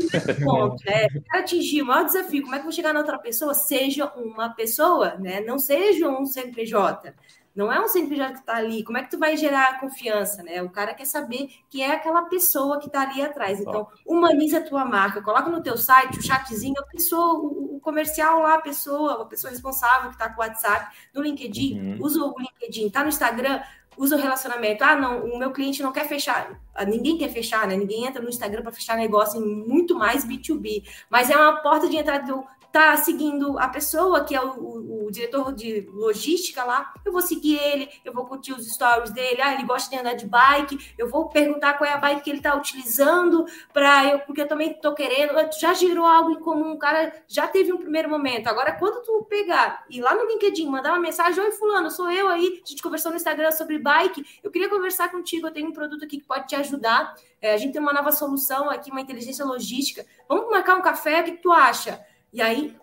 Né? 0.84 1.06
Para 1.28 1.40
atingir 1.40 1.82
o 1.82 1.86
maior 1.86 2.04
desafio, 2.04 2.42
como 2.42 2.54
é 2.54 2.58
que 2.58 2.62
eu 2.62 2.64
vou 2.64 2.72
chegar 2.72 2.92
na 2.92 3.00
outra 3.00 3.18
pessoa? 3.18 3.54
Seja 3.54 4.06
uma 4.16 4.50
pessoa, 4.50 5.14
né? 5.16 5.40
Não 5.40 5.58
seja 5.58 6.08
um 6.08 6.26
CNPJ. 6.26 7.14
Não 7.54 7.72
é 7.72 7.80
um 7.80 7.88
CNPJ 7.88 8.32
que 8.32 8.38
está 8.40 8.56
ali. 8.56 8.84
Como 8.84 8.96
é 8.96 9.02
que 9.02 9.10
tu 9.10 9.18
vai 9.18 9.36
gerar 9.36 9.80
confiança, 9.80 10.42
né? 10.42 10.62
O 10.62 10.70
cara 10.70 10.94
quer 10.94 11.04
saber 11.04 11.48
que 11.68 11.82
é 11.82 11.92
aquela 11.92 12.22
pessoa 12.22 12.78
que 12.78 12.86
está 12.86 13.02
ali 13.02 13.22
atrás. 13.22 13.60
Então, 13.60 13.88
humaniza 14.06 14.58
a 14.58 14.62
tua 14.62 14.84
marca. 14.84 15.20
Coloca 15.20 15.50
no 15.50 15.62
teu 15.62 15.76
site 15.76 16.18
o 16.18 16.22
chatzinho, 16.22 16.74
a 16.78 16.86
pessoa, 16.86 17.40
o, 17.40 17.80
comercial 17.80 18.40
lá, 18.40 18.54
a 18.54 18.60
pessoa, 18.60 19.22
a 19.22 19.24
pessoa 19.24 19.50
responsável 19.50 20.10
que 20.10 20.14
está 20.14 20.28
com 20.28 20.40
o 20.40 20.44
WhatsApp, 20.44 20.94
no 21.14 21.22
LinkedIn, 21.22 21.80
uhum. 21.80 21.98
usa 22.00 22.22
o 22.22 22.34
LinkedIn. 22.38 22.86
Está 22.86 23.02
no 23.02 23.08
Instagram, 23.08 23.60
usa 24.00 24.16
o 24.16 24.18
relacionamento. 24.18 24.82
Ah, 24.82 24.96
não, 24.96 25.26
o 25.26 25.38
meu 25.38 25.52
cliente 25.52 25.82
não 25.82 25.92
quer 25.92 26.08
fechar. 26.08 26.58
Ah, 26.74 26.86
ninguém 26.86 27.18
quer 27.18 27.28
fechar, 27.28 27.68
né? 27.68 27.76
Ninguém 27.76 28.06
entra 28.06 28.22
no 28.22 28.30
Instagram 28.30 28.62
para 28.62 28.72
fechar 28.72 28.96
negócio 28.96 29.38
em 29.38 29.44
muito 29.44 29.94
mais 29.94 30.24
B2B. 30.24 30.84
Mas 31.10 31.28
é 31.28 31.36
uma 31.36 31.60
porta 31.60 31.86
de 31.86 31.98
entrada 31.98 32.26
do 32.26 32.42
tá 32.72 32.96
seguindo 32.96 33.58
a 33.58 33.68
pessoa 33.68 34.24
que 34.24 34.34
é 34.34 34.40
o, 34.40 34.50
o, 34.50 35.06
o, 35.06 35.10
diretor 35.10 35.52
de 35.52 35.88
logística 35.92 36.62
lá, 36.62 36.92
eu 37.04 37.12
vou 37.12 37.20
seguir 37.20 37.56
ele, 37.58 37.88
eu 38.04 38.12
vou 38.12 38.24
curtir 38.26 38.52
os 38.52 38.66
stories 38.66 39.10
dele, 39.10 39.42
ah, 39.42 39.54
ele 39.54 39.64
gosta 39.64 39.90
de 39.90 40.00
andar 40.00 40.14
de 40.14 40.26
bike, 40.26 40.94
eu 40.96 41.08
vou 41.08 41.28
perguntar 41.28 41.74
qual 41.74 41.90
é 41.90 41.92
a 41.92 41.98
bike 41.98 42.22
que 42.22 42.30
ele 42.30 42.38
está 42.38 42.54
utilizando 42.54 43.44
para 43.72 44.06
eu, 44.06 44.20
porque 44.20 44.42
eu 44.42 44.48
também 44.48 44.70
estou 44.70 44.94
querendo, 44.94 45.32
já 45.58 45.74
gerou 45.74 46.06
algo 46.06 46.30
em 46.30 46.40
comum, 46.40 46.72
o 46.72 46.78
cara 46.78 47.12
já 47.26 47.48
teve 47.48 47.72
um 47.72 47.78
primeiro 47.78 48.08
momento. 48.08 48.46
Agora, 48.46 48.72
quando 48.72 49.02
tu 49.02 49.26
pegar 49.28 49.84
e 49.90 50.00
lá 50.00 50.14
no 50.14 50.26
LinkedIn 50.26 50.66
mandar 50.66 50.92
uma 50.92 51.00
mensagem, 51.00 51.42
oi 51.42 51.50
fulano, 51.52 51.90
sou 51.90 52.10
eu 52.10 52.28
aí, 52.28 52.62
a 52.64 52.68
gente 52.68 52.82
conversou 52.82 53.10
no 53.10 53.16
Instagram 53.16 53.50
sobre 53.50 53.78
bike, 53.78 54.24
eu 54.42 54.50
queria 54.50 54.68
conversar 54.68 55.10
contigo, 55.10 55.48
eu 55.48 55.52
tenho 55.52 55.68
um 55.68 55.72
produto 55.72 56.04
aqui 56.04 56.18
que 56.18 56.24
pode 56.24 56.46
te 56.46 56.54
ajudar. 56.54 57.14
É, 57.42 57.54
a 57.54 57.56
gente 57.56 57.72
tem 57.72 57.80
uma 57.80 57.92
nova 57.92 58.12
solução 58.12 58.68
aqui, 58.68 58.90
uma 58.90 59.00
inteligência 59.00 59.44
logística. 59.44 60.04
Vamos 60.28 60.50
marcar 60.50 60.76
um 60.76 60.82
café, 60.82 61.20
o 61.20 61.24
que 61.24 61.32
tu 61.32 61.50
acha? 61.50 62.04
E 62.32 62.40
aí 62.40 62.74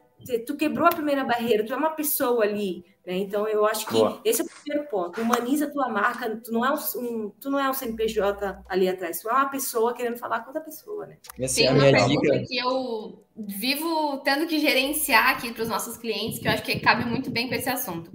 tu 0.46 0.56
quebrou 0.56 0.88
a 0.88 0.92
primeira 0.92 1.24
barreira, 1.24 1.66
tu 1.66 1.74
é 1.74 1.78
uma 1.78 1.92
pessoa 1.92 2.44
ali, 2.44 2.84
né? 3.06 3.18
Então 3.18 3.48
eu 3.48 3.66
acho 3.66 3.86
que 3.86 3.94
Boa. 3.94 4.20
esse 4.26 4.42
é 4.42 4.44
o 4.44 4.48
primeiro 4.48 4.90
ponto. 4.90 5.22
Humaniza 5.22 5.66
a 5.66 5.72
tua 5.72 5.90
marca, 5.90 6.36
tu 6.44 6.52
não 6.52 6.66
é 6.66 6.74
um, 6.74 7.30
tu 7.40 7.50
não 7.50 7.60
é 7.60 7.70
um 7.70 7.74
CNPJ 7.74 8.64
ali 8.68 8.90
atrás, 8.90 9.22
tu 9.22 9.30
é 9.30 9.34
uma 9.34 9.50
pessoa 9.50 9.94
querendo 9.94 10.18
falar 10.18 10.42
com 10.42 10.48
outra 10.48 10.62
pessoa, 10.62 11.06
né? 11.06 11.18
Essa 11.40 11.56
Tem 11.56 11.68
é 11.68 11.72
uma 11.72 11.84
pergunta 11.84 12.32
dica. 12.32 12.44
que 12.48 12.58
eu 12.58 13.24
vivo 13.36 14.18
tendo 14.24 14.48
que 14.48 14.60
gerenciar 14.60 15.30
aqui 15.30 15.54
para 15.54 15.64
os 15.64 15.70
nossos 15.70 15.98
clientes, 15.98 16.40
que 16.40 16.48
eu 16.48 16.52
acho 16.52 16.64
que 16.64 16.80
cabe 16.80 17.06
muito 17.06 17.30
bem 17.30 17.48
com 17.48 17.56
esse 17.56 17.70
assunto. 17.70 18.12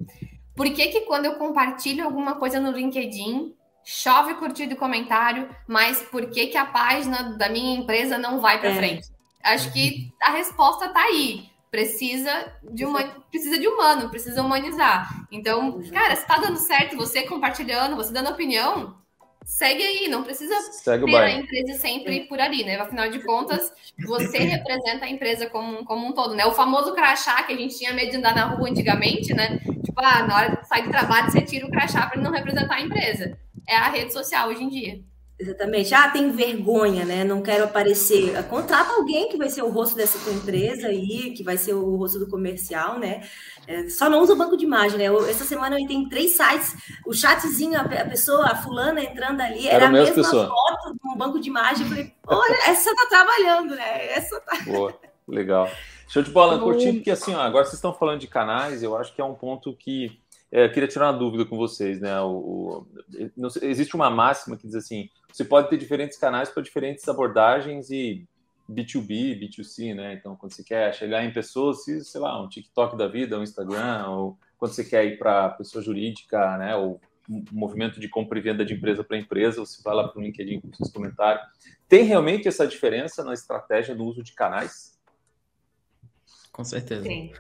Por 0.54 0.66
que 0.72 0.88
que 0.88 1.02
quando 1.02 1.26
eu 1.26 1.36
compartilho 1.36 2.04
alguma 2.04 2.34
coisa 2.34 2.60
no 2.60 2.72
LinkedIn, 2.72 3.54
chove 3.84 4.34
curtido 4.34 4.74
e 4.74 4.76
comentário, 4.76 5.48
mas 5.66 6.02
por 6.02 6.28
que 6.30 6.48
que 6.48 6.56
a 6.56 6.66
página 6.66 7.36
da 7.36 7.48
minha 7.48 7.76
empresa 7.76 8.18
não 8.18 8.40
vai 8.40 8.60
para 8.60 8.70
é. 8.70 8.74
frente? 8.74 9.11
Acho 9.42 9.72
que 9.72 10.12
a 10.22 10.32
resposta 10.32 10.86
está 10.86 11.02
aí. 11.02 11.50
Precisa 11.70 12.52
de, 12.70 12.84
uma, 12.84 13.02
precisa 13.30 13.58
de 13.58 13.66
humano, 13.66 14.10
precisa 14.10 14.42
humanizar. 14.42 15.26
Então, 15.32 15.82
cara, 15.90 16.14
se 16.14 16.26
tá 16.26 16.36
dando 16.36 16.58
certo, 16.58 16.96
você 16.96 17.22
compartilhando, 17.22 17.96
você 17.96 18.12
dando 18.12 18.28
opinião, 18.28 18.94
segue 19.44 19.82
aí, 19.82 20.08
não 20.08 20.22
precisa 20.22 20.54
segue 20.72 21.06
ter 21.06 21.16
a 21.16 21.30
empresa 21.30 21.78
sempre 21.78 22.26
por 22.26 22.40
ali, 22.40 22.64
né? 22.64 22.76
Afinal 22.76 23.10
de 23.10 23.20
contas, 23.20 23.72
você 24.06 24.38
representa 24.38 25.06
a 25.06 25.08
empresa 25.08 25.48
como, 25.48 25.84
como 25.84 26.06
um 26.06 26.12
todo, 26.12 26.34
né? 26.34 26.44
O 26.46 26.52
famoso 26.52 26.94
crachá 26.94 27.42
que 27.42 27.52
a 27.52 27.56
gente 27.56 27.78
tinha 27.78 27.92
medo 27.92 28.10
de 28.10 28.16
andar 28.18 28.34
na 28.34 28.44
rua 28.46 28.68
antigamente, 28.68 29.34
né? 29.34 29.58
Tipo, 29.82 30.00
ah, 30.00 30.26
na 30.26 30.36
hora 30.36 30.56
de 30.56 30.68
sair 30.68 30.82
de 30.82 30.90
trabalho, 30.90 31.30
você 31.30 31.40
tira 31.40 31.66
o 31.66 31.70
crachá 31.70 32.06
para 32.06 32.20
não 32.20 32.30
representar 32.30 32.76
a 32.76 32.80
empresa. 32.82 33.38
É 33.66 33.76
a 33.76 33.88
rede 33.88 34.12
social 34.12 34.48
hoje 34.48 34.62
em 34.62 34.68
dia. 34.68 35.11
Exatamente. 35.42 35.92
Ah, 35.92 36.08
tem 36.08 36.30
vergonha, 36.30 37.04
né? 37.04 37.24
Não 37.24 37.42
quero 37.42 37.64
aparecer. 37.64 38.40
Contrata 38.46 38.92
alguém 38.92 39.28
que 39.28 39.36
vai 39.36 39.48
ser 39.48 39.62
o 39.62 39.70
rosto 39.70 39.96
dessa 39.96 40.16
tua 40.20 40.32
empresa 40.32 40.86
aí, 40.86 41.32
que 41.32 41.42
vai 41.42 41.56
ser 41.56 41.74
o 41.74 41.96
rosto 41.96 42.20
do 42.20 42.28
comercial, 42.28 42.96
né? 42.96 43.22
É, 43.66 43.88
só 43.88 44.08
não 44.08 44.20
usa 44.20 44.34
o 44.34 44.36
banco 44.36 44.56
de 44.56 44.64
imagem, 44.64 44.98
né? 44.98 45.04
Eu, 45.06 45.28
essa 45.28 45.44
semana 45.44 45.74
eu 45.74 45.80
entrei 45.80 45.96
em 45.96 46.08
três 46.08 46.36
sites, 46.36 46.76
o 47.04 47.12
chatzinho, 47.12 47.76
a, 47.76 47.82
a, 47.82 48.04
pessoa, 48.04 48.46
a 48.46 48.54
fulana 48.54 49.02
entrando 49.02 49.40
ali, 49.40 49.66
era, 49.66 49.76
era 49.76 49.86
a 49.88 49.90
mesma 49.90 50.14
pessoa. 50.14 50.46
foto 50.46 50.94
de 50.94 51.08
um 51.12 51.16
banco 51.16 51.40
de 51.40 51.48
imagem. 51.48 51.82
Eu 51.82 51.88
falei, 51.88 52.12
olha, 52.28 52.70
essa 52.70 52.94
tá 52.94 53.06
trabalhando, 53.06 53.74
né? 53.74 54.12
Essa 54.12 54.40
tá. 54.42 54.58
Boa, 54.64 54.94
legal. 55.26 55.68
Show 56.06 56.22
de 56.22 56.30
bola, 56.30 56.60
curti, 56.60 56.92
porque 56.92 57.10
assim, 57.10 57.34
ó, 57.34 57.40
agora 57.40 57.64
vocês 57.64 57.74
estão 57.74 57.92
falando 57.92 58.20
de 58.20 58.28
canais, 58.28 58.80
eu 58.80 58.96
acho 58.96 59.12
que 59.12 59.20
é 59.20 59.24
um 59.24 59.34
ponto 59.34 59.74
que 59.74 60.21
é, 60.52 60.68
queria 60.68 60.86
tirar 60.86 61.10
uma 61.10 61.18
dúvida 61.18 61.46
com 61.46 61.56
vocês, 61.56 61.98
né? 61.98 62.20
O, 62.20 62.28
o 62.28 62.86
não, 63.34 63.48
existe 63.62 63.96
uma 63.96 64.10
máxima 64.10 64.54
que 64.54 64.66
diz 64.66 64.76
assim: 64.76 65.08
você 65.32 65.46
pode 65.46 65.70
ter 65.70 65.78
diferentes 65.78 66.18
canais 66.18 66.50
para 66.50 66.62
diferentes 66.62 67.08
abordagens 67.08 67.90
e 67.90 68.28
B2B, 68.70 69.40
B2C, 69.40 69.94
né? 69.94 70.12
Então, 70.12 70.36
quando 70.36 70.52
você 70.52 70.62
quer 70.62 70.94
chegar 70.94 71.24
em 71.24 71.32
pessoas, 71.32 71.84
sei 71.84 72.20
lá, 72.20 72.40
um 72.42 72.50
TikTok 72.50 72.98
da 72.98 73.08
vida, 73.08 73.38
um 73.38 73.42
Instagram, 73.42 74.06
ou 74.08 74.38
quando 74.58 74.72
você 74.72 74.84
quer 74.84 75.06
ir 75.06 75.18
para 75.18 75.48
pessoa 75.48 75.82
jurídica, 75.82 76.58
né? 76.58 76.76
Ou 76.76 77.00
um 77.30 77.42
movimento 77.50 77.98
de 77.98 78.08
compra 78.08 78.38
e 78.38 78.42
venda 78.42 78.62
de 78.62 78.74
empresa 78.74 79.02
para 79.02 79.16
empresa, 79.16 79.60
você 79.60 79.80
vai 79.82 79.94
lá 79.94 80.06
para 80.06 80.20
o 80.20 80.22
LinkedIn 80.22 80.60
com 80.60 80.74
seus 80.74 80.90
comentários. 80.90 81.46
Tem 81.88 82.04
realmente 82.04 82.46
essa 82.46 82.66
diferença 82.66 83.24
na 83.24 83.32
estratégia 83.32 83.94
do 83.94 84.04
uso 84.04 84.22
de 84.22 84.34
canais? 84.34 85.00
Com 86.52 86.62
certeza. 86.62 87.04
Sim. 87.04 87.32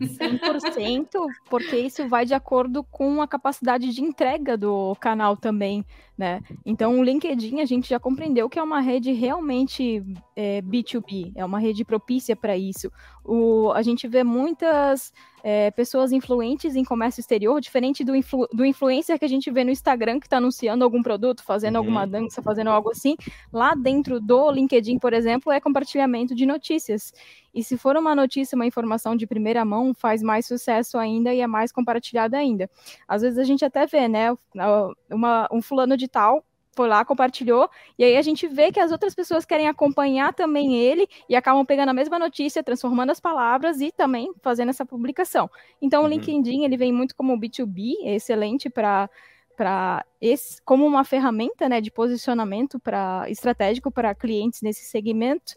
100%, 0.00 1.08
porque 1.48 1.76
isso 1.76 2.08
vai 2.08 2.24
de 2.24 2.34
acordo 2.34 2.82
com 2.84 3.20
a 3.20 3.28
capacidade 3.28 3.92
de 3.92 4.02
entrega 4.02 4.56
do 4.56 4.94
canal 4.96 5.36
também, 5.36 5.84
né? 6.16 6.40
Então, 6.64 6.98
o 6.98 7.02
LinkedIn 7.02 7.60
a 7.60 7.64
gente 7.64 7.88
já 7.88 7.98
compreendeu 7.98 8.48
que 8.48 8.58
é 8.58 8.62
uma 8.62 8.80
rede 8.80 9.12
realmente 9.12 10.04
é, 10.36 10.62
B2B, 10.62 11.32
é 11.34 11.44
uma 11.44 11.58
rede 11.58 11.84
propícia 11.84 12.36
para 12.36 12.56
isso. 12.56 12.90
O, 13.24 13.72
a 13.72 13.82
gente 13.82 14.06
vê 14.06 14.22
muitas 14.22 15.12
é, 15.46 15.70
pessoas 15.70 16.10
influentes 16.10 16.74
em 16.74 16.82
comércio 16.82 17.20
exterior, 17.20 17.60
diferente 17.60 18.02
do, 18.02 18.16
influ, 18.16 18.48
do 18.50 18.64
influencer 18.64 19.18
que 19.18 19.26
a 19.26 19.28
gente 19.28 19.50
vê 19.50 19.62
no 19.62 19.70
Instagram, 19.70 20.18
que 20.18 20.26
está 20.26 20.38
anunciando 20.38 20.82
algum 20.82 21.02
produto, 21.02 21.44
fazendo 21.44 21.74
uhum. 21.74 21.80
alguma 21.82 22.06
dança, 22.06 22.40
fazendo 22.40 22.70
algo 22.70 22.90
assim. 22.90 23.14
Lá 23.52 23.74
dentro 23.74 24.18
do 24.18 24.50
LinkedIn, 24.50 24.98
por 24.98 25.12
exemplo, 25.12 25.52
é 25.52 25.60
compartilhamento 25.60 26.34
de 26.34 26.46
notícias. 26.46 27.12
E 27.54 27.62
se 27.62 27.76
for 27.76 27.94
uma 27.94 28.14
notícia, 28.14 28.56
uma 28.56 28.64
informação 28.64 29.14
de 29.14 29.26
primeira 29.26 29.66
mão, 29.66 29.92
faz 29.92 30.22
mais 30.22 30.46
sucesso 30.46 30.96
ainda 30.96 31.34
e 31.34 31.40
é 31.40 31.46
mais 31.46 31.70
compartilhada 31.70 32.38
ainda. 32.38 32.70
Às 33.06 33.20
vezes 33.20 33.38
a 33.38 33.44
gente 33.44 33.66
até 33.66 33.84
vê, 33.84 34.08
né, 34.08 34.34
uma, 35.10 35.46
um 35.52 35.60
fulano 35.60 35.94
de 35.94 36.08
tal 36.08 36.42
foi 36.74 36.88
lá, 36.88 37.04
compartilhou, 37.04 37.68
e 37.98 38.04
aí 38.04 38.16
a 38.16 38.22
gente 38.22 38.46
vê 38.46 38.72
que 38.72 38.80
as 38.80 38.92
outras 38.92 39.14
pessoas 39.14 39.44
querem 39.44 39.68
acompanhar 39.68 40.34
também 40.34 40.76
ele 40.76 41.08
e 41.28 41.36
acabam 41.36 41.64
pegando 41.64 41.90
a 41.90 41.94
mesma 41.94 42.18
notícia, 42.18 42.62
transformando 42.62 43.10
as 43.10 43.20
palavras 43.20 43.80
e 43.80 43.92
também 43.92 44.32
fazendo 44.42 44.70
essa 44.70 44.84
publicação. 44.84 45.50
Então 45.80 46.02
uhum. 46.02 46.06
o 46.06 46.10
LinkedIn 46.10 46.64
ele 46.64 46.76
vem 46.76 46.92
muito 46.92 47.14
como 47.14 47.38
B2B, 47.38 47.94
é 48.02 48.14
excelente 48.16 48.68
para 48.68 49.08
para 49.56 50.04
esse 50.20 50.60
como 50.62 50.84
uma 50.84 51.04
ferramenta 51.04 51.68
né, 51.68 51.80
de 51.80 51.90
posicionamento 51.90 52.78
para 52.80 53.24
estratégico 53.30 53.90
para 53.90 54.14
clientes 54.14 54.62
nesse 54.62 54.84
segmento. 54.84 55.54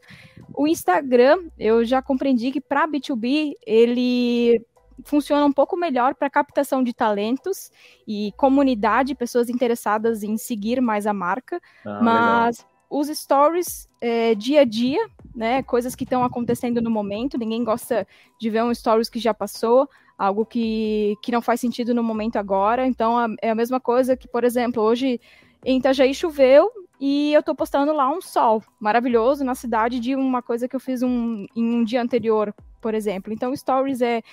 O 0.53 0.67
Instagram, 0.67 1.49
eu 1.57 1.83
já 1.83 2.01
compreendi 2.01 2.51
que 2.51 2.61
para 2.61 2.87
B2B 2.87 3.53
ele 3.65 4.61
funciona 5.03 5.45
um 5.45 5.51
pouco 5.51 5.77
melhor 5.77 6.15
para 6.15 6.29
captação 6.29 6.83
de 6.83 6.93
talentos 6.93 7.71
e 8.07 8.31
comunidade, 8.37 9.15
pessoas 9.15 9.49
interessadas 9.49 10.23
em 10.23 10.37
seguir 10.37 10.81
mais 10.81 11.05
a 11.07 11.13
marca, 11.13 11.59
ah, 11.85 12.01
mas 12.01 12.57
legal. 12.59 12.71
os 12.89 13.07
stories 13.07 13.89
é, 14.01 14.35
dia 14.35 14.61
a 14.61 14.65
dia, 14.65 15.07
né, 15.35 15.63
coisas 15.63 15.95
que 15.95 16.03
estão 16.03 16.23
acontecendo 16.23 16.81
no 16.81 16.89
momento, 16.89 17.37
ninguém 17.37 17.63
gosta 17.63 18.07
de 18.39 18.49
ver 18.49 18.63
um 18.63 18.73
stories 18.73 19.09
que 19.09 19.19
já 19.19 19.33
passou, 19.33 19.89
algo 20.17 20.45
que, 20.45 21.15
que 21.21 21.31
não 21.31 21.41
faz 21.41 21.61
sentido 21.61 21.93
no 21.93 22.03
momento 22.03 22.37
agora. 22.37 22.87
Então, 22.87 23.17
a, 23.17 23.27
é 23.41 23.51
a 23.51 23.55
mesma 23.55 23.79
coisa 23.79 24.17
que, 24.17 24.27
por 24.27 24.43
exemplo, 24.43 24.81
hoje 24.81 25.21
em 25.63 25.77
Itajaí 25.77 26.13
choveu 26.13 26.71
e 26.99 27.31
eu 27.33 27.41
estou 27.41 27.53
postando 27.53 27.93
lá 27.93 28.09
um 28.09 28.21
sol 28.21 28.63
maravilhoso 28.79 29.43
na 29.43 29.53
cidade 29.53 29.99
de 29.99 30.15
uma 30.15 30.41
coisa 30.41 30.67
que 30.67 30.75
eu 30.75 30.79
fiz 30.79 31.03
um, 31.03 31.45
em 31.55 31.75
um 31.75 31.83
dia 31.83 32.01
anterior, 32.01 32.53
por 32.81 32.95
exemplo. 32.95 33.31
Então, 33.31 33.55
stories 33.55 34.01
é, 34.01 34.23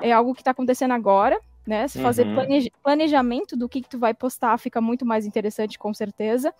é 0.00 0.12
algo 0.12 0.34
que 0.34 0.40
está 0.40 0.50
acontecendo 0.50 0.92
agora, 0.92 1.38
né? 1.66 1.86
Se 1.86 2.00
fazer 2.00 2.26
uhum. 2.26 2.68
planejamento 2.82 3.56
do 3.56 3.68
que, 3.68 3.82
que 3.82 3.88
tu 3.88 3.98
vai 3.98 4.12
postar 4.12 4.58
fica 4.58 4.80
muito 4.80 5.06
mais 5.06 5.24
interessante, 5.24 5.78
com 5.78 5.94
certeza. 5.94 6.52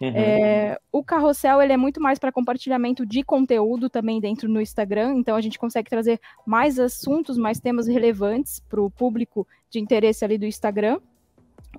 Uhum. 0.00 0.12
É, 0.14 0.78
o 0.92 1.02
carrossel 1.02 1.62
ele 1.62 1.72
é 1.72 1.76
muito 1.76 2.00
mais 2.00 2.18
para 2.18 2.32
compartilhamento 2.32 3.06
de 3.06 3.22
conteúdo 3.22 3.88
também 3.88 4.20
dentro 4.20 4.48
no 4.48 4.60
Instagram, 4.60 5.14
então 5.16 5.34
a 5.34 5.40
gente 5.40 5.58
consegue 5.58 5.88
trazer 5.88 6.20
mais 6.46 6.78
assuntos, 6.78 7.38
mais 7.38 7.58
temas 7.58 7.86
relevantes 7.86 8.60
para 8.60 8.80
o 8.80 8.90
público 8.90 9.46
de 9.70 9.78
interesse 9.78 10.24
ali 10.24 10.36
do 10.36 10.44
Instagram. 10.44 11.00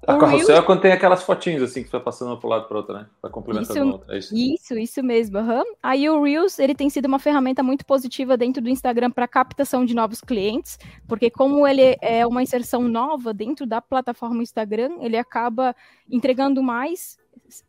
A 0.08 0.17
carrossel 0.17 0.58
é 0.58 0.62
quando 0.62 0.82
tem 0.82 0.91
aquelas 0.91 1.21
fotinhos 1.21 1.62
assim 1.62 1.84
que 1.84 1.89
você 1.89 1.97
vai 1.97 2.01
passando 2.01 2.36
para 2.38 2.47
um 2.47 2.49
lado 2.49 2.67
para 2.67 2.77
outro, 2.77 2.93
né? 2.93 3.06
Vai 3.21 3.32
complementando 3.32 3.73
isso, 3.73 3.91
outra. 3.91 4.15
É 4.15 4.19
isso. 4.19 4.36
isso, 4.36 4.77
isso 4.77 5.04
mesmo. 5.04 5.38
Uhum. 5.38 5.63
Aí 5.84 6.09
o 6.09 6.24
Reels 6.24 6.57
ele 6.57 6.74
tem 6.74 6.89
sido 6.89 7.05
uma 7.05 7.20
ferramenta 7.20 7.61
muito 7.61 7.86
positiva 7.86 8.36
dentro 8.36 8.61
do 8.63 8.70
Instagram 8.70 9.11
para 9.11 9.28
captação 9.28 9.86
de 9.86 9.93
novos 9.93 10.22
clientes, 10.22 10.80
porque 11.07 11.30
como 11.30 11.68
ele 11.68 11.97
é 12.01 12.26
uma 12.26 12.41
inserção 12.41 12.82
nova 12.88 13.34
dentro 13.34 13.68
da 13.68 13.80
plataforma 13.82 14.41
Instagram, 14.41 14.97
ele 15.01 15.18
acaba 15.18 15.76
entregando 16.09 16.63
mais 16.63 17.20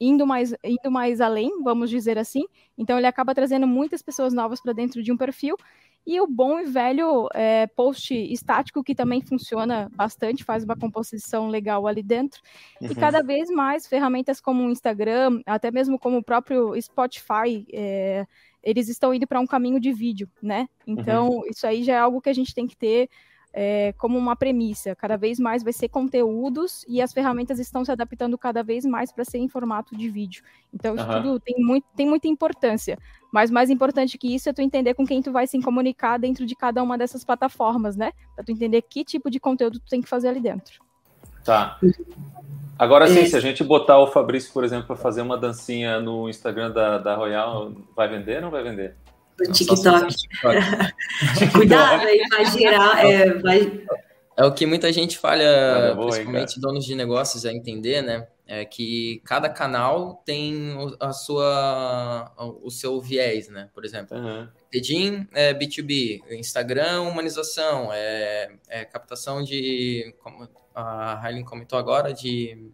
indo 0.00 0.26
mais, 0.26 0.54
indo 0.62 0.90
mais 0.90 1.20
além, 1.20 1.62
vamos 1.62 1.90
dizer 1.90 2.18
assim. 2.18 2.44
Então 2.78 2.98
ele 2.98 3.06
acaba 3.06 3.34
trazendo 3.34 3.66
muitas 3.66 4.00
pessoas 4.00 4.32
novas 4.32 4.60
para 4.60 4.72
dentro 4.72 5.02
de 5.02 5.12
um 5.12 5.16
perfil. 5.16 5.56
E 6.06 6.20
o 6.20 6.26
bom 6.26 6.58
e 6.58 6.64
velho 6.64 7.28
é, 7.32 7.66
post 7.68 8.12
estático, 8.12 8.82
que 8.82 8.94
também 8.94 9.20
funciona 9.20 9.88
bastante, 9.94 10.42
faz 10.42 10.64
uma 10.64 10.76
composição 10.76 11.48
legal 11.48 11.86
ali 11.86 12.02
dentro. 12.02 12.40
Uhum. 12.80 12.88
E 12.90 12.94
cada 12.94 13.22
vez 13.22 13.48
mais 13.50 13.86
ferramentas 13.86 14.40
como 14.40 14.64
o 14.64 14.70
Instagram, 14.70 15.40
até 15.46 15.70
mesmo 15.70 15.98
como 15.98 16.18
o 16.18 16.24
próprio 16.24 16.80
Spotify, 16.80 17.64
é, 17.72 18.26
eles 18.62 18.88
estão 18.88 19.14
indo 19.14 19.26
para 19.26 19.40
um 19.40 19.46
caminho 19.46 19.78
de 19.78 19.92
vídeo, 19.92 20.28
né? 20.42 20.68
Então, 20.86 21.28
uhum. 21.28 21.46
isso 21.48 21.66
aí 21.66 21.84
já 21.84 21.94
é 21.94 21.98
algo 21.98 22.20
que 22.20 22.30
a 22.30 22.34
gente 22.34 22.54
tem 22.54 22.66
que 22.66 22.76
ter 22.76 23.08
é, 23.52 23.92
como 23.98 24.16
uma 24.16 24.34
premissa. 24.34 24.96
Cada 24.96 25.16
vez 25.16 25.38
mais 25.38 25.62
vai 25.62 25.72
ser 25.72 25.88
conteúdos 25.88 26.84
e 26.88 27.02
as 27.02 27.12
ferramentas 27.12 27.58
estão 27.58 27.84
se 27.84 27.92
adaptando 27.92 28.38
cada 28.38 28.62
vez 28.62 28.84
mais 28.84 29.12
para 29.12 29.24
ser 29.24 29.38
em 29.38 29.48
formato 29.48 29.96
de 29.96 30.08
vídeo. 30.08 30.42
Então, 30.72 30.94
isso 30.94 31.06
uhum. 31.06 31.22
tudo 31.22 31.40
tem, 31.40 31.56
muito, 31.58 31.86
tem 31.94 32.06
muita 32.08 32.28
importância. 32.28 32.98
Mas 33.32 33.50
mais 33.50 33.70
importante 33.70 34.18
que 34.18 34.34
isso 34.34 34.50
é 34.50 34.52
tu 34.52 34.60
entender 34.60 34.92
com 34.92 35.06
quem 35.06 35.22
tu 35.22 35.32
vai 35.32 35.46
se 35.46 35.58
comunicar 35.62 36.18
dentro 36.18 36.44
de 36.44 36.54
cada 36.54 36.82
uma 36.82 36.98
dessas 36.98 37.24
plataformas, 37.24 37.96
né? 37.96 38.12
Para 38.36 38.44
tu 38.44 38.52
entender 38.52 38.82
que 38.82 39.02
tipo 39.02 39.30
de 39.30 39.40
conteúdo 39.40 39.80
tu 39.80 39.88
tem 39.88 40.02
que 40.02 40.08
fazer 40.08 40.28
ali 40.28 40.40
dentro. 40.40 40.82
Tá. 41.42 41.80
Agora 42.78 43.06
sim, 43.06 43.24
se 43.24 43.34
a 43.34 43.40
gente 43.40 43.64
botar 43.64 43.98
o 43.98 44.06
Fabrício, 44.06 44.52
por 44.52 44.64
exemplo, 44.64 44.86
para 44.86 44.96
fazer 44.96 45.22
uma 45.22 45.38
dancinha 45.38 45.98
no 45.98 46.28
Instagram 46.28 46.72
da, 46.72 46.98
da 46.98 47.14
Royal, 47.14 47.72
vai 47.96 48.08
vender 48.08 48.36
ou 48.36 48.42
não 48.42 48.50
vai 48.50 48.62
vender? 48.62 48.96
No 49.40 49.50
TikTok. 49.50 50.14
Cuidado 51.52 52.02
aí, 52.02 52.22
vai 52.28 52.44
gerar. 52.44 53.04
É, 53.04 53.38
vai... 53.38 53.82
é 54.36 54.44
o 54.44 54.52
que 54.52 54.66
muita 54.66 54.92
gente 54.92 55.16
falha, 55.16 55.96
principalmente 55.96 56.60
donos 56.60 56.84
de 56.84 56.94
negócios, 56.94 57.46
a 57.46 57.52
entender, 57.52 58.02
né? 58.02 58.26
É 58.46 58.64
que 58.64 59.22
cada 59.24 59.48
canal 59.48 60.20
tem 60.26 60.74
a 60.98 61.12
sua, 61.12 62.32
o 62.62 62.70
seu 62.70 63.00
viés, 63.00 63.48
né? 63.48 63.70
Por 63.72 63.84
exemplo, 63.84 64.16
uhum. 64.18 64.48
LinkedIn 64.72 65.28
é 65.32 65.54
B2B, 65.54 66.22
Instagram 66.32 67.02
humanização, 67.02 67.90
é, 67.92 68.52
é 68.68 68.84
captação 68.84 69.42
de, 69.42 70.14
como 70.18 70.48
a 70.74 71.14
Railin 71.14 71.44
comentou 71.44 71.78
agora, 71.78 72.12
de 72.12 72.70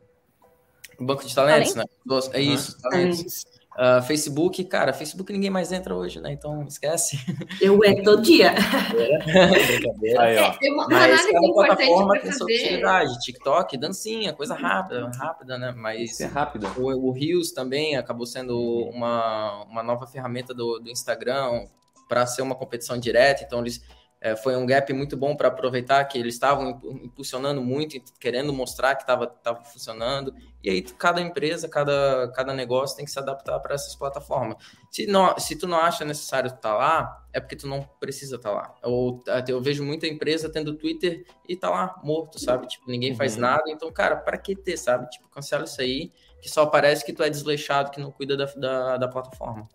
banco 0.99 1.25
de 1.25 1.35
talentos, 1.35 1.75
né? 1.75 1.85
É 2.33 2.41
isso, 2.41 2.75
uhum. 2.77 2.83
talentos. 2.83 3.45
Uh, 3.79 4.03
Facebook, 4.03 4.65
cara, 4.65 4.93
Facebook 4.93 5.33
ninguém 5.33 5.51
mais 5.51 5.71
entra 5.71 5.95
hoje, 5.95 6.21
né? 6.21 6.33
Então 6.33 6.65
esquece. 6.67 7.17
Eu 7.63 7.79
é 7.85 8.03
todo 8.03 8.21
dia. 8.23 8.49
É, 8.51 9.19
brincadeira. 9.79 10.21
Aí, 10.21 10.37
ó. 10.37 10.53
É, 10.61 10.73
uma 10.73 10.89
Mas 10.89 11.25
cada 11.25 11.53
plataforma 11.53 12.19
tem 12.19 12.33
sua 12.33 12.47
utilidade. 12.47 13.21
TikTok, 13.21 13.77
dancinha, 13.77 14.33
coisa 14.33 14.57
rápida, 14.57 15.09
rápida, 15.17 15.57
né? 15.57 15.73
Mas 15.77 16.21
é 16.21 16.27
rápida. 16.27 16.67
O, 16.77 17.09
o 17.09 17.13
Reels 17.13 17.53
também 17.53 17.97
acabou 17.97 18.27
sendo 18.27 18.59
uma, 18.93 19.63
uma 19.71 19.83
nova 19.85 20.09
ferramenta 20.09 20.53
do, 20.53 20.81
do 20.81 20.91
Instagram 20.91 21.69
para 22.09 22.27
ser 22.27 22.43
uma 22.43 22.57
competição 22.57 22.99
direta. 22.99 23.45
Então 23.45 23.61
eles 23.61 23.81
é, 24.21 24.35
foi 24.35 24.57
um 24.57 24.67
gap 24.67 24.93
muito 24.93 25.17
bom 25.17 25.37
para 25.37 25.49
aproveitar 25.49 26.05
que 26.05 26.19
eles 26.19 26.35
estavam 26.35 26.81
impulsionando 27.05 27.63
muito, 27.63 28.01
querendo 28.19 28.53
mostrar 28.53 28.97
que 28.97 29.03
estava 29.03 29.63
funcionando. 29.65 30.35
E 30.63 30.69
aí 30.69 30.83
cada 30.83 31.21
empresa, 31.21 31.69
cada, 31.69 32.29
cada 32.35 32.53
negócio 32.53 32.97
tem 32.97 33.05
que 33.05 33.13
se 33.13 33.19
adaptar 33.19 33.61
para 33.61 33.77
essas 33.77 33.95
plataformas. 33.95 34.57
Se, 34.91 35.07
não, 35.07 35.39
se 35.39 35.55
tu 35.55 35.69
não 35.69 35.79
acha 35.79 36.05
necessário 36.05 36.49
estar 36.49 36.61
tá 36.61 36.75
lá, 36.75 37.27
é 37.33 37.39
porque 37.39 37.55
tu 37.55 37.69
não 37.69 37.89
precisa 38.01 38.37
estar 38.37 38.51
tá 38.51 38.55
lá. 38.57 38.75
Ou 38.83 39.23
eu 39.47 39.63
vejo 39.63 39.85
muita 39.85 40.09
empresa 40.09 40.49
tendo 40.49 40.75
Twitter 40.75 41.25
e 41.49 41.55
tá 41.55 41.71
lá 41.71 42.01
morto, 42.03 42.41
sabe? 42.41 42.67
Tipo, 42.67 42.91
ninguém 42.91 43.15
faz 43.15 43.37
uhum. 43.37 43.43
nada. 43.43 43.63
Então, 43.69 43.93
cara, 43.93 44.17
para 44.17 44.37
que 44.37 44.57
ter, 44.57 44.77
sabe? 44.77 45.09
Tipo, 45.11 45.29
cancela 45.29 45.63
isso 45.63 45.81
aí, 45.81 46.11
que 46.43 46.51
só 46.51 46.67
parece 46.67 47.05
que 47.05 47.13
tu 47.13 47.23
é 47.23 47.31
desleixado, 47.31 47.93
que 47.93 48.01
não 48.01 48.11
cuida 48.11 48.37
da, 48.37 48.47
da, 48.47 48.97
da 48.97 49.09
plataforma. 49.09 49.69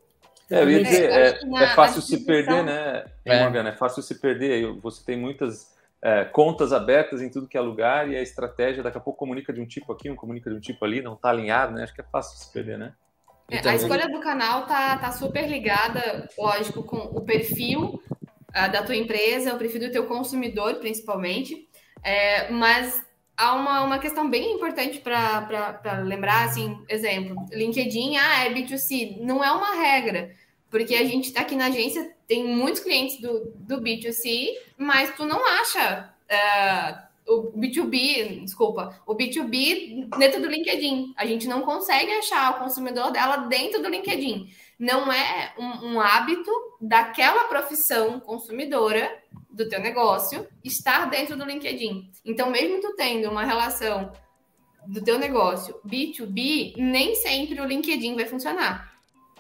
É, 0.53 0.63
eu 0.63 0.69
ia 0.69 0.79
é, 0.79 0.83
dizer, 0.83 1.09
é, 1.09 1.27
é, 1.27 1.63
é 1.63 1.67
fácil 1.75 2.01
se 2.01 2.25
perder, 2.25 2.63
né, 2.63 3.05
é. 3.25 3.43
Morgana? 3.43 3.69
É 3.69 3.75
fácil 3.75 4.03
se 4.03 4.19
perder. 4.19 4.71
Você 4.81 5.03
tem 5.03 5.17
muitas 5.17 5.73
é, 6.01 6.25
contas 6.25 6.71
abertas 6.71 7.21
em 7.21 7.29
tudo 7.29 7.47
que 7.47 7.57
é 7.57 7.61
lugar 7.61 8.09
e 8.09 8.15
a 8.15 8.21
estratégia 8.21 8.83
daqui 8.83 8.97
a 8.97 9.01
pouco 9.01 9.17
comunica 9.17 9.51
de 9.51 9.61
um 9.61 9.65
tipo 9.65 9.91
aqui, 9.91 10.09
um 10.09 10.15
comunica 10.15 10.49
de 10.49 10.55
um 10.55 10.59
tipo 10.59 10.83
ali, 10.85 11.01
não 11.01 11.15
tá 11.15 11.29
alinhado, 11.29 11.73
né? 11.73 11.83
Acho 11.83 11.95
que 11.95 12.01
é 12.01 12.05
fácil 12.11 12.37
se 12.37 12.51
perder, 12.51 12.77
né? 12.77 12.93
É, 13.49 13.57
então, 13.57 13.71
a 13.71 13.75
escolha 13.75 14.07
do 14.07 14.19
canal 14.19 14.65
tá, 14.65 14.97
tá 14.97 15.11
super 15.11 15.47
ligada, 15.47 16.27
lógico, 16.37 16.83
com 16.83 16.97
o 16.97 17.21
perfil 17.21 18.01
uh, 18.49 18.71
da 18.71 18.83
tua 18.83 18.95
empresa, 18.95 19.53
o 19.53 19.57
perfil 19.57 19.81
do 19.81 19.91
teu 19.91 20.05
consumidor, 20.05 20.75
principalmente. 20.75 21.67
É, 22.03 22.51
mas 22.51 23.01
há 23.37 23.53
uma, 23.53 23.83
uma 23.83 23.99
questão 23.99 24.29
bem 24.29 24.55
importante 24.55 24.99
para 24.99 26.01
lembrar, 26.03 26.45
assim, 26.45 26.83
exemplo, 26.89 27.35
LinkedIn, 27.51 28.17
ah, 28.17 28.45
é 28.45 28.53
B2C, 28.53 29.19
não 29.21 29.43
é 29.43 29.51
uma 29.51 29.75
regra, 29.75 30.31
porque 30.73 30.95
a 30.95 31.05
gente 31.05 31.25
está 31.25 31.41
aqui 31.41 31.55
na 31.55 31.67
agência, 31.67 32.15
tem 32.27 32.43
muitos 32.43 32.81
clientes 32.81 33.21
do, 33.21 33.53
do 33.57 33.79
B2C, 33.79 34.47
mas 34.75 35.15
tu 35.15 35.23
não 35.23 35.39
acha 35.45 36.11
uh, 37.27 37.31
o 37.31 37.51
B2B, 37.51 38.43
desculpa, 38.43 38.99
o 39.05 39.15
B2B 39.15 40.09
dentro 40.17 40.41
do 40.41 40.47
LinkedIn. 40.47 41.13
A 41.15 41.27
gente 41.27 41.47
não 41.47 41.61
consegue 41.61 42.11
achar 42.13 42.55
o 42.55 42.63
consumidor 42.63 43.11
dela 43.11 43.37
dentro 43.45 43.83
do 43.83 43.87
LinkedIn. 43.87 44.51
Não 44.79 45.13
é 45.13 45.53
um, 45.59 45.93
um 45.93 46.01
hábito 46.01 46.49
daquela 46.81 47.43
profissão 47.43 48.19
consumidora 48.19 49.15
do 49.51 49.69
teu 49.69 49.79
negócio 49.79 50.47
estar 50.63 51.07
dentro 51.07 51.37
do 51.37 51.45
LinkedIn. 51.45 52.09
Então, 52.25 52.49
mesmo 52.49 52.81
tu 52.81 52.95
tendo 52.95 53.29
uma 53.29 53.45
relação 53.45 54.11
do 54.87 55.03
teu 55.03 55.19
negócio 55.19 55.79
B2B, 55.85 56.77
nem 56.77 57.13
sempre 57.13 57.61
o 57.61 57.65
LinkedIn 57.65 58.15
vai 58.15 58.25
funcionar. 58.25 58.92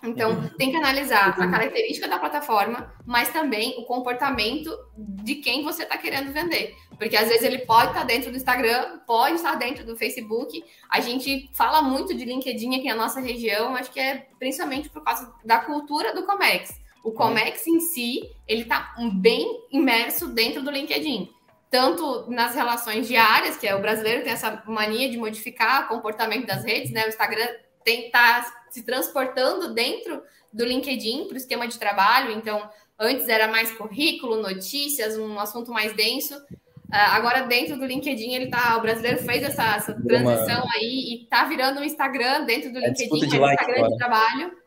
Então, 0.03 0.31
uhum. 0.31 0.49
tem 0.57 0.69
que 0.69 0.75
analisar 0.75 1.29
a 1.29 1.47
característica 1.47 2.09
da 2.09 2.19
plataforma, 2.19 2.93
mas 3.05 3.29
também 3.29 3.75
o 3.77 3.85
comportamento 3.85 4.69
de 4.97 5.35
quem 5.35 5.63
você 5.63 5.83
está 5.83 5.97
querendo 5.97 6.33
vender. 6.33 6.75
Porque 6.97 7.15
às 7.15 7.29
vezes 7.29 7.43
ele 7.43 7.59
pode 7.59 7.87
estar 7.87 8.01
tá 8.01 8.05
dentro 8.05 8.29
do 8.29 8.35
Instagram, 8.35 8.99
pode 9.07 9.35
estar 9.35 9.55
dentro 9.55 9.85
do 9.85 9.95
Facebook. 9.95 10.61
A 10.89 10.99
gente 10.99 11.49
fala 11.53 11.81
muito 11.81 12.13
de 12.13 12.25
LinkedIn 12.25 12.75
aqui 12.75 12.89
na 12.89 12.95
nossa 12.95 13.21
região, 13.21 13.75
acho 13.75 13.91
que 13.91 13.99
é 13.99 14.27
principalmente 14.37 14.89
por 14.89 15.03
causa 15.03 15.33
da 15.45 15.59
cultura 15.59 16.13
do 16.13 16.25
Comex. 16.25 16.81
O 17.03 17.11
Comex 17.11 17.65
em 17.65 17.79
si, 17.79 18.29
ele 18.47 18.63
está 18.63 18.93
bem 19.15 19.67
imerso 19.71 20.27
dentro 20.27 20.61
do 20.61 20.71
LinkedIn. 20.71 21.29
Tanto 21.69 22.29
nas 22.29 22.55
relações 22.55 23.07
diárias, 23.07 23.57
que 23.57 23.67
é 23.67 23.75
o 23.75 23.81
brasileiro 23.81 24.23
tem 24.23 24.31
essa 24.31 24.63
mania 24.67 25.09
de 25.09 25.17
modificar 25.17 25.85
o 25.85 25.87
comportamento 25.87 26.45
das 26.45 26.63
redes, 26.63 26.91
né? 26.91 27.05
O 27.05 27.09
Instagram 27.09 27.47
tem 27.83 28.09
tá 28.09 28.65
se 28.69 28.83
transportando 28.83 29.73
dentro 29.73 30.21
do 30.51 30.65
LinkedIn 30.65 31.25
para 31.25 31.35
o 31.35 31.37
esquema 31.37 31.67
de 31.67 31.77
trabalho. 31.77 32.31
Então, 32.31 32.69
antes 32.99 33.27
era 33.27 33.47
mais 33.47 33.71
currículo, 33.71 34.41
notícias, 34.41 35.17
um 35.17 35.39
assunto 35.39 35.71
mais 35.71 35.93
denso. 35.93 36.35
Uh, 36.35 37.09
agora, 37.11 37.41
dentro 37.41 37.77
do 37.77 37.85
LinkedIn, 37.85 38.33
ele 38.33 38.47
tá. 38.47 38.77
O 38.77 38.81
brasileiro 38.81 39.17
fez 39.19 39.41
essa, 39.41 39.75
essa 39.75 39.93
transição 39.93 40.63
Uma... 40.63 40.75
aí 40.75 41.13
e 41.13 41.27
tá 41.27 41.45
virando 41.45 41.79
um 41.79 41.83
Instagram 41.83 42.45
dentro 42.45 42.71
do 42.71 42.77
é 42.77 42.87
LinkedIn, 42.87 43.27
de 43.27 43.35
é 43.35 43.39
like, 43.39 43.63
Instagram 43.63 43.89
de 43.89 43.97
trabalho. 43.97 44.63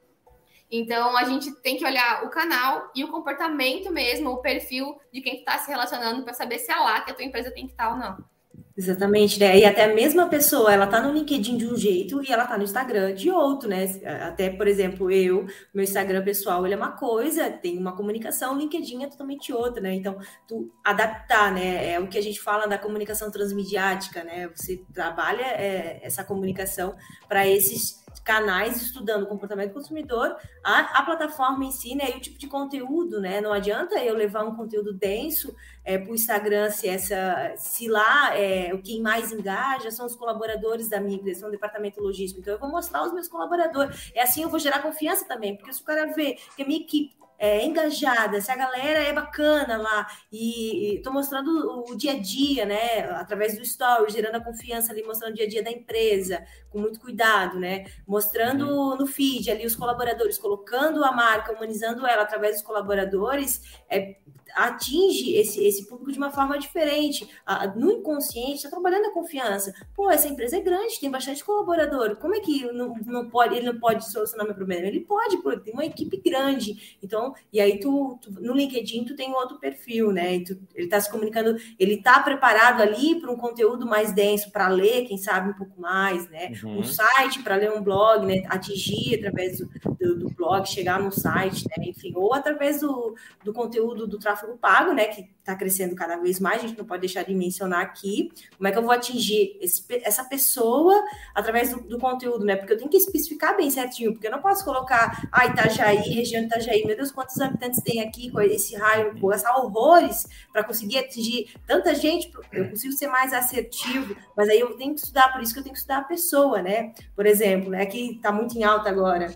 Então, 0.68 1.16
a 1.16 1.24
gente 1.24 1.52
tem 1.62 1.76
que 1.76 1.84
olhar 1.84 2.24
o 2.24 2.28
canal 2.28 2.90
e 2.94 3.04
o 3.04 3.08
comportamento 3.08 3.92
mesmo, 3.92 4.30
o 4.30 4.38
perfil 4.38 4.98
de 5.12 5.20
quem 5.20 5.36
está 5.36 5.58
se 5.58 5.70
relacionando 5.70 6.24
para 6.24 6.34
saber 6.34 6.58
se 6.58 6.72
é 6.72 6.76
lá 6.76 7.00
que 7.02 7.12
a 7.12 7.14
tua 7.14 7.24
empresa 7.24 7.52
tem 7.52 7.66
que 7.66 7.72
estar 7.72 7.86
tá 7.86 7.92
ou 7.92 7.96
não. 7.96 8.35
Exatamente, 8.78 9.40
né? 9.40 9.58
E 9.58 9.64
até 9.64 9.84
a 9.84 9.94
mesma 9.94 10.28
pessoa, 10.28 10.70
ela 10.70 10.86
tá 10.86 11.00
no 11.00 11.10
LinkedIn 11.14 11.56
de 11.56 11.66
um 11.66 11.74
jeito 11.74 12.22
e 12.22 12.30
ela 12.30 12.46
tá 12.46 12.58
no 12.58 12.64
Instagram 12.64 13.14
de 13.14 13.30
outro, 13.30 13.70
né? 13.70 13.86
Até, 14.20 14.50
por 14.50 14.68
exemplo, 14.68 15.10
eu, 15.10 15.46
meu 15.72 15.82
Instagram 15.82 16.22
pessoal, 16.22 16.62
ele 16.66 16.74
é 16.74 16.76
uma 16.76 16.92
coisa, 16.92 17.50
tem 17.50 17.78
uma 17.78 17.96
comunicação, 17.96 18.54
o 18.54 18.58
LinkedIn 18.58 19.02
é 19.02 19.06
totalmente 19.06 19.50
outra, 19.50 19.80
né? 19.80 19.94
Então, 19.94 20.18
tu 20.46 20.70
adaptar, 20.84 21.50
né? 21.54 21.92
É 21.92 21.98
o 21.98 22.06
que 22.06 22.18
a 22.18 22.22
gente 22.22 22.38
fala 22.38 22.66
da 22.66 22.76
comunicação 22.76 23.30
transmediática, 23.30 24.22
né? 24.22 24.50
Você 24.54 24.82
trabalha 24.92 25.42
é, 25.42 26.00
essa 26.02 26.22
comunicação 26.22 26.94
para 27.26 27.48
esses 27.48 28.04
canais 28.22 28.80
estudando 28.80 29.26
comportamento 29.26 29.70
do 29.70 29.74
consumidor, 29.74 30.36
a, 30.62 30.98
a 30.98 31.02
plataforma 31.02 31.64
em 31.64 31.70
si, 31.70 31.94
né, 31.94 32.10
e 32.10 32.16
o 32.16 32.20
tipo 32.20 32.38
de 32.38 32.46
conteúdo, 32.46 33.20
né, 33.20 33.40
não 33.40 33.52
adianta 33.52 33.96
eu 33.96 34.14
levar 34.14 34.44
um 34.44 34.54
conteúdo 34.54 34.92
denso 34.92 35.54
é, 35.84 35.98
para 35.98 36.10
o 36.10 36.14
Instagram, 36.14 36.70
se 36.70 36.88
essa, 36.88 37.54
se 37.56 37.88
lá 37.88 38.36
é, 38.36 38.72
o 38.74 38.82
quem 38.82 39.00
mais 39.00 39.32
engaja 39.32 39.90
são 39.90 40.06
os 40.06 40.16
colaboradores 40.16 40.88
da 40.88 41.00
minha 41.00 41.16
empresa, 41.16 41.40
são 41.40 41.48
o 41.48 41.52
departamento 41.52 42.00
logístico, 42.00 42.40
então 42.40 42.54
eu 42.54 42.60
vou 42.60 42.70
mostrar 42.70 43.04
os 43.04 43.12
meus 43.12 43.28
colaboradores, 43.28 44.10
é 44.14 44.22
assim 44.22 44.42
eu 44.42 44.48
vou 44.48 44.58
gerar 44.58 44.80
confiança 44.80 45.24
também, 45.26 45.56
porque 45.56 45.72
se 45.72 45.82
o 45.82 45.84
cara 45.84 46.06
vê 46.12 46.38
que 46.56 46.62
a 46.62 46.66
minha 46.66 46.80
equipe 46.80 47.16
é, 47.38 47.64
engajada, 47.64 48.40
se 48.40 48.50
a 48.50 48.56
galera 48.56 49.00
é 49.00 49.12
bacana 49.12 49.76
lá 49.76 50.06
e 50.32 50.96
estou 50.96 51.12
mostrando 51.12 51.50
o, 51.50 51.92
o, 51.92 51.96
dia 51.96 52.12
a 52.12 52.18
dia, 52.18 52.64
né, 52.64 53.00
através 53.10 53.56
do 53.56 53.62
story, 53.62 54.12
gerando 54.12 54.36
a 54.36 54.44
confiança 54.44 54.92
ali, 54.92 55.02
mostrando 55.02 55.32
o 55.32 55.36
dia 55.36 55.46
a 55.46 55.48
dia 55.48 55.62
da 55.62 55.70
empresa, 55.70 56.44
com 56.70 56.78
muito 56.78 57.00
cuidado, 57.00 57.58
né, 57.58 57.86
mostrando 58.06 58.68
uhum. 58.68 58.96
no 58.96 59.06
feed 59.06 59.50
ali 59.50 59.66
os 59.66 59.76
colaboradores, 59.76 60.38
colocando 60.38 61.04
a 61.04 61.12
marca, 61.12 61.52
humanizando 61.52 62.06
ela 62.06 62.22
através 62.22 62.56
dos 62.56 62.62
colaboradores, 62.62 63.62
é, 63.88 64.16
atinge 64.56 65.34
esse, 65.34 65.62
esse 65.62 65.86
público 65.86 66.10
de 66.10 66.18
uma 66.18 66.30
forma 66.30 66.58
diferente. 66.58 67.28
No 67.76 67.92
inconsciente, 67.92 68.54
está 68.54 68.70
trabalhando 68.70 69.06
a 69.06 69.12
confiança. 69.12 69.74
Pô, 69.94 70.10
essa 70.10 70.26
empresa 70.26 70.56
é 70.56 70.60
grande, 70.60 70.98
tem 70.98 71.10
bastante 71.10 71.44
colaborador. 71.44 72.16
Como 72.16 72.34
é 72.34 72.40
que 72.40 72.64
não, 72.72 72.94
não 73.06 73.28
pode, 73.28 73.54
ele 73.54 73.66
não 73.66 73.78
pode 73.78 74.10
solucionar 74.10 74.46
meu 74.46 74.54
problema? 74.54 74.86
Ele 74.86 75.00
pode, 75.00 75.36
pô, 75.38 75.54
tem 75.58 75.74
uma 75.74 75.84
equipe 75.84 76.16
grande. 76.16 76.96
Então, 77.02 77.34
e 77.52 77.60
aí 77.60 77.78
tu, 77.78 78.18
tu 78.20 78.30
no 78.32 78.54
LinkedIn 78.54 79.04
tu 79.04 79.14
tem 79.14 79.32
outro 79.32 79.58
perfil, 79.58 80.10
né? 80.10 80.40
Tu, 80.40 80.58
ele 80.74 80.86
está 80.86 80.98
se 81.00 81.10
comunicando, 81.10 81.56
ele 81.78 81.94
está 81.94 82.20
preparado 82.20 82.80
ali 82.80 83.20
para 83.20 83.30
um 83.30 83.36
conteúdo 83.36 83.86
mais 83.86 84.12
denso 84.12 84.50
para 84.50 84.68
ler, 84.68 85.06
quem 85.06 85.18
sabe 85.18 85.50
um 85.50 85.54
pouco 85.54 85.78
mais, 85.78 86.28
né? 86.30 86.52
Uhum. 86.62 86.78
Um 86.78 86.84
site 86.84 87.42
para 87.42 87.56
ler 87.56 87.72
um 87.72 87.82
blog, 87.82 88.24
né? 88.24 88.42
Atingir 88.48 89.16
através 89.16 89.58
do, 89.58 89.68
do, 89.98 90.18
do 90.18 90.30
blog, 90.30 90.66
chegar 90.66 90.98
no 90.98 91.12
site, 91.12 91.66
né? 91.68 91.84
Enfim, 91.86 92.12
ou 92.14 92.32
através 92.32 92.80
do, 92.80 93.14
do 93.44 93.52
conteúdo 93.52 94.06
do 94.06 94.18
tráfego 94.18 94.45
pago, 94.54 94.92
né? 94.92 95.06
Que 95.06 95.28
está 95.46 95.54
crescendo 95.54 95.94
cada 95.94 96.16
vez 96.16 96.40
mais, 96.40 96.62
a 96.62 96.66
gente 96.66 96.76
não 96.76 96.84
pode 96.84 97.00
deixar 97.00 97.22
de 97.22 97.32
mencionar 97.32 97.80
aqui. 97.80 98.30
Como 98.56 98.66
é 98.66 98.72
que 98.72 98.78
eu 98.78 98.82
vou 98.82 98.90
atingir 98.90 99.56
esse, 99.60 99.84
essa 100.02 100.24
pessoa 100.24 100.94
através 101.34 101.70
do, 101.70 101.80
do, 101.82 101.98
conteúdo, 101.98 102.44
né? 102.44 102.56
Porque 102.56 102.72
eu 102.72 102.78
tenho 102.78 102.90
que 102.90 102.96
especificar 102.96 103.56
bem 103.56 103.70
certinho, 103.70 104.12
porque 104.12 104.26
eu 104.26 104.30
não 104.30 104.40
posso 104.40 104.64
colocar, 104.64 105.28
ah, 105.30 105.46
Itajaí, 105.46 105.98
região 105.98 106.40
de 106.40 106.48
Itajaí, 106.48 106.84
meu 106.84 106.96
Deus, 106.96 107.12
quantos 107.12 107.40
habitantes 107.40 107.80
tem 107.82 108.00
aqui 108.00 108.30
com 108.30 108.40
esse 108.40 108.74
raio, 108.76 109.16
vou 109.18 109.30
gastar 109.30 109.56
horrores 109.56 110.26
para 110.52 110.64
conseguir 110.64 110.98
atingir 110.98 111.54
tanta 111.66 111.94
gente, 111.94 112.30
eu 112.52 112.68
consigo 112.70 112.92
ser 112.92 113.08
mais 113.08 113.32
assertivo, 113.32 114.16
mas 114.36 114.48
aí 114.48 114.58
eu 114.58 114.76
tenho 114.76 114.94
que 114.94 115.00
estudar, 115.00 115.32
por 115.32 115.42
isso 115.42 115.52
que 115.52 115.60
eu 115.60 115.62
tenho 115.62 115.74
que 115.74 115.78
estudar 115.78 115.98
a 115.98 116.04
pessoa, 116.04 116.60
né? 116.60 116.92
Por 117.14 117.24
exemplo, 117.24 117.70
né? 117.70 117.86
Que 117.86 118.16
está 118.16 118.32
muito 118.32 118.58
em 118.58 118.64
alta 118.64 118.88
agora 118.88 119.34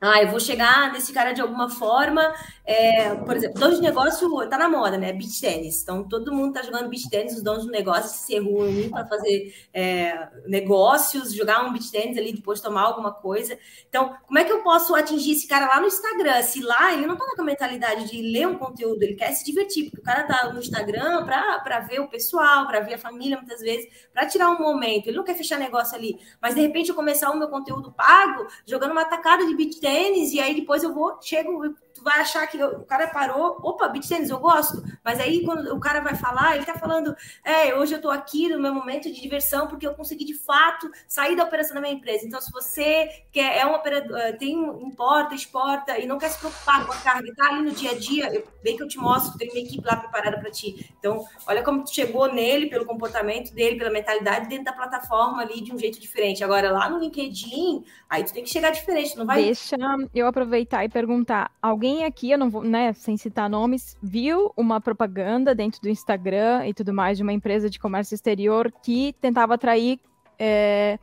ah, 0.00 0.22
eu 0.22 0.28
vou 0.28 0.40
chegar 0.40 0.90
nesse 0.92 1.12
cara 1.12 1.32
de 1.32 1.42
alguma 1.42 1.68
forma. 1.68 2.32
É, 2.70 3.16
por 3.16 3.36
exemplo, 3.36 3.58
dono 3.58 3.74
de 3.74 3.82
negócio 3.82 4.48
tá 4.48 4.56
na 4.56 4.68
moda, 4.68 4.96
né? 4.96 5.12
Beach 5.12 5.40
tênis. 5.40 5.82
Então, 5.82 6.04
todo 6.08 6.32
mundo 6.32 6.52
tá 6.52 6.62
jogando 6.62 6.88
beach 6.88 7.10
tênis, 7.10 7.34
os 7.34 7.42
donos 7.42 7.64
de 7.64 7.70
negócio 7.72 8.16
se 8.16 8.32
reúnem 8.34 8.88
para 8.88 9.04
fazer 9.08 9.52
é, 9.74 10.28
negócios, 10.46 11.34
jogar 11.34 11.64
um 11.64 11.72
beach 11.72 11.90
tênis 11.90 12.16
ali, 12.16 12.32
depois 12.32 12.60
tomar 12.60 12.82
alguma 12.82 13.12
coisa. 13.12 13.58
Então, 13.88 14.14
como 14.24 14.38
é 14.38 14.44
que 14.44 14.52
eu 14.52 14.62
posso 14.62 14.94
atingir 14.94 15.32
esse 15.32 15.48
cara 15.48 15.66
lá 15.66 15.80
no 15.80 15.88
Instagram? 15.88 16.40
Se 16.44 16.62
lá 16.62 16.92
ele 16.92 17.06
não 17.06 17.16
tá 17.16 17.24
com 17.34 17.42
a 17.42 17.44
mentalidade 17.44 18.08
de 18.08 18.22
ler 18.22 18.46
um 18.46 18.56
conteúdo, 18.56 19.02
ele 19.02 19.16
quer 19.16 19.32
se 19.32 19.44
divertir, 19.44 19.90
porque 19.90 20.02
o 20.02 20.04
cara 20.04 20.22
tá 20.22 20.52
no 20.52 20.60
Instagram 20.60 21.24
para 21.24 21.80
ver 21.80 21.98
o 22.00 22.06
pessoal, 22.06 22.68
para 22.68 22.78
ver 22.78 22.94
a 22.94 22.98
família 22.98 23.36
muitas 23.36 23.60
vezes, 23.60 23.88
para 24.14 24.26
tirar 24.26 24.48
um 24.48 24.60
momento. 24.60 25.08
Ele 25.08 25.16
não 25.16 25.24
quer 25.24 25.34
fechar 25.34 25.58
negócio 25.58 25.96
ali. 25.96 26.16
Mas 26.40 26.54
de 26.54 26.60
repente 26.60 26.90
eu 26.90 26.94
começar 26.94 27.32
o 27.32 27.36
meu 27.36 27.48
conteúdo 27.48 27.90
pago 27.90 28.46
jogando 28.64 28.92
uma 28.92 29.04
tacada 29.04 29.44
de 29.44 29.56
beach 29.56 29.80
tênis, 29.80 30.32
e 30.32 30.38
aí 30.38 30.54
depois 30.54 30.84
eu 30.84 30.94
vou, 30.94 31.18
chego, 31.20 31.74
tu 32.00 32.04
vai 32.04 32.20
achar 32.20 32.46
que 32.46 32.62
o 32.62 32.84
cara 32.84 33.08
parou, 33.08 33.58
opa, 33.62 33.88
beat 33.88 34.08
tênis, 34.08 34.30
eu 34.30 34.38
gosto. 34.38 34.82
Mas 35.04 35.20
aí 35.20 35.44
quando 35.44 35.74
o 35.74 35.78
cara 35.78 36.00
vai 36.00 36.14
falar, 36.14 36.56
ele 36.56 36.64
tá 36.64 36.74
falando, 36.74 37.14
é, 37.44 37.74
hoje 37.74 37.94
eu 37.94 38.00
tô 38.00 38.10
aqui 38.10 38.48
no 38.48 38.58
meu 38.58 38.74
momento 38.74 39.12
de 39.12 39.20
diversão 39.20 39.68
porque 39.68 39.86
eu 39.86 39.94
consegui 39.94 40.24
de 40.24 40.34
fato 40.34 40.90
sair 41.06 41.36
da 41.36 41.44
operação 41.44 41.74
da 41.74 41.80
minha 41.80 41.92
empresa. 41.92 42.26
Então, 42.26 42.40
se 42.40 42.50
você 42.50 43.08
quer, 43.30 43.58
é 43.58 43.66
um 43.66 43.74
operador, 43.74 44.16
eh, 44.16 44.32
tem, 44.32 44.54
importa, 44.82 45.34
exporta 45.34 45.98
e 45.98 46.06
não 46.06 46.18
quer 46.18 46.30
se 46.30 46.38
preocupar 46.38 46.86
com 46.86 46.92
a 46.92 46.96
carga, 46.96 47.32
tá 47.34 47.48
ali 47.48 47.62
no 47.62 47.72
dia 47.72 47.90
a 47.90 47.98
dia, 47.98 48.34
eu, 48.34 48.46
bem 48.62 48.76
que 48.76 48.82
eu 48.82 48.88
te 48.88 48.98
mostro, 48.98 49.36
tem 49.36 49.50
uma 49.50 49.58
equipe 49.58 49.86
lá 49.86 49.96
preparada 49.96 50.38
para 50.38 50.50
ti. 50.50 50.90
Então, 50.98 51.24
olha 51.46 51.62
como 51.62 51.84
tu 51.84 51.94
chegou 51.94 52.32
nele, 52.32 52.68
pelo 52.68 52.86
comportamento 52.86 53.52
dele, 53.52 53.76
pela 53.76 53.90
mentalidade 53.90 54.48
dentro 54.48 54.64
da 54.64 54.72
plataforma 54.72 55.42
ali 55.42 55.60
de 55.60 55.74
um 55.74 55.78
jeito 55.78 56.00
diferente. 56.00 56.42
Agora, 56.42 56.70
lá 56.70 56.88
no 56.88 56.98
LinkedIn, 56.98 57.84
aí 58.08 58.24
tu 58.24 58.32
tem 58.32 58.42
que 58.42 58.50
chegar 58.50 58.70
diferente, 58.70 59.16
não 59.16 59.26
vai... 59.26 59.42
Deixa 59.42 59.76
eu 60.14 60.26
aproveitar 60.26 60.84
e 60.84 60.88
perguntar, 60.88 61.50
alguém 61.60 61.89
aqui, 62.04 62.30
eu 62.30 62.38
não 62.38 62.50
vou, 62.50 62.62
né, 62.62 62.92
sem 62.92 63.16
citar 63.16 63.48
nomes, 63.48 63.96
viu 64.02 64.52
uma 64.56 64.80
propaganda 64.80 65.54
dentro 65.54 65.80
do 65.80 65.88
Instagram 65.88 66.66
e 66.66 66.74
tudo 66.74 66.92
mais 66.92 67.16
de 67.16 67.22
uma 67.22 67.32
empresa 67.32 67.68
de 67.68 67.78
comércio 67.78 68.14
exterior 68.14 68.72
que 68.82 69.14
tentava 69.20 69.54
atrair 69.54 69.98
é, 70.38 70.98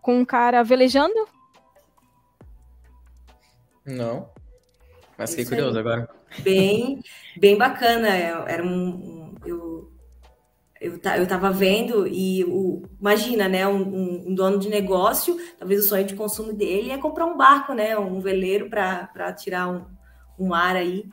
com 0.00 0.18
um 0.18 0.24
cara 0.24 0.62
velejando? 0.62 1.28
Não. 3.84 4.28
Mas 5.18 5.30
fiquei 5.30 5.46
curioso 5.46 5.78
agora. 5.78 6.08
Bem, 6.40 7.00
bem 7.38 7.56
bacana. 7.56 8.08
É, 8.08 8.30
era 8.48 8.64
um, 8.64 9.34
eu 9.44 9.90
eu, 10.80 11.00
eu 11.16 11.26
tava 11.26 11.50
vendo 11.50 12.06
e 12.06 12.44
o, 12.44 12.82
imagina, 13.00 13.48
né, 13.48 13.66
um, 13.66 14.28
um, 14.28 14.34
dono 14.34 14.58
de 14.58 14.68
negócio, 14.68 15.36
talvez 15.58 15.84
o 15.84 15.88
sonho 15.88 16.04
de 16.04 16.14
consumo 16.14 16.52
dele 16.52 16.90
é 16.90 16.98
comprar 16.98 17.26
um 17.26 17.36
barco, 17.36 17.72
né, 17.72 17.98
um 17.98 18.20
veleiro 18.20 18.68
para 18.68 19.32
tirar 19.32 19.68
um, 19.68 19.84
um 20.38 20.54
ar 20.54 20.76
aí. 20.76 21.04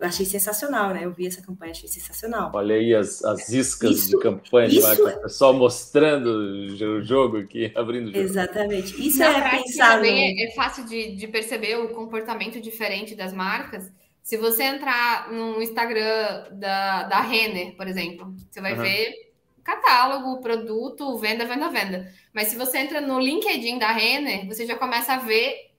Eu 0.00 0.08
achei 0.08 0.26
sensacional, 0.26 0.92
né? 0.92 1.04
Eu 1.04 1.12
vi 1.12 1.26
essa 1.26 1.40
campanha, 1.40 1.70
achei 1.70 1.88
sensacional. 1.88 2.50
Olha 2.52 2.74
aí 2.74 2.94
as, 2.94 3.24
as 3.24 3.48
iscas 3.48 3.90
isso, 3.90 4.10
de 4.10 4.18
campanha 4.18 4.68
isso, 4.68 4.80
de 4.80 5.02
marca, 5.02 5.20
pessoal 5.20 5.54
mostrando 5.54 6.26
o 6.26 7.02
jogo 7.02 7.38
aqui, 7.38 7.72
abrindo 7.76 8.08
o 8.08 8.12
jogo. 8.12 8.18
Exatamente. 8.18 9.06
Isso 9.06 9.20
Na 9.20 9.26
é 9.26 9.50
pensado. 9.50 9.96
Também 9.96 10.42
é, 10.42 10.46
é 10.46 10.54
fácil 10.54 10.84
de, 10.84 11.14
de 11.14 11.28
perceber 11.28 11.76
o 11.76 11.88
comportamento 11.90 12.60
diferente 12.60 13.14
das 13.14 13.32
marcas. 13.32 13.90
Se 14.22 14.36
você 14.36 14.64
entrar 14.64 15.30
no 15.30 15.62
Instagram 15.62 16.48
da, 16.52 17.04
da 17.04 17.20
Renner, 17.20 17.76
por 17.76 17.86
exemplo, 17.86 18.34
você 18.50 18.60
vai 18.60 18.74
uhum. 18.74 18.82
ver 18.82 19.12
catálogo, 19.62 20.40
produto, 20.40 21.16
venda, 21.18 21.46
venda, 21.46 21.70
venda. 21.70 22.12
Mas 22.32 22.48
se 22.48 22.56
você 22.56 22.78
entra 22.78 23.00
no 23.00 23.20
LinkedIn 23.20 23.78
da 23.78 23.92
Renner, 23.92 24.46
você 24.46 24.66
já 24.66 24.76
começa 24.76 25.14
a 25.14 25.18
ver 25.18 25.70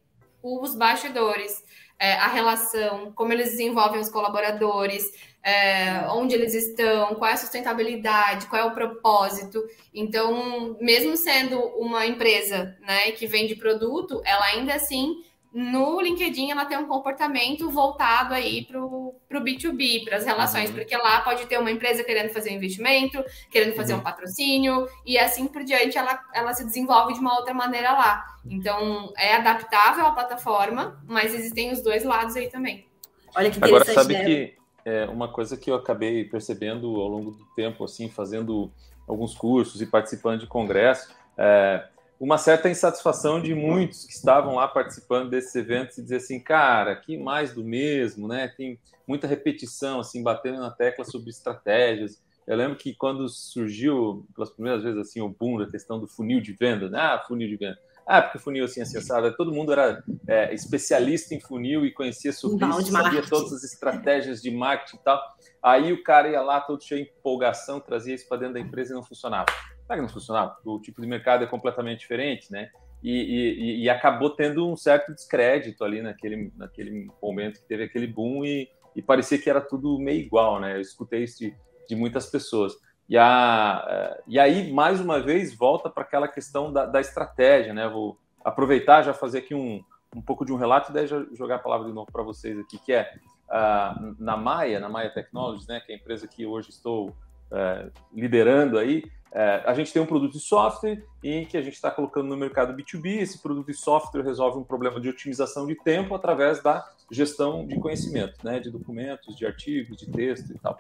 os 0.42 0.76
bastidores 0.76 1.64
é, 2.00 2.14
a 2.14 2.28
relação, 2.28 3.12
como 3.14 3.32
eles 3.32 3.52
desenvolvem 3.52 4.00
os 4.00 4.10
colaboradores, 4.10 5.12
é, 5.44 6.08
onde 6.10 6.34
eles 6.34 6.54
estão, 6.54 7.16
qual 7.16 7.30
é 7.30 7.34
a 7.34 7.38
sustentabilidade, 7.38 8.48
qual 8.48 8.62
é 8.62 8.66
o 8.66 8.74
propósito. 8.74 9.64
Então, 9.94 10.76
mesmo 10.82 11.16
sendo 11.16 11.60
uma 11.78 12.06
empresa 12.06 12.76
né, 12.82 13.12
que 13.12 13.28
vende 13.28 13.56
produto, 13.56 14.22
ela 14.26 14.46
ainda 14.46 14.74
assim 14.74 15.24
no 15.56 16.02
LinkedIn 16.02 16.52
ela 16.52 16.66
tem 16.66 16.78
um 16.78 16.86
comportamento 16.86 17.70
voltado 17.70 18.34
aí 18.34 18.66
para 18.66 18.78
o 18.84 19.16
B2B, 19.32 20.04
para 20.04 20.18
as 20.18 20.26
relações, 20.26 20.70
uhum. 20.70 20.76
porque 20.76 20.98
lá 20.98 21.22
pode 21.22 21.46
ter 21.46 21.58
uma 21.58 21.72
empresa 21.72 22.04
querendo 22.04 22.30
fazer 22.34 22.50
um 22.50 22.56
investimento, 22.56 23.24
querendo 23.50 23.74
fazer 23.74 23.94
uhum. 23.94 24.00
um 24.00 24.04
patrocínio, 24.04 24.86
e 25.06 25.18
assim 25.18 25.48
por 25.48 25.64
diante 25.64 25.98
ela, 25.98 26.20
ela 26.34 26.54
se 26.54 26.66
desenvolve 26.66 27.14
de 27.14 27.22
uma 27.22 27.34
outra 27.38 27.54
maneira 27.54 27.94
lá. 27.94 28.26
Então 28.46 29.14
é 29.18 29.34
adaptável 29.36 30.06
à 30.06 30.12
plataforma, 30.12 31.02
mas 31.08 31.34
existem 31.34 31.72
os 31.72 31.82
dois 31.82 32.04
lados 32.04 32.36
aí 32.36 32.50
também. 32.50 32.86
Olha 33.34 33.50
que 33.50 33.64
Agora 33.64 33.86
sabe 33.86 34.14
né? 34.14 34.26
que 34.26 34.56
é 34.84 35.06
uma 35.06 35.30
coisa 35.30 35.56
que 35.56 35.72
eu 35.72 35.76
acabei 35.76 36.26
percebendo 36.26 37.00
ao 37.00 37.08
longo 37.08 37.32
do 37.32 37.46
tempo, 37.56 37.86
assim, 37.86 38.10
fazendo 38.10 38.70
alguns 39.08 39.34
cursos 39.34 39.82
e 39.82 39.86
participando 39.86 40.42
de 40.42 40.48
congresso, 40.48 41.16
é, 41.38 41.88
uma 42.20 42.38
certa 42.38 42.70
insatisfação 42.70 43.42
de 43.42 43.54
muitos 43.54 44.06
que 44.06 44.14
estavam 44.14 44.56
lá 44.56 44.68
participando 44.68 45.30
desses 45.30 45.54
eventos 45.56 45.98
e 45.98 46.04
dizer 46.04 46.18
assim, 46.18 46.40
cara, 46.40 46.96
que 46.96 47.18
mais 47.18 47.54
do 47.54 47.64
mesmo, 47.64 48.28
né? 48.28 48.48
Tem 48.48 48.80
muita 49.08 49.28
repetição, 49.28 50.00
assim, 50.00 50.24
batendo 50.24 50.60
na 50.60 50.72
tecla 50.72 51.04
sobre 51.04 51.30
estratégias. 51.30 52.22
Eu 52.48 52.56
lembro 52.56 52.78
que 52.78 52.94
quando 52.94 53.28
surgiu 53.28 54.26
pelas 54.36 54.52
primeiras 54.52 54.84
vezes 54.84 55.00
assim 55.00 55.20
o 55.20 55.30
boom 55.30 55.58
da 55.58 55.68
questão 55.68 56.00
do 56.00 56.08
funil 56.08 56.40
de 56.40 56.54
venda, 56.54 56.90
né? 56.90 57.00
Ah, 57.00 57.24
funil 57.28 57.50
de 57.50 57.58
venda. 57.58 57.78
Ah, 58.08 58.22
porque 58.22 58.38
funil 58.38 58.66
assim 58.66 58.82
acessado, 58.82 59.36
todo 59.36 59.52
mundo 59.52 59.72
era 59.72 60.04
é, 60.28 60.54
especialista 60.54 61.34
em 61.34 61.40
funil 61.40 61.84
e 61.86 61.92
conhecia 61.92 62.32
sobre 62.32 62.64
isso, 62.68 62.92
sabia 62.92 63.24
todas 63.28 63.52
as 63.52 63.64
estratégias 63.64 64.44
de 64.44 64.52
marketing 64.52 64.98
e 64.98 65.00
tal. 65.00 65.20
Aí 65.62 65.92
o 65.92 66.04
cara 66.04 66.30
ia 66.30 66.42
lá 66.42 66.62
todo 66.62 66.84
cheio 66.84 67.04
de 67.04 67.12
empolgação, 67.12 67.80
trazia 67.80 68.14
isso 68.14 68.28
para 68.28 68.38
dentro 68.38 68.54
da 68.54 68.60
empresa 68.60 68.94
e 68.94 68.96
não 68.96 69.04
funcionava. 69.04 69.48
É 69.88 69.96
que 69.96 70.02
não 70.02 70.10
funcionava, 70.10 70.58
o 70.66 70.80
tipo 70.80 71.02
de 71.02 71.08
mercado 71.08 71.44
é 71.44 71.48
completamente 71.48 72.00
diferente, 72.00 72.52
né? 72.52 72.70
E, 73.04 73.12
e, 73.12 73.84
e, 73.84 73.90
acabou 73.90 74.32
tendo 74.32 74.68
um 74.68 74.76
certo 74.76 75.14
descrédito 75.14 75.84
ali 75.84 76.02
naquele, 76.02 76.52
naquele 76.56 77.08
momento 77.22 77.60
que 77.60 77.68
teve 77.68 77.84
aquele 77.84 78.08
boom 78.08 78.44
e, 78.44 78.68
e 78.96 79.02
parecia 79.02 79.38
que 79.38 79.48
era 79.48 79.62
tudo 79.62 80.00
meio 80.00 80.22
igual, 80.22 80.60
né? 80.60 80.76
Eu 80.76 80.82
escutei 80.82 81.24
isso 81.24 81.38
de, 81.38 81.56
de 81.88 81.96
muitas 81.96 82.26
pessoas. 82.26 82.74
E, 83.08 83.16
a, 83.16 83.86
eh, 83.88 84.24
e 84.28 84.40
aí, 84.40 84.74
mais 84.74 85.00
uma 85.00 85.20
vez, 85.20 85.56
volta 85.56 85.88
para 85.88 86.02
aquela 86.02 86.28
questão 86.28 86.74
da, 86.74 86.88
da 86.88 87.00
estratégia, 87.00 87.74
né? 87.74 87.88
Vou 87.88 88.18
aproveitar 88.44 89.04
já 89.04 89.14
fazer 89.14 89.40
aqui 89.40 89.54
um, 89.54 89.84
um 90.16 90.22
pouco 90.22 90.44
de 90.44 90.52
um 90.52 90.58
relato 90.58 90.90
e 90.90 90.94
daí 90.94 91.06
já 91.06 91.24
jogar 91.34 91.56
a 91.58 91.60
palavra 91.60 91.88
de 91.88 91.94
novo 91.94 92.12
para 92.12 92.24
vocês 92.24 92.58
aqui, 92.58 92.80
que 92.80 92.94
é 92.94 93.14
uh, 93.50 94.16
na 94.18 94.36
Maia, 94.36 94.80
na 94.80 94.90
Maia 94.90 95.12
Technologies, 95.12 95.68
né? 95.68 95.80
Que 95.80 95.92
é 95.92 95.96
a 95.96 95.98
empresa 96.00 96.28
que 96.28 96.46
hoje 96.46 96.72
estou 96.72 97.10
uh, 97.10 97.92
liderando 98.14 98.80
aí, 98.80 99.04
é, 99.32 99.64
a 99.66 99.74
gente 99.74 99.92
tem 99.92 100.02
um 100.02 100.06
produto 100.06 100.34
de 100.34 100.40
software 100.40 101.04
em 101.24 101.46
que 101.46 101.58
a 101.58 101.62
gente 101.62 101.74
está 101.74 101.92
colocando 101.92 102.28
no 102.28 102.38
mercado 102.38 102.74
B2B. 102.74 103.20
Esse 103.20 103.42
produto 103.42 103.68
de 103.68 103.74
software 103.74 104.24
resolve 104.24 104.58
um 104.58 104.64
problema 104.64 105.00
de 105.00 105.10
otimização 105.10 105.68
de 105.68 105.76
tempo 105.76 106.16
através 106.16 106.64
da 106.64 106.88
gestão 107.12 107.68
de 107.68 107.78
conhecimento, 107.80 108.44
né, 108.44 108.60
de 108.60 108.72
documentos, 108.72 109.36
de 109.36 109.46
artigos, 109.46 109.98
de 109.98 110.10
texto 110.10 110.52
e 110.52 110.60
tal. 110.60 110.80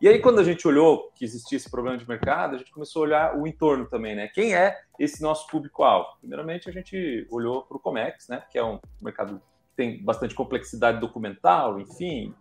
E 0.00 0.08
aí, 0.08 0.20
quando 0.20 0.38
a 0.38 0.44
gente 0.44 0.66
olhou 0.66 1.10
que 1.14 1.24
existia 1.24 1.56
esse 1.56 1.70
problema 1.70 1.98
de 1.98 2.08
mercado, 2.08 2.54
a 2.54 2.58
gente 2.58 2.70
começou 2.70 3.02
a 3.02 3.06
olhar 3.06 3.36
o 3.36 3.46
entorno 3.46 3.86
também, 3.86 4.14
né? 4.14 4.28
Quem 4.28 4.54
é 4.54 4.78
esse 4.98 5.20
nosso 5.20 5.46
público-alvo? 5.48 6.08
Primeiramente, 6.20 6.68
a 6.68 6.72
gente 6.72 7.26
olhou 7.30 7.62
para 7.62 7.76
o 7.76 7.80
Comex, 7.80 8.28
né, 8.28 8.42
que 8.50 8.56
é 8.56 8.64
um 8.64 8.78
mercado 9.02 9.38
que 9.38 9.76
tem 9.76 10.02
bastante 10.02 10.34
complexidade 10.34 11.00
documental, 11.00 11.78
enfim, 11.80 12.32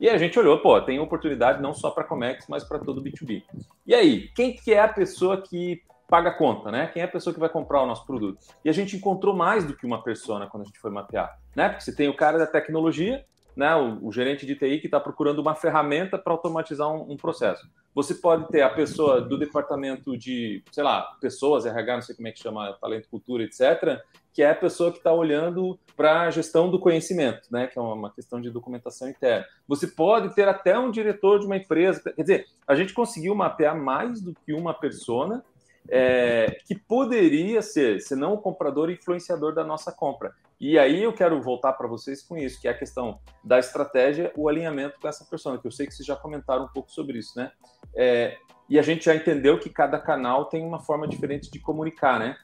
E 0.00 0.08
a 0.08 0.16
gente 0.16 0.38
olhou, 0.38 0.58
pô, 0.60 0.80
tem 0.80 0.98
oportunidade 0.98 1.60
não 1.60 1.74
só 1.74 1.90
para 1.90 2.04
Comex, 2.04 2.46
mas 2.48 2.64
para 2.64 2.78
todo 2.78 2.98
o 2.98 3.04
B2B. 3.04 3.42
E 3.90 3.94
aí, 3.94 4.28
quem 4.36 4.52
que 4.52 4.72
é 4.72 4.80
a 4.80 4.86
pessoa 4.86 5.42
que 5.42 5.82
paga 6.08 6.28
a 6.28 6.32
conta, 6.32 6.70
né? 6.70 6.86
Quem 6.86 7.02
é 7.02 7.06
a 7.06 7.08
pessoa 7.08 7.34
que 7.34 7.40
vai 7.40 7.48
comprar 7.48 7.82
o 7.82 7.86
nosso 7.88 8.06
produto? 8.06 8.38
E 8.64 8.70
a 8.70 8.72
gente 8.72 8.94
encontrou 8.94 9.34
mais 9.34 9.64
do 9.64 9.76
que 9.76 9.84
uma 9.84 10.00
persona 10.00 10.46
quando 10.46 10.62
a 10.62 10.66
gente 10.66 10.78
foi 10.78 10.92
mapear, 10.92 11.36
né? 11.56 11.68
Porque 11.68 11.82
você 11.82 11.92
tem 11.92 12.08
o 12.08 12.14
cara 12.14 12.38
da 12.38 12.46
tecnologia, 12.46 13.24
né, 13.56 13.74
o, 13.74 14.06
o, 14.06 14.12
gerente 14.12 14.46
de 14.46 14.54
TI 14.54 14.78
que 14.78 14.86
está 14.86 15.00
procurando 15.00 15.40
uma 15.40 15.56
ferramenta 15.56 16.16
para 16.16 16.32
automatizar 16.32 16.88
um, 16.88 17.14
um, 17.14 17.16
processo. 17.16 17.68
Você 17.94 18.14
pode 18.14 18.46
ter 18.48 18.62
a 18.62 18.70
pessoa 18.70 19.20
do 19.20 19.36
departamento 19.36 20.16
de, 20.16 20.62
sei 20.70 20.84
lá, 20.84 21.02
pessoas, 21.20 21.66
RH, 21.66 21.94
não 21.94 22.02
sei 22.02 22.14
como 22.14 22.28
é 22.28 22.32
que 22.32 22.38
chama, 22.38 22.72
talento, 22.80 23.08
cultura, 23.08 23.42
etc., 23.42 24.00
que 24.32 24.42
é 24.42 24.50
a 24.50 24.54
pessoa 24.54 24.92
que 24.92 24.98
está 24.98 25.12
olhando 25.12 25.78
para 25.96 26.22
a 26.22 26.30
gestão 26.30 26.70
do 26.70 26.78
conhecimento, 26.78 27.48
né, 27.50 27.66
que 27.66 27.76
é 27.78 27.82
uma 27.82 28.10
questão 28.10 28.40
de 28.40 28.48
documentação 28.48 29.08
interna. 29.08 29.44
Você 29.66 29.88
pode 29.88 30.34
ter 30.34 30.48
até 30.48 30.78
um 30.78 30.90
diretor 30.90 31.40
de 31.40 31.46
uma 31.46 31.56
empresa, 31.56 32.12
quer 32.14 32.22
dizer, 32.22 32.46
a 32.66 32.76
gente 32.76 32.94
conseguiu 32.94 33.34
mapear 33.34 33.76
mais 33.76 34.20
do 34.20 34.32
que 34.32 34.52
uma 34.52 34.72
persona 34.72 35.44
é, 35.90 36.58
que 36.66 36.74
poderia 36.74 37.60
ser, 37.60 38.00
se 38.00 38.14
não 38.14 38.34
o 38.34 38.38
comprador 38.38 38.90
influenciador 38.90 39.52
da 39.52 39.64
nossa 39.64 39.90
compra. 39.90 40.32
E 40.60 40.78
aí 40.78 41.02
eu 41.02 41.12
quero 41.12 41.40
voltar 41.42 41.72
para 41.72 41.88
vocês 41.88 42.22
com 42.22 42.36
isso, 42.36 42.60
que 42.60 42.68
é 42.68 42.70
a 42.70 42.78
questão 42.78 43.18
da 43.42 43.58
estratégia, 43.58 44.32
o 44.36 44.48
alinhamento 44.48 45.00
com 45.00 45.08
essa 45.08 45.24
pessoa, 45.24 45.58
que 45.58 45.66
eu 45.66 45.70
sei 45.70 45.86
que 45.86 45.94
vocês 45.94 46.06
já 46.06 46.14
comentaram 46.14 46.64
um 46.64 46.68
pouco 46.68 46.90
sobre 46.92 47.18
isso, 47.18 47.36
né? 47.36 47.50
É, 47.94 48.36
e 48.68 48.78
a 48.78 48.82
gente 48.82 49.06
já 49.06 49.14
entendeu 49.14 49.58
que 49.58 49.68
cada 49.68 49.98
canal 49.98 50.44
tem 50.44 50.64
uma 50.64 50.78
forma 50.78 51.08
diferente 51.08 51.50
de 51.50 51.58
comunicar, 51.58 52.20
né? 52.20 52.36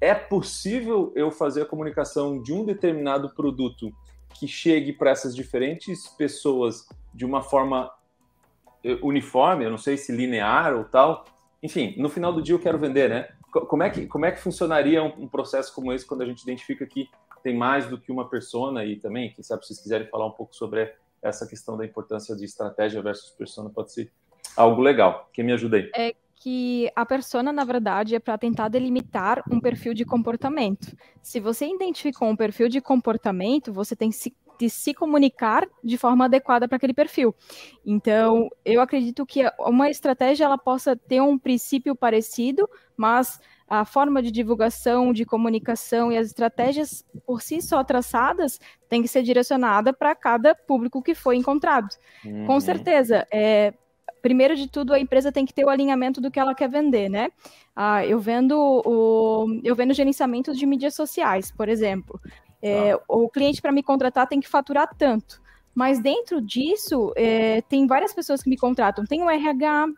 É 0.00 0.14
possível 0.14 1.12
eu 1.16 1.30
fazer 1.30 1.62
a 1.62 1.66
comunicação 1.66 2.40
de 2.40 2.52
um 2.52 2.64
determinado 2.64 3.34
produto 3.34 3.90
que 4.34 4.46
chegue 4.46 4.92
para 4.92 5.10
essas 5.10 5.34
diferentes 5.34 6.06
pessoas 6.08 6.86
de 7.14 7.24
uma 7.24 7.42
forma 7.42 7.90
eh, 8.84 8.98
uniforme, 9.02 9.64
eu 9.64 9.70
não 9.70 9.78
sei 9.78 9.96
se 9.96 10.12
linear 10.12 10.74
ou 10.74 10.84
tal. 10.84 11.24
Enfim, 11.62 11.94
no 11.96 12.08
final 12.08 12.32
do 12.32 12.42
dia 12.42 12.54
eu 12.54 12.58
quero 12.58 12.78
vender, 12.78 13.08
né? 13.08 13.28
Como 13.50 13.82
é 13.82 13.90
que, 13.90 14.06
como 14.06 14.24
é 14.24 14.32
que 14.32 14.40
funcionaria 14.40 15.02
um, 15.02 15.24
um 15.24 15.28
processo 15.28 15.74
como 15.74 15.92
esse 15.92 16.06
quando 16.06 16.22
a 16.22 16.26
gente 16.26 16.42
identifica 16.42 16.86
que 16.86 17.08
tem 17.42 17.56
mais 17.56 17.86
do 17.86 17.98
que 17.98 18.10
uma 18.10 18.28
persona 18.28 18.84
e 18.84 18.96
também, 18.96 19.32
quem 19.32 19.42
sabe, 19.44 19.62
se 19.62 19.68
vocês 19.68 19.82
quiserem 19.82 20.08
falar 20.08 20.26
um 20.26 20.32
pouco 20.32 20.54
sobre 20.54 20.92
essa 21.20 21.46
questão 21.46 21.76
da 21.76 21.84
importância 21.84 22.34
de 22.34 22.44
estratégia 22.44 23.02
versus 23.02 23.30
persona, 23.30 23.70
pode 23.70 23.92
ser 23.92 24.10
algo 24.56 24.80
legal. 24.80 25.28
Quem 25.32 25.44
me 25.44 25.52
ajuda 25.52 25.76
aí? 25.76 25.90
É 25.94 26.14
que 26.42 26.90
a 26.96 27.06
persona, 27.06 27.52
na 27.52 27.64
verdade, 27.64 28.16
é 28.16 28.18
para 28.18 28.36
tentar 28.36 28.68
delimitar 28.68 29.44
um 29.48 29.60
perfil 29.60 29.94
de 29.94 30.04
comportamento. 30.04 30.96
Se 31.22 31.38
você 31.38 31.66
identificou 31.66 32.28
um 32.28 32.34
perfil 32.34 32.68
de 32.68 32.80
comportamento, 32.80 33.72
você 33.72 33.94
tem 33.94 34.10
de 34.62 34.70
se 34.70 34.94
comunicar 34.94 35.66
de 35.82 35.98
forma 35.98 36.26
adequada 36.26 36.68
para 36.68 36.76
aquele 36.76 36.94
perfil. 36.94 37.34
Então, 37.84 38.48
eu 38.64 38.80
acredito 38.80 39.26
que 39.26 39.42
uma 39.58 39.90
estratégia 39.90 40.44
ela 40.44 40.56
possa 40.56 40.94
ter 40.94 41.20
um 41.20 41.36
princípio 41.36 41.96
parecido, 41.96 42.70
mas 42.96 43.40
a 43.68 43.84
forma 43.84 44.22
de 44.22 44.30
divulgação, 44.30 45.12
de 45.12 45.24
comunicação 45.24 46.12
e 46.12 46.16
as 46.16 46.28
estratégias 46.28 47.04
por 47.26 47.42
si 47.42 47.60
só 47.60 47.82
traçadas 47.82 48.60
tem 48.88 49.02
que 49.02 49.08
ser 49.08 49.24
direcionada 49.24 49.92
para 49.92 50.14
cada 50.14 50.54
público 50.54 51.02
que 51.02 51.12
foi 51.12 51.34
encontrado. 51.34 51.88
Uhum. 52.24 52.46
Com 52.46 52.60
certeza, 52.60 53.26
é, 53.32 53.74
primeiro 54.22 54.54
de 54.54 54.68
tudo, 54.68 54.94
a 54.94 55.00
empresa 55.00 55.32
tem 55.32 55.44
que 55.44 55.52
ter 55.52 55.64
o 55.64 55.70
alinhamento 55.70 56.20
do 56.20 56.30
que 56.30 56.38
ela 56.38 56.54
quer 56.54 56.68
vender, 56.68 57.08
né? 57.08 57.30
Ah, 57.74 58.06
eu 58.06 58.20
vendo 58.20 58.56
o, 58.56 59.60
eu 59.64 59.74
vendo 59.74 59.92
gerenciamento 59.92 60.54
de 60.54 60.66
mídias 60.66 60.94
sociais, 60.94 61.50
por 61.50 61.68
exemplo. 61.68 62.20
É, 62.62 62.92
ah. 62.92 63.00
O 63.08 63.28
cliente 63.28 63.60
para 63.60 63.72
me 63.72 63.82
contratar 63.82 64.26
tem 64.26 64.40
que 64.40 64.48
faturar 64.48 64.88
tanto. 64.96 65.42
Mas 65.74 66.00
dentro 66.00 66.40
disso, 66.40 67.12
é, 67.16 67.62
tem 67.62 67.86
várias 67.86 68.14
pessoas 68.14 68.42
que 68.42 68.50
me 68.50 68.56
contratam. 68.56 69.04
Tem 69.04 69.22
o 69.22 69.30
RH, 69.30 69.88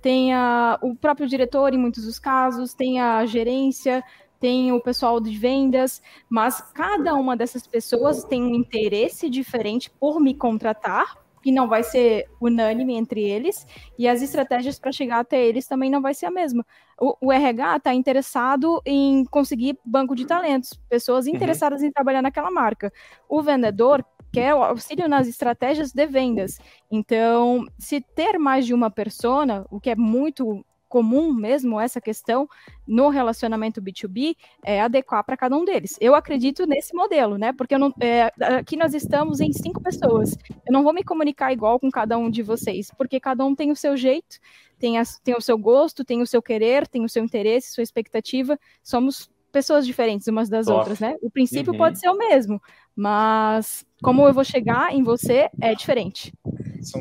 tem 0.00 0.34
a, 0.34 0.78
o 0.82 0.94
próprio 0.94 1.28
diretor, 1.28 1.72
em 1.72 1.78
muitos 1.78 2.04
dos 2.04 2.18
casos, 2.18 2.74
tem 2.74 3.00
a 3.00 3.24
gerência, 3.24 4.04
tem 4.40 4.72
o 4.72 4.80
pessoal 4.80 5.20
de 5.20 5.38
vendas, 5.38 6.02
mas 6.28 6.60
cada 6.74 7.14
uma 7.14 7.36
dessas 7.36 7.64
pessoas 7.64 8.24
tem 8.24 8.42
um 8.42 8.54
interesse 8.54 9.30
diferente 9.30 9.88
por 9.88 10.20
me 10.20 10.34
contratar, 10.34 11.16
que 11.42 11.52
não 11.52 11.68
vai 11.68 11.82
ser 11.82 12.28
unânime 12.40 12.94
entre 12.94 13.22
eles, 13.22 13.66
e 13.98 14.06
as 14.06 14.22
estratégias 14.22 14.78
para 14.78 14.92
chegar 14.92 15.18
até 15.18 15.44
eles 15.44 15.66
também 15.66 15.90
não 15.90 16.00
vai 16.00 16.14
ser 16.14 16.26
a 16.26 16.30
mesma. 16.30 16.64
O, 17.00 17.16
o 17.20 17.32
RH 17.32 17.76
está 17.76 17.94
interessado 17.94 18.80
em 18.86 19.24
conseguir 19.24 19.78
banco 19.84 20.14
de 20.14 20.26
talentos, 20.26 20.78
pessoas 20.88 21.26
uhum. 21.26 21.34
interessadas 21.34 21.80
uhum. 21.82 21.88
em 21.88 21.92
trabalhar 21.92 22.22
naquela 22.22 22.50
marca. 22.50 22.92
O 23.28 23.42
vendedor 23.42 24.04
quer 24.32 24.54
o 24.54 24.62
auxílio 24.62 25.08
nas 25.08 25.28
estratégias 25.28 25.92
de 25.92 26.06
vendas. 26.06 26.58
Então, 26.90 27.66
se 27.78 28.00
ter 28.00 28.38
mais 28.38 28.64
de 28.64 28.72
uma 28.72 28.90
persona, 28.90 29.66
o 29.70 29.78
que 29.78 29.90
é 29.90 29.96
muito 29.96 30.64
comum 30.92 31.32
mesmo 31.32 31.80
essa 31.80 32.02
questão 32.02 32.46
no 32.86 33.08
relacionamento 33.08 33.80
B2B 33.80 34.36
é 34.62 34.82
adequar 34.82 35.24
para 35.24 35.38
cada 35.38 35.56
um 35.56 35.64
deles. 35.64 35.96
Eu 35.98 36.14
acredito 36.14 36.66
nesse 36.66 36.94
modelo, 36.94 37.38
né? 37.38 37.50
Porque 37.50 37.78
não, 37.78 37.94
é, 37.98 38.30
aqui 38.58 38.76
nós 38.76 38.92
estamos 38.92 39.40
em 39.40 39.50
cinco 39.54 39.82
pessoas. 39.82 40.36
Eu 40.66 40.70
não 40.70 40.82
vou 40.82 40.92
me 40.92 41.02
comunicar 41.02 41.50
igual 41.50 41.80
com 41.80 41.90
cada 41.90 42.18
um 42.18 42.28
de 42.28 42.42
vocês, 42.42 42.90
porque 42.98 43.18
cada 43.18 43.42
um 43.42 43.54
tem 43.54 43.70
o 43.70 43.76
seu 43.76 43.96
jeito, 43.96 44.38
tem, 44.78 44.98
a, 44.98 45.02
tem 45.24 45.34
o 45.34 45.40
seu 45.40 45.56
gosto, 45.56 46.04
tem 46.04 46.20
o 46.20 46.26
seu 46.26 46.42
querer, 46.42 46.86
tem 46.86 47.02
o 47.02 47.08
seu 47.08 47.24
interesse, 47.24 47.72
sua 47.72 47.82
expectativa. 47.82 48.58
Somos 48.82 49.30
pessoas 49.50 49.86
diferentes 49.86 50.28
umas 50.28 50.50
das 50.50 50.66
outras, 50.66 51.00
né? 51.00 51.16
O 51.22 51.30
princípio 51.30 51.72
uhum. 51.72 51.78
pode 51.78 52.00
ser 52.00 52.10
o 52.10 52.18
mesmo, 52.18 52.60
mas 52.94 53.86
como 54.02 54.28
eu 54.28 54.34
vou 54.34 54.44
chegar 54.44 54.94
em 54.94 55.02
você 55.02 55.48
é 55.58 55.74
diferente. 55.74 56.34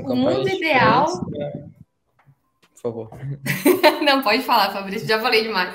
o 0.05 0.15
mundo 0.15 0.47
ideal. 0.47 1.07
Né? 1.29 1.71
Por 2.81 2.89
favor. 2.89 3.09
Não, 4.03 4.23
pode 4.23 4.41
falar, 4.43 4.71
Fabrício, 4.71 5.07
já 5.07 5.19
falei 5.19 5.43
demais. 5.43 5.73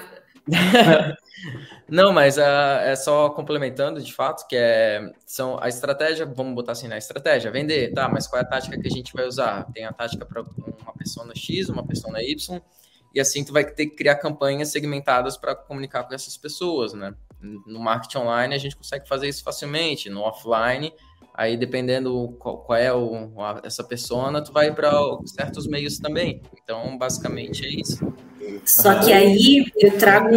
Não, 1.89 2.13
mas 2.13 2.37
uh, 2.37 2.41
é 2.83 2.97
só 2.97 3.31
complementando 3.31 4.01
de 4.01 4.13
fato, 4.13 4.47
que 4.49 4.57
é 4.57 5.13
são 5.25 5.57
a 5.61 5.69
estratégia, 5.69 6.27
vamos 6.27 6.55
botar 6.55 6.73
assim 6.73 6.89
na 6.89 6.99
estratégia, 6.99 7.51
vender, 7.51 7.93
tá, 7.93 8.09
mas 8.09 8.27
qual 8.27 8.41
é 8.41 8.45
a 8.45 8.49
tática 8.49 8.81
que 8.81 8.89
a 8.89 8.91
gente 8.91 9.13
vai 9.13 9.27
usar? 9.27 9.65
Tem 9.73 9.85
a 9.85 9.93
tática 9.93 10.25
para 10.25 10.43
uma 10.43 10.93
pessoa 10.99 11.31
X, 11.35 11.69
uma 11.69 11.87
pessoa 11.87 12.21
Y, 12.23 12.61
e 13.15 13.21
assim 13.21 13.45
tu 13.45 13.53
vai 13.53 13.65
ter 13.65 13.87
que 13.87 13.97
criar 13.97 14.17
campanhas 14.17 14.69
segmentadas 14.71 15.37
para 15.37 15.55
comunicar 15.55 16.05
com 16.05 16.15
essas 16.15 16.37
pessoas, 16.37 16.93
né? 16.93 17.15
No 17.41 17.79
marketing 17.79 18.19
online 18.19 18.55
a 18.55 18.59
gente 18.59 18.77
consegue 18.77 19.07
fazer 19.07 19.29
isso 19.29 19.45
facilmente, 19.45 20.11
no 20.11 20.23
offline, 20.23 20.93
aí 21.37 21.57
dependendo 21.57 22.35
qual, 22.39 22.59
qual 22.59 22.79
é 22.79 22.93
o, 22.93 23.31
essa 23.63 23.85
persona, 23.85 24.43
tu 24.43 24.53
vai 24.53 24.75
para 24.75 24.91
certos 25.27 25.67
meios 25.67 25.99
também. 25.99 26.41
Então, 26.63 26.97
basicamente 26.97 27.65
é 27.65 27.69
isso. 27.69 28.13
Só 28.65 28.99
que 29.01 29.13
aí 29.13 29.67
eu 29.77 29.99
trago 29.99 30.35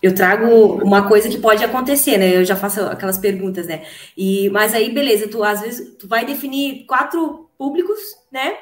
eu 0.00 0.14
trago 0.14 0.46
uma 0.84 1.08
coisa 1.08 1.28
que 1.28 1.38
pode 1.38 1.64
acontecer, 1.64 2.18
né? 2.18 2.36
Eu 2.36 2.44
já 2.44 2.54
faço 2.54 2.80
aquelas 2.82 3.18
perguntas, 3.18 3.66
né? 3.66 3.84
E 4.16 4.48
mas 4.50 4.72
aí 4.72 4.92
beleza, 4.92 5.26
tu 5.26 5.42
às 5.42 5.60
vezes 5.60 5.96
tu 5.98 6.06
vai 6.06 6.24
definir 6.24 6.86
quatro 6.86 7.50
públicos, 7.58 7.98
né? 8.30 8.56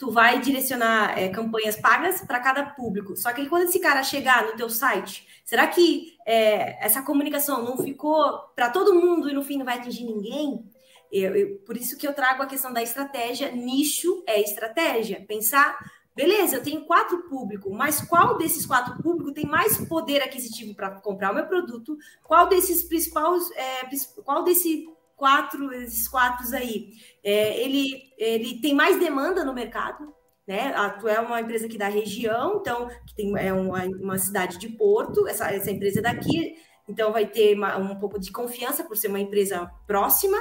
tu 0.00 0.10
vai 0.10 0.40
direcionar 0.40 1.18
é, 1.18 1.28
campanhas 1.28 1.76
pagas 1.76 2.22
para 2.22 2.40
cada 2.40 2.64
público. 2.64 3.14
Só 3.16 3.32
que 3.34 3.46
quando 3.46 3.64
esse 3.64 3.78
cara 3.78 4.02
chegar 4.02 4.46
no 4.46 4.56
teu 4.56 4.70
site, 4.70 5.26
será 5.44 5.66
que 5.66 6.16
é, 6.26 6.82
essa 6.84 7.02
comunicação 7.02 7.62
não 7.62 7.76
ficou 7.76 8.38
para 8.56 8.70
todo 8.70 8.94
mundo 8.94 9.28
e 9.28 9.34
no 9.34 9.42
fim 9.42 9.58
não 9.58 9.64
vai 9.66 9.76
atingir 9.76 10.04
ninguém? 10.04 10.64
Eu, 11.10 11.34
eu, 11.34 11.58
por 11.66 11.76
isso 11.76 11.96
que 11.96 12.06
eu 12.06 12.14
trago 12.14 12.42
a 12.42 12.46
questão 12.46 12.72
da 12.72 12.82
estratégia. 12.82 13.50
Nicho 13.50 14.22
é 14.26 14.40
estratégia. 14.40 15.24
Pensar, 15.26 15.78
beleza, 16.14 16.56
eu 16.56 16.62
tenho 16.62 16.84
quatro 16.84 17.22
públicos, 17.28 17.72
mas 17.72 18.00
qual 18.00 18.38
desses 18.38 18.64
quatro 18.64 19.02
públicos 19.02 19.32
tem 19.32 19.46
mais 19.46 19.76
poder 19.86 20.22
aquisitivo 20.22 20.74
para 20.74 20.90
comprar 21.00 21.32
o 21.32 21.34
meu 21.34 21.46
produto? 21.46 21.96
Qual 22.22 22.48
desses 22.48 22.84
principais, 22.84 23.50
é, 23.52 23.80
qual 24.22 24.44
desse 24.44 24.86
quatro, 25.16 25.70
esses 25.74 26.08
quatro 26.08 26.46
aí, 26.56 26.92
é, 27.22 27.62
ele, 27.62 28.10
ele 28.16 28.58
tem 28.60 28.74
mais 28.74 28.98
demanda 28.98 29.44
no 29.44 29.52
mercado, 29.52 30.14
né? 30.46 30.72
A 30.74 30.88
Tu 30.90 31.06
é 31.06 31.20
uma 31.20 31.40
empresa 31.40 31.66
aqui 31.66 31.76
da 31.76 31.88
região, 31.88 32.56
então 32.58 32.88
que 33.06 33.14
tem 33.14 33.32
é 33.38 33.52
uma, 33.52 33.84
uma 33.84 34.18
cidade 34.18 34.58
de 34.58 34.68
Porto, 34.70 35.28
essa, 35.28 35.52
essa 35.52 35.70
empresa 35.70 36.00
daqui 36.00 36.56
então 36.90 37.12
vai 37.12 37.26
ter 37.26 37.54
uma, 37.56 37.76
um 37.76 37.96
pouco 37.96 38.18
de 38.18 38.32
confiança 38.32 38.84
por 38.84 38.96
ser 38.96 39.08
uma 39.08 39.20
empresa 39.20 39.70
próxima 39.86 40.36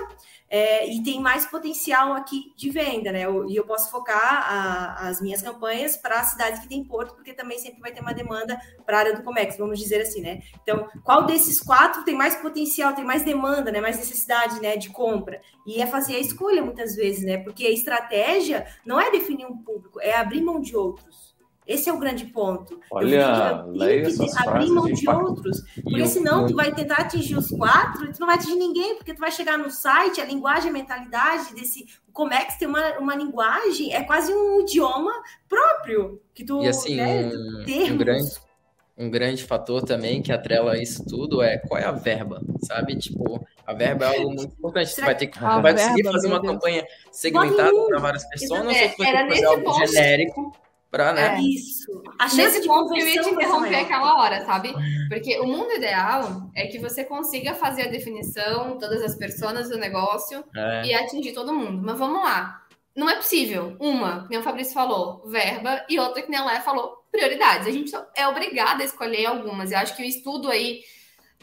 é, 0.50 0.90
e 0.90 1.04
tem 1.04 1.22
mais 1.22 1.46
potencial 1.46 2.14
aqui 2.14 2.52
de 2.56 2.72
venda, 2.72 3.12
né? 3.12 3.26
Eu, 3.26 3.48
e 3.48 3.56
eu 3.56 3.64
posso 3.66 3.92
focar 3.92 4.18
a, 4.20 5.08
as 5.08 5.22
minhas 5.22 5.44
campanhas 5.44 5.96
para 5.96 6.24
cidades 6.24 6.60
que 6.60 6.68
tem 6.68 6.84
porto, 6.84 7.14
porque 7.14 7.34
também 7.34 7.60
sempre 7.60 7.80
vai 7.80 7.92
ter 7.92 8.02
uma 8.02 8.14
demanda 8.14 8.60
para 8.84 8.98
a 8.98 9.00
área 9.02 9.16
do 9.16 9.22
Comex, 9.22 9.58
vamos 9.58 9.78
dizer 9.78 10.02
assim, 10.02 10.22
né? 10.22 10.42
Então, 10.64 10.90
qual 11.04 11.26
desses 11.26 11.62
quatro 11.62 12.04
tem 12.04 12.16
mais 12.16 12.36
potencial, 12.36 12.94
tem 12.94 13.06
mais 13.06 13.24
demanda, 13.24 13.72
né? 13.72 13.80
Mais 13.80 13.98
necessidade, 13.98 14.60
né? 14.60 14.76
De 14.76 14.90
compra? 14.90 15.40
E 15.68 15.82
é 15.82 15.86
fazer 15.86 16.16
a 16.16 16.20
escolha 16.20 16.64
muitas 16.64 16.96
vezes, 16.96 17.24
né? 17.24 17.38
Porque 17.38 17.68
a 17.68 17.72
estratégia 17.72 18.66
não 18.84 19.00
é 19.00 19.12
definir 19.12 19.46
um 19.46 19.58
público, 19.58 20.02
é 20.02 20.16
abrir 20.16 20.42
mão 20.42 20.60
de 20.60 20.76
outros 20.76 21.29
Esse 21.70 21.88
é 21.88 21.94
o 21.94 22.00
grande 22.00 22.26
ponto. 22.26 22.80
Olha, 22.90 23.64
eu 23.64 24.18
tenho 24.18 24.32
que 24.32 24.38
abrir 24.40 24.72
mão 24.72 24.86
de 24.86 25.08
outros, 25.08 25.62
porque 25.84 26.08
senão 26.08 26.48
tu 26.48 26.56
vai 26.56 26.74
tentar 26.74 26.96
atingir 26.96 27.38
os 27.38 27.52
quatro 27.52 28.06
e 28.06 28.12
tu 28.12 28.20
não 28.20 28.26
vai 28.26 28.38
atingir 28.38 28.56
ninguém, 28.56 28.96
porque 28.96 29.14
tu 29.14 29.20
vai 29.20 29.32
chegar 29.32 29.56
no 29.56 29.70
site, 29.70 30.20
a 30.20 30.26
linguagem, 30.26 30.72
a 30.72 30.74
mentalidade 30.74 31.54
desse 31.54 31.86
o 32.08 32.12
Comex 32.12 32.58
tem 32.58 32.68
uma, 32.68 32.98
uma 32.98 33.16
linguagem, 33.16 33.94
é 33.94 34.02
quase 34.02 34.34
um 34.34 34.62
idioma 34.62 35.12
próprio 35.48 36.20
que 36.34 36.44
tu, 36.44 36.64
e 36.64 36.68
assim, 36.68 36.96
né, 36.96 37.30
um, 37.32 37.94
um 37.94 37.98
grande 37.98 38.50
um 38.98 39.10
grande 39.10 39.44
fator 39.44 39.84
também 39.84 40.24
que 40.24 40.32
atrela 40.32 40.76
isso 40.76 41.06
tudo 41.06 41.42
é 41.44 41.60
qual 41.60 41.80
é 41.80 41.86
a 41.86 41.92
verba, 41.92 42.42
sabe? 42.64 42.98
Tipo, 42.98 43.48
a 43.66 43.74
verba 43.74 44.06
é 44.06 44.18
algo 44.18 44.34
muito 44.34 44.54
importante. 44.54 44.90
Você 44.90 45.02
vai 45.02 45.16
ter 45.16 45.28
que 45.28 45.40
vai 45.40 45.72
conseguir 45.72 46.04
fazer 46.04 46.28
uma 46.28 46.42
campanha 46.42 46.84
segmentada 47.12 47.72
para 47.88 48.00
várias 48.00 48.28
pessoas, 48.28 48.60
ou 48.60 48.74
você 48.74 48.94
vai 48.98 49.12
ter 49.12 49.24
que 49.24 49.30
fazer 49.30 49.46
algo 49.46 49.64
ponto. 49.64 49.88
genérico 49.88 50.52
para, 50.92 51.14
né? 51.14 51.36
É 51.36 51.42
isso. 51.42 52.02
A 52.18 52.28
chance 52.28 52.38
nesse 52.38 52.62
de 52.62 52.68
ponto 52.68 52.96
eu 52.96 53.08
ia 53.08 53.22
te 53.22 53.30
interromper 53.30 53.76
aquela 53.76 54.20
hora, 54.20 54.44
sabe? 54.46 54.74
Porque 55.08 55.40
o 55.40 55.46
mundo 55.46 55.72
ideal 55.74 56.50
é 56.56 56.66
que 56.68 56.80
você 56.80 57.04
consiga 57.04 57.54
fazer 57.54 57.84
a 57.84 57.92
definição, 57.92 58.78
todas 58.78 59.04
as 59.04 59.16
pessoas 59.16 59.70
do 59.70 59.78
negócio 59.78 60.44
é. 60.56 60.86
e 60.88 60.94
atingir 60.94 61.34
todo 61.34 61.54
mundo. 61.54 61.82
Mas 61.84 61.98
vamos 61.98 62.24
lá. 62.24 62.64
Não 62.96 63.10
é 63.10 63.16
possível. 63.16 63.76
Uma, 63.80 64.24
que 64.24 64.32
nem 64.32 64.40
o 64.40 64.44
Fabrício 64.44 64.74
falou, 64.74 65.24
verba, 65.28 65.86
e 65.88 66.00
outra 66.00 66.22
que 66.22 66.30
nem 66.30 66.40
a 66.40 66.46
Léa 66.46 66.62
falou, 66.62 67.04
prioridades. 67.12 67.68
A 67.68 67.72
gente 67.72 67.92
é 68.16 68.28
obrigada 68.28 68.82
a 68.82 68.86
escolher 68.86 69.28
algumas. 69.28 69.72
Eu 69.72 69.78
acho 69.78 69.96
que 69.96 70.04
o 70.04 70.06
estudo 70.06 70.50
aí 70.50 70.82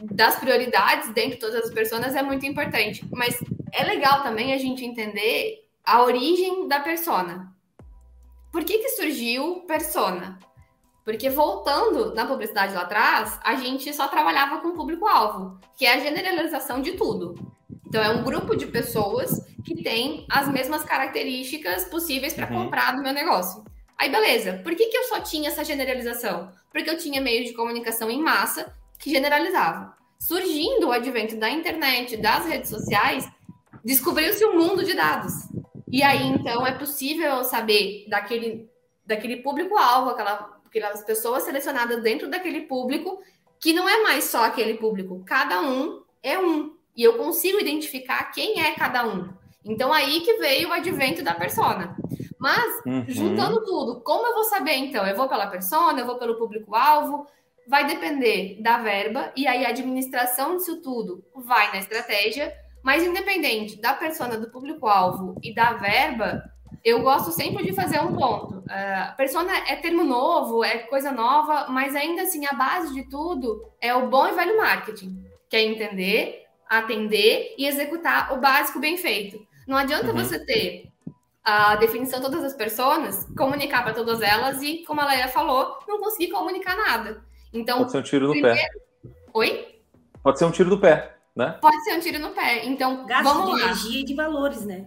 das 0.02 0.36
prioridades 0.36 1.12
dentro 1.14 1.32
de 1.32 1.36
todas 1.36 1.64
as 1.64 1.72
pessoas 1.72 2.14
é 2.14 2.22
muito 2.22 2.44
importante. 2.44 3.04
Mas 3.12 3.38
é 3.72 3.84
legal 3.84 4.22
também 4.22 4.52
a 4.52 4.58
gente 4.58 4.84
entender 4.84 5.66
a 5.84 6.02
origem 6.02 6.66
da 6.66 6.80
persona. 6.80 7.55
Por 8.56 8.64
que, 8.64 8.78
que 8.78 8.88
surgiu 8.88 9.66
persona? 9.66 10.38
Porque 11.04 11.28
voltando 11.28 12.14
na 12.14 12.24
publicidade 12.24 12.72
lá 12.72 12.80
atrás, 12.80 13.38
a 13.44 13.54
gente 13.56 13.92
só 13.92 14.08
trabalhava 14.08 14.62
com 14.62 14.72
público-alvo, 14.72 15.60
que 15.76 15.84
é 15.84 15.92
a 15.92 16.00
generalização 16.00 16.80
de 16.80 16.92
tudo. 16.92 17.34
Então, 17.86 18.02
é 18.02 18.08
um 18.08 18.24
grupo 18.24 18.56
de 18.56 18.64
pessoas 18.64 19.44
que 19.62 19.82
tem 19.82 20.26
as 20.30 20.48
mesmas 20.48 20.82
características 20.84 21.84
possíveis 21.84 22.32
para 22.32 22.50
uhum. 22.50 22.64
comprar 22.64 22.96
no 22.96 23.02
meu 23.02 23.12
negócio. 23.12 23.62
Aí, 23.98 24.08
beleza. 24.08 24.54
Por 24.64 24.74
que, 24.74 24.86
que 24.86 24.96
eu 24.96 25.04
só 25.04 25.20
tinha 25.20 25.50
essa 25.50 25.62
generalização? 25.62 26.50
Porque 26.72 26.88
eu 26.88 26.96
tinha 26.96 27.20
meio 27.20 27.44
de 27.44 27.52
comunicação 27.52 28.10
em 28.10 28.22
massa 28.22 28.74
que 28.98 29.10
generalizava. 29.10 29.94
Surgindo 30.18 30.86
o 30.86 30.92
advento 30.92 31.36
da 31.36 31.50
internet, 31.50 32.16
das 32.16 32.46
redes 32.46 32.70
sociais, 32.70 33.28
descobriu-se 33.84 34.42
um 34.46 34.56
mundo 34.56 34.82
de 34.82 34.94
dados. 34.94 35.34
E 35.88 36.02
aí, 36.02 36.26
então, 36.26 36.66
é 36.66 36.72
possível 36.72 37.44
saber 37.44 38.06
daquele, 38.08 38.68
daquele 39.04 39.36
público-alvo, 39.36 40.10
aquela, 40.10 40.60
aquelas 40.66 41.04
pessoas 41.04 41.44
selecionadas 41.44 42.02
dentro 42.02 42.28
daquele 42.28 42.62
público, 42.62 43.22
que 43.60 43.72
não 43.72 43.88
é 43.88 44.02
mais 44.02 44.24
só 44.24 44.44
aquele 44.44 44.74
público. 44.74 45.22
Cada 45.24 45.60
um 45.60 46.02
é 46.22 46.38
um. 46.38 46.76
E 46.96 47.02
eu 47.02 47.16
consigo 47.16 47.60
identificar 47.60 48.32
quem 48.32 48.60
é 48.60 48.72
cada 48.74 49.06
um. 49.06 49.28
Então, 49.64 49.92
aí 49.92 50.20
que 50.20 50.34
veio 50.34 50.68
o 50.68 50.72
advento 50.72 51.22
da 51.22 51.34
persona. 51.34 51.96
Mas, 52.38 52.84
uhum. 52.84 53.04
juntando 53.08 53.64
tudo, 53.64 54.00
como 54.00 54.26
eu 54.26 54.34
vou 54.34 54.44
saber, 54.44 54.74
então? 54.74 55.06
Eu 55.06 55.16
vou 55.16 55.28
pela 55.28 55.46
persona, 55.46 56.00
eu 56.00 56.06
vou 56.06 56.18
pelo 56.18 56.36
público-alvo? 56.36 57.26
Vai 57.66 57.86
depender 57.86 58.60
da 58.60 58.78
verba, 58.78 59.32
e 59.34 59.46
aí 59.46 59.66
a 59.66 59.70
administração 59.70 60.56
disso 60.56 60.80
tudo 60.80 61.24
vai 61.34 61.72
na 61.72 61.78
estratégia, 61.78 62.54
mas 62.86 63.02
independente 63.02 63.80
da 63.80 63.94
persona, 63.94 64.38
do 64.38 64.48
público-alvo 64.48 65.34
e 65.42 65.52
da 65.52 65.72
verba, 65.72 66.40
eu 66.84 67.02
gosto 67.02 67.32
sempre 67.32 67.64
de 67.64 67.74
fazer 67.74 67.98
um 67.98 68.14
ponto. 68.14 68.58
Uh, 68.58 69.16
persona 69.16 69.52
é 69.68 69.74
termo 69.74 70.04
novo, 70.04 70.62
é 70.62 70.78
coisa 70.78 71.10
nova, 71.10 71.66
mas 71.68 71.96
ainda 71.96 72.22
assim 72.22 72.46
a 72.46 72.52
base 72.52 72.94
de 72.94 73.02
tudo 73.10 73.60
é 73.80 73.92
o 73.92 74.08
bom 74.08 74.28
e 74.28 74.32
velho 74.34 74.56
marketing, 74.56 75.20
que 75.50 75.56
é 75.56 75.64
entender, 75.64 76.44
atender 76.70 77.56
e 77.58 77.66
executar 77.66 78.32
o 78.32 78.40
básico 78.40 78.78
bem 78.78 78.96
feito. 78.96 79.44
Não 79.66 79.76
adianta 79.76 80.12
uhum. 80.12 80.18
você 80.18 80.38
ter 80.46 80.84
a 81.42 81.74
definição 81.74 82.20
de 82.20 82.26
todas 82.26 82.44
as 82.44 82.54
pessoas, 82.54 83.26
comunicar 83.36 83.82
para 83.82 83.94
todas 83.94 84.22
elas 84.22 84.62
e, 84.62 84.84
como 84.84 85.00
a 85.00 85.06
Leia 85.06 85.26
falou, 85.26 85.76
não 85.88 85.98
conseguir 85.98 86.28
comunicar 86.28 86.76
nada. 86.76 87.20
Então, 87.52 87.78
pode 87.78 87.90
ser 87.90 87.98
um 87.98 88.02
tiro 88.02 88.26
no 88.28 88.32
primeiro... 88.32 88.56
pé. 88.56 88.68
Oi? 89.34 89.80
Pode 90.22 90.38
ser 90.38 90.44
um 90.44 90.52
tiro 90.52 90.70
no 90.70 90.78
pé, 90.78 91.15
né? 91.36 91.58
Pode 91.60 91.84
ser 91.84 91.96
um 91.96 92.00
tiro 92.00 92.18
no 92.18 92.30
pé. 92.30 92.64
Então, 92.64 93.06
Gasto 93.06 93.24
vamos 93.24 93.46
de 93.46 93.52
lá. 93.52 93.66
energia 93.68 94.00
e 94.00 94.04
de 94.04 94.14
valores, 94.14 94.64
né? 94.64 94.86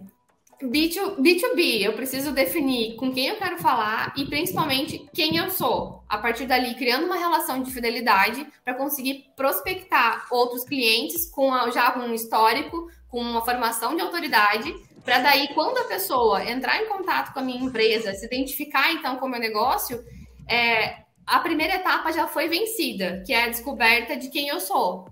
B2, 0.62 1.16
B2B, 1.16 1.80
eu 1.82 1.94
preciso 1.94 2.32
definir 2.32 2.96
com 2.96 3.10
quem 3.10 3.28
eu 3.28 3.36
quero 3.36 3.56
falar 3.56 4.12
e 4.14 4.26
principalmente 4.26 5.08
quem 5.14 5.36
eu 5.36 5.50
sou. 5.50 6.04
A 6.06 6.18
partir 6.18 6.44
dali, 6.44 6.74
criando 6.74 7.06
uma 7.06 7.16
relação 7.16 7.62
de 7.62 7.72
fidelidade 7.72 8.46
para 8.62 8.74
conseguir 8.74 9.24
prospectar 9.34 10.26
outros 10.30 10.64
clientes 10.64 11.30
com 11.30 11.50
já 11.70 11.96
um 11.96 12.12
histórico, 12.12 12.90
com 13.08 13.22
uma 13.22 13.42
formação 13.42 13.96
de 13.96 14.02
autoridade 14.02 14.74
para 15.04 15.18
daí, 15.20 15.48
quando 15.54 15.78
a 15.78 15.84
pessoa 15.84 16.44
entrar 16.44 16.80
em 16.82 16.86
contato 16.86 17.32
com 17.32 17.40
a 17.40 17.42
minha 17.42 17.62
empresa, 17.62 18.12
se 18.12 18.26
identificar 18.26 18.92
então 18.92 19.16
com 19.16 19.26
o 19.26 19.28
meu 19.28 19.40
negócio, 19.40 20.04
é, 20.48 21.04
a 21.26 21.38
primeira 21.40 21.76
etapa 21.76 22.12
já 22.12 22.26
foi 22.26 22.48
vencida, 22.48 23.22
que 23.26 23.32
é 23.32 23.44
a 23.44 23.48
descoberta 23.48 24.16
de 24.16 24.28
quem 24.28 24.48
eu 24.48 24.60
sou. 24.60 25.08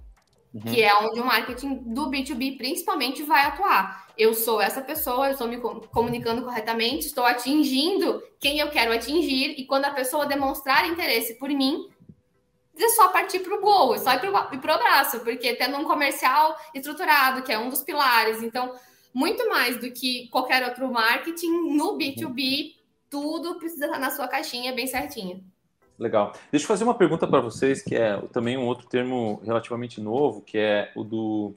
Uhum. 0.64 0.72
Que 0.72 0.82
é 0.82 0.94
onde 0.96 1.20
o 1.20 1.24
marketing 1.24 1.76
do 1.76 2.10
B2B 2.10 2.56
principalmente 2.56 3.22
vai 3.22 3.44
atuar. 3.44 4.08
Eu 4.16 4.34
sou 4.34 4.60
essa 4.60 4.80
pessoa, 4.80 5.28
eu 5.28 5.32
estou 5.32 5.46
me 5.46 5.58
comunicando 5.58 6.42
corretamente, 6.42 7.06
estou 7.06 7.24
atingindo 7.24 8.20
quem 8.40 8.58
eu 8.58 8.68
quero 8.68 8.92
atingir, 8.92 9.54
e 9.56 9.64
quando 9.64 9.84
a 9.84 9.92
pessoa 9.92 10.26
demonstrar 10.26 10.88
interesse 10.88 11.34
por 11.34 11.48
mim, 11.48 11.88
é 12.76 12.88
só 12.90 13.08
partir 13.08 13.40
para 13.40 13.56
o 13.56 13.60
gol, 13.60 13.94
é 13.94 13.98
só 13.98 14.12
ir 14.14 14.20
para 14.20 14.72
o 14.72 14.74
abraço, 14.74 15.20
porque 15.20 15.54
tendo 15.54 15.76
um 15.76 15.84
comercial 15.84 16.56
estruturado, 16.74 17.42
que 17.42 17.52
é 17.52 17.58
um 17.58 17.68
dos 17.68 17.82
pilares, 17.82 18.42
então 18.42 18.74
muito 19.14 19.48
mais 19.48 19.76
do 19.78 19.90
que 19.90 20.28
qualquer 20.28 20.64
outro 20.64 20.90
marketing, 20.90 21.76
no 21.76 21.96
B2B, 21.96 22.74
tudo 23.08 23.56
precisa 23.56 23.86
estar 23.86 23.98
na 23.98 24.10
sua 24.10 24.28
caixinha 24.28 24.72
bem 24.72 24.86
certinha. 24.86 25.40
Legal. 25.98 26.32
Deixa 26.52 26.64
eu 26.64 26.68
fazer 26.68 26.84
uma 26.84 26.94
pergunta 26.94 27.26
para 27.26 27.40
vocês, 27.40 27.82
que 27.82 27.96
é 27.96 28.16
também 28.32 28.56
um 28.56 28.66
outro 28.66 28.86
termo 28.86 29.40
relativamente 29.44 30.00
novo, 30.00 30.42
que 30.42 30.56
é 30.56 30.92
o 30.94 31.02
do 31.02 31.54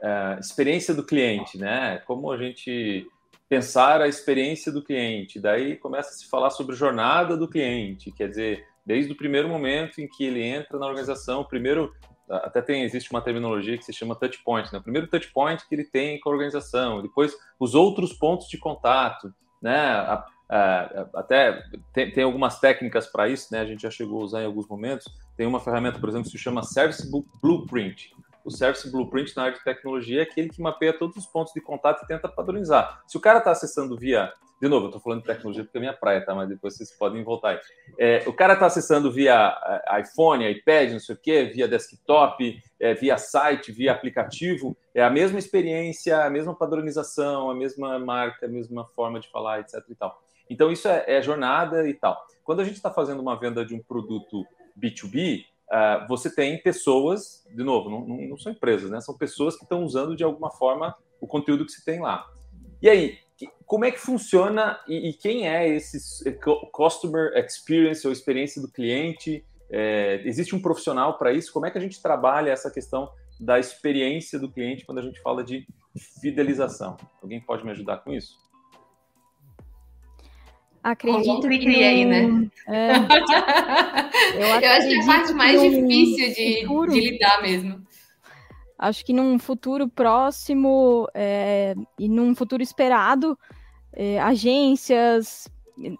uh, 0.00 0.40
experiência 0.40 0.94
do 0.94 1.04
cliente, 1.04 1.58
né? 1.58 1.98
Como 2.06 2.30
a 2.30 2.38
gente 2.38 3.06
pensar 3.48 4.00
a 4.00 4.08
experiência 4.08 4.72
do 4.72 4.82
cliente. 4.82 5.38
Daí 5.38 5.76
começa 5.76 6.08
a 6.08 6.12
se 6.14 6.26
falar 6.26 6.48
sobre 6.48 6.74
jornada 6.74 7.36
do 7.36 7.46
cliente, 7.46 8.10
quer 8.10 8.30
dizer, 8.30 8.66
desde 8.84 9.12
o 9.12 9.16
primeiro 9.16 9.46
momento 9.46 10.00
em 10.00 10.08
que 10.08 10.24
ele 10.24 10.42
entra 10.42 10.78
na 10.78 10.86
organização, 10.86 11.44
primeiro 11.44 11.92
até 12.30 12.62
tem 12.62 12.82
existe 12.82 13.10
uma 13.10 13.20
terminologia 13.20 13.76
que 13.76 13.84
se 13.84 13.92
chama 13.92 14.14
touch 14.14 14.42
point, 14.42 14.72
né? 14.72 14.78
O 14.78 14.82
primeiro 14.82 15.06
touch 15.06 15.30
point 15.32 15.62
que 15.68 15.74
ele 15.74 15.84
tem 15.84 16.18
com 16.18 16.30
a 16.30 16.32
organização, 16.32 17.02
depois 17.02 17.36
os 17.60 17.74
outros 17.74 18.14
pontos 18.14 18.48
de 18.48 18.56
contato, 18.56 19.34
né? 19.60 19.76
A, 19.76 20.24
a, 20.52 21.08
até 21.14 21.62
tem, 21.94 22.10
tem, 22.10 22.24
algumas 22.24 22.60
técnicas 22.60 23.06
para 23.06 23.26
isso, 23.28 23.48
né? 23.50 23.60
A 23.60 23.64
gente 23.64 23.82
já 23.82 23.90
chegou 23.90 24.20
a 24.20 24.24
usar 24.24 24.42
em 24.42 24.46
alguns 24.46 24.68
momentos. 24.68 25.06
Tem 25.34 25.46
uma 25.46 25.58
ferramenta, 25.58 25.98
por 25.98 26.10
exemplo, 26.10 26.26
que 26.30 26.36
se 26.36 26.42
chama 26.42 26.62
Service 26.62 27.10
Blueprint. 27.40 28.14
O 28.44 28.50
Service 28.50 28.90
Blueprint 28.90 29.34
na 29.34 29.44
área 29.44 29.56
de 29.56 29.64
tecnologia 29.64 30.20
é 30.20 30.22
aquele 30.24 30.50
que 30.50 30.60
mapeia 30.60 30.92
todos 30.92 31.16
os 31.16 31.26
pontos 31.26 31.54
de 31.54 31.60
contato 31.60 32.04
e 32.04 32.06
tenta 32.06 32.28
padronizar. 32.28 33.02
Se 33.06 33.16
o 33.16 33.20
cara 33.20 33.38
está 33.38 33.52
acessando 33.52 33.96
via 33.96 34.30
de 34.60 34.68
novo, 34.68 34.84
eu 34.84 34.88
estou 34.90 35.00
falando 35.00 35.22
de 35.22 35.26
tecnologia 35.26 35.64
porque 35.64 35.76
é 35.76 35.80
minha 35.80 35.92
praia, 35.92 36.24
tá? 36.24 36.36
Mas 36.36 36.48
depois 36.48 36.76
vocês 36.76 36.92
podem 36.92 37.24
voltar 37.24 37.48
aí. 37.48 37.58
É, 37.98 38.22
o 38.28 38.32
cara 38.32 38.52
está 38.52 38.66
acessando 38.66 39.10
via 39.10 39.58
é, 39.88 40.00
iPhone, 40.00 40.48
iPad, 40.48 40.92
não 40.92 41.00
sei 41.00 41.16
o 41.16 41.18
quê, 41.18 41.50
via 41.52 41.66
desktop, 41.66 42.62
é, 42.78 42.94
via 42.94 43.18
site, 43.18 43.72
via 43.72 43.90
aplicativo. 43.90 44.76
É 44.94 45.02
a 45.02 45.10
mesma 45.10 45.38
experiência, 45.38 46.24
a 46.24 46.30
mesma 46.30 46.54
padronização, 46.54 47.50
a 47.50 47.54
mesma 47.56 47.98
marca, 47.98 48.46
a 48.46 48.48
mesma 48.48 48.86
forma 48.86 49.18
de 49.18 49.28
falar, 49.30 49.58
etc. 49.58 49.82
E 49.88 49.94
tal. 49.96 50.22
Então, 50.52 50.70
isso 50.70 50.86
é, 50.86 51.04
é 51.06 51.22
jornada 51.22 51.88
e 51.88 51.94
tal. 51.94 52.22
Quando 52.44 52.60
a 52.60 52.64
gente 52.64 52.74
está 52.74 52.90
fazendo 52.90 53.20
uma 53.20 53.40
venda 53.40 53.64
de 53.64 53.74
um 53.74 53.82
produto 53.82 54.44
B2B, 54.78 55.40
uh, 55.40 55.74
é, 55.74 56.06
você 56.06 56.30
tem 56.32 56.60
pessoas, 56.62 57.42
de 57.50 57.64
novo, 57.64 57.88
não, 57.88 58.28
não, 58.28 58.36
são 58.36 58.52
empresas, 58.52 58.90
né? 58.90 59.00
São 59.00 59.16
pessoas 59.16 59.56
que 59.56 59.62
estão 59.62 59.82
usando 59.82 60.14
de 60.14 60.22
alguma 60.22 60.50
forma 60.50 60.94
o 61.18 61.26
conteúdo 61.26 61.64
que 61.64 61.72
se 61.72 61.82
tem 61.82 62.00
lá. 62.00 62.28
E 62.82 62.88
aí, 62.90 63.18
como 63.64 63.86
é 63.86 63.90
que 63.90 63.98
funciona 63.98 64.78
e, 64.86 65.08
e, 65.08 65.12
quem 65.14 65.48
é 65.48 65.66
esse 65.66 65.98
customer 66.70 67.32
experience 67.38 68.06
ou 68.06 68.12
experiência 68.12 68.60
do 68.60 68.70
cliente? 68.70 69.42
É, 69.70 70.20
existe 70.26 70.54
um 70.54 70.60
profissional 70.60 71.16
para 71.16 71.32
isso? 71.32 71.50
Como 71.50 71.64
é 71.64 71.70
que 71.70 71.78
a 71.78 71.80
gente 71.80 72.02
trabalha 72.02 72.50
essa 72.50 72.70
questão 72.70 73.10
da 73.40 73.58
experiência 73.58 74.38
do 74.38 74.52
cliente 74.52 74.84
quando 74.84 74.98
a 74.98 75.02
gente 75.02 75.18
fala 75.22 75.42
de 75.42 75.66
fidelização? 76.20 76.98
Alguém 77.22 77.40
pode 77.40 77.64
me 77.64 77.70
ajudar 77.70 77.98
com 77.98 78.12
isso? 78.12 78.36
Acredito 80.82 81.48
que 81.48 81.58
criei, 81.58 82.04
né? 82.04 82.48
É, 82.68 82.92
eu, 84.34 84.46
eu 84.46 84.54
acho 84.54 84.88
que 84.88 84.94
é 84.94 85.02
a 85.02 85.06
parte 85.06 85.32
mais 85.32 85.60
difícil 85.60 86.34
de, 86.34 86.92
de 86.92 87.10
lidar 87.10 87.40
mesmo 87.40 87.86
acho 88.82 89.04
que 89.04 89.12
num 89.12 89.38
futuro 89.38 89.88
próximo 89.88 91.06
é, 91.14 91.74
e 91.96 92.08
num 92.08 92.34
futuro 92.34 92.62
esperado, 92.64 93.38
é, 93.92 94.20
agências, 94.20 95.48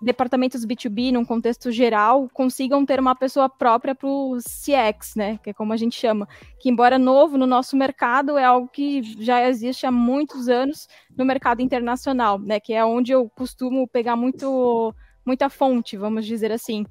departamentos 0.01 0.65
B2B, 0.67 1.13
num 1.13 1.25
contexto 1.25 1.71
geral, 1.71 2.29
consigam 2.33 2.85
ter 2.85 3.01
uma 3.01 3.15
pessoa 3.15 3.49
própria 3.49 3.95
para 3.95 4.09
o 4.09 4.37
CX, 4.37 5.15
né? 5.17 5.39
Que 5.43 5.51
é 5.51 5.53
como 5.53 5.73
a 5.73 5.77
gente 5.77 5.99
chama. 5.99 6.29
Que, 6.59 6.71
embora 6.71 6.99
novo 6.99 7.39
no 7.39 7.47
nosso 7.47 7.77
mercado, 7.77 8.37
é 8.39 8.45
algo 8.45 8.69
que 8.69 9.03
já 9.23 9.49
existe 9.49 9.87
há 9.87 9.91
muitos 9.91 10.49
anos 10.49 10.89
no 11.17 11.25
mercado 11.25 11.63
internacional, 11.63 12.39
né? 12.39 12.61
Que 12.61 12.75
é 12.75 12.85
onde 12.85 13.13
eu 13.13 13.29
costumo 13.31 13.89
pegar 13.89 14.17
muito, 14.17 14.95
muita 15.25 15.49
fonte, 15.49 15.97
vamos 15.97 16.27
dizer 16.27 16.53
assim. 16.53 16.85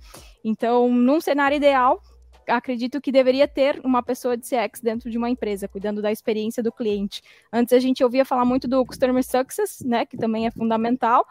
Então, 0.43 0.89
num 0.89 1.21
cenário 1.21 1.55
ideal, 1.57 2.01
acredito 2.47 2.99
que 2.99 3.11
deveria 3.11 3.47
ter 3.47 3.79
uma 3.83 4.01
pessoa 4.01 4.35
de 4.35 4.45
CX 4.45 4.81
dentro 4.81 5.09
de 5.09 5.17
uma 5.17 5.29
empresa, 5.29 5.67
cuidando 5.67 6.01
da 6.01 6.11
experiência 6.11 6.61
do 6.63 6.71
cliente. 6.71 7.21
Antes 7.51 7.73
a 7.73 7.79
gente 7.79 8.03
ouvia 8.03 8.25
falar 8.25 8.45
muito 8.45 8.67
do 8.67 8.85
Customer 8.85 9.23
Success, 9.23 9.81
né, 9.85 10.05
que 10.05 10.17
também 10.17 10.47
é 10.47 10.51
fundamental. 10.51 11.25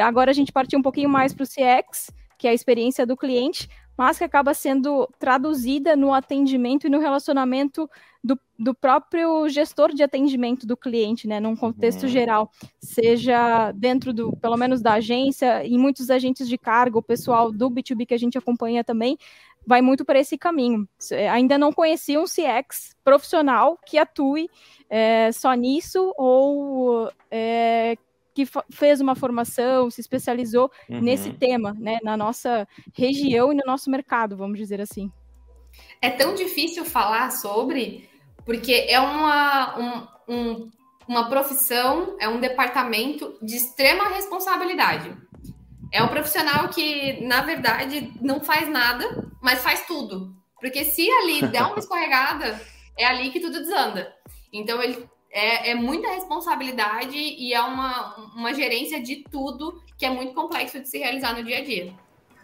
Agora 0.00 0.30
a 0.30 0.34
gente 0.34 0.52
partiu 0.52 0.78
um 0.78 0.82
pouquinho 0.82 1.08
mais 1.08 1.32
para 1.32 1.44
o 1.44 1.46
CX, 1.46 2.10
que 2.38 2.46
é 2.46 2.50
a 2.50 2.54
experiência 2.54 3.06
do 3.06 3.16
cliente, 3.16 3.68
mas 3.96 4.18
que 4.18 4.24
acaba 4.24 4.52
sendo 4.54 5.08
traduzida 5.18 5.94
no 5.94 6.12
atendimento 6.12 6.86
e 6.86 6.90
no 6.90 6.98
relacionamento 6.98 7.88
do, 8.22 8.38
do 8.58 8.74
próprio 8.74 9.48
gestor 9.48 9.94
de 9.94 10.02
atendimento 10.02 10.66
do 10.66 10.76
cliente, 10.76 11.28
né, 11.28 11.38
num 11.38 11.54
contexto 11.54 12.04
uhum. 12.04 12.08
geral, 12.08 12.50
seja 12.80 13.70
dentro 13.72 14.12
do, 14.12 14.34
pelo 14.36 14.56
menos 14.56 14.80
da 14.80 14.94
agência, 14.94 15.64
e 15.64 15.78
muitos 15.78 16.10
agentes 16.10 16.48
de 16.48 16.58
cargo, 16.58 16.98
o 16.98 17.02
pessoal 17.02 17.52
do 17.52 17.70
B2B 17.70 18.06
que 18.06 18.14
a 18.14 18.18
gente 18.18 18.36
acompanha 18.36 18.82
também, 18.82 19.16
vai 19.66 19.80
muito 19.80 20.04
para 20.04 20.18
esse 20.18 20.36
caminho. 20.36 20.88
É, 21.10 21.28
ainda 21.28 21.56
não 21.56 21.72
conheci 21.72 22.18
um 22.18 22.24
CX 22.24 22.94
profissional 23.02 23.78
que 23.86 23.96
atue 23.96 24.50
é, 24.90 25.30
só 25.32 25.52
nisso 25.54 26.12
ou 26.16 27.10
é, 27.30 27.96
que 28.34 28.44
fez 28.70 29.00
uma 29.00 29.14
formação, 29.14 29.90
se 29.90 30.00
especializou 30.00 30.70
uhum. 30.90 31.00
nesse 31.00 31.32
tema, 31.32 31.74
né, 31.78 31.98
na 32.02 32.16
nossa 32.16 32.66
região 32.92 33.52
e 33.52 33.56
no 33.56 33.62
nosso 33.64 33.88
mercado, 33.88 34.36
vamos 34.36 34.58
dizer 34.58 34.80
assim. 34.80 35.10
É 36.02 36.10
tão 36.10 36.34
difícil 36.34 36.84
falar 36.84 37.30
sobre, 37.30 38.08
porque 38.44 38.86
é 38.88 38.98
uma, 38.98 39.78
um, 39.78 40.34
um, 40.34 40.70
uma 41.06 41.28
profissão, 41.28 42.16
é 42.18 42.28
um 42.28 42.40
departamento 42.40 43.38
de 43.40 43.56
extrema 43.56 44.08
responsabilidade. 44.08 45.16
É 45.92 46.02
um 46.02 46.08
profissional 46.08 46.68
que, 46.68 47.24
na 47.24 47.42
verdade, 47.42 48.12
não 48.20 48.40
faz 48.40 48.68
nada, 48.68 49.30
mas 49.40 49.62
faz 49.62 49.86
tudo. 49.86 50.34
Porque 50.60 50.84
se 50.84 51.08
ali 51.08 51.46
der 51.46 51.62
uma 51.62 51.78
escorregada, 51.78 52.60
é 52.98 53.04
ali 53.04 53.30
que 53.30 53.38
tudo 53.38 53.60
desanda. 53.60 54.12
Então, 54.52 54.82
ele 54.82 55.08
é, 55.34 55.72
é, 55.72 55.74
muita 55.74 56.08
responsabilidade 56.12 57.16
e 57.16 57.52
é 57.52 57.60
uma, 57.60 58.14
uma 58.36 58.54
gerência 58.54 59.02
de 59.02 59.24
tudo 59.30 59.82
que 59.98 60.06
é 60.06 60.10
muito 60.10 60.32
complexo 60.32 60.78
de 60.78 60.88
se 60.88 60.96
realizar 60.98 61.36
no 61.36 61.42
dia 61.42 61.58
a 61.58 61.64
dia. 61.64 61.92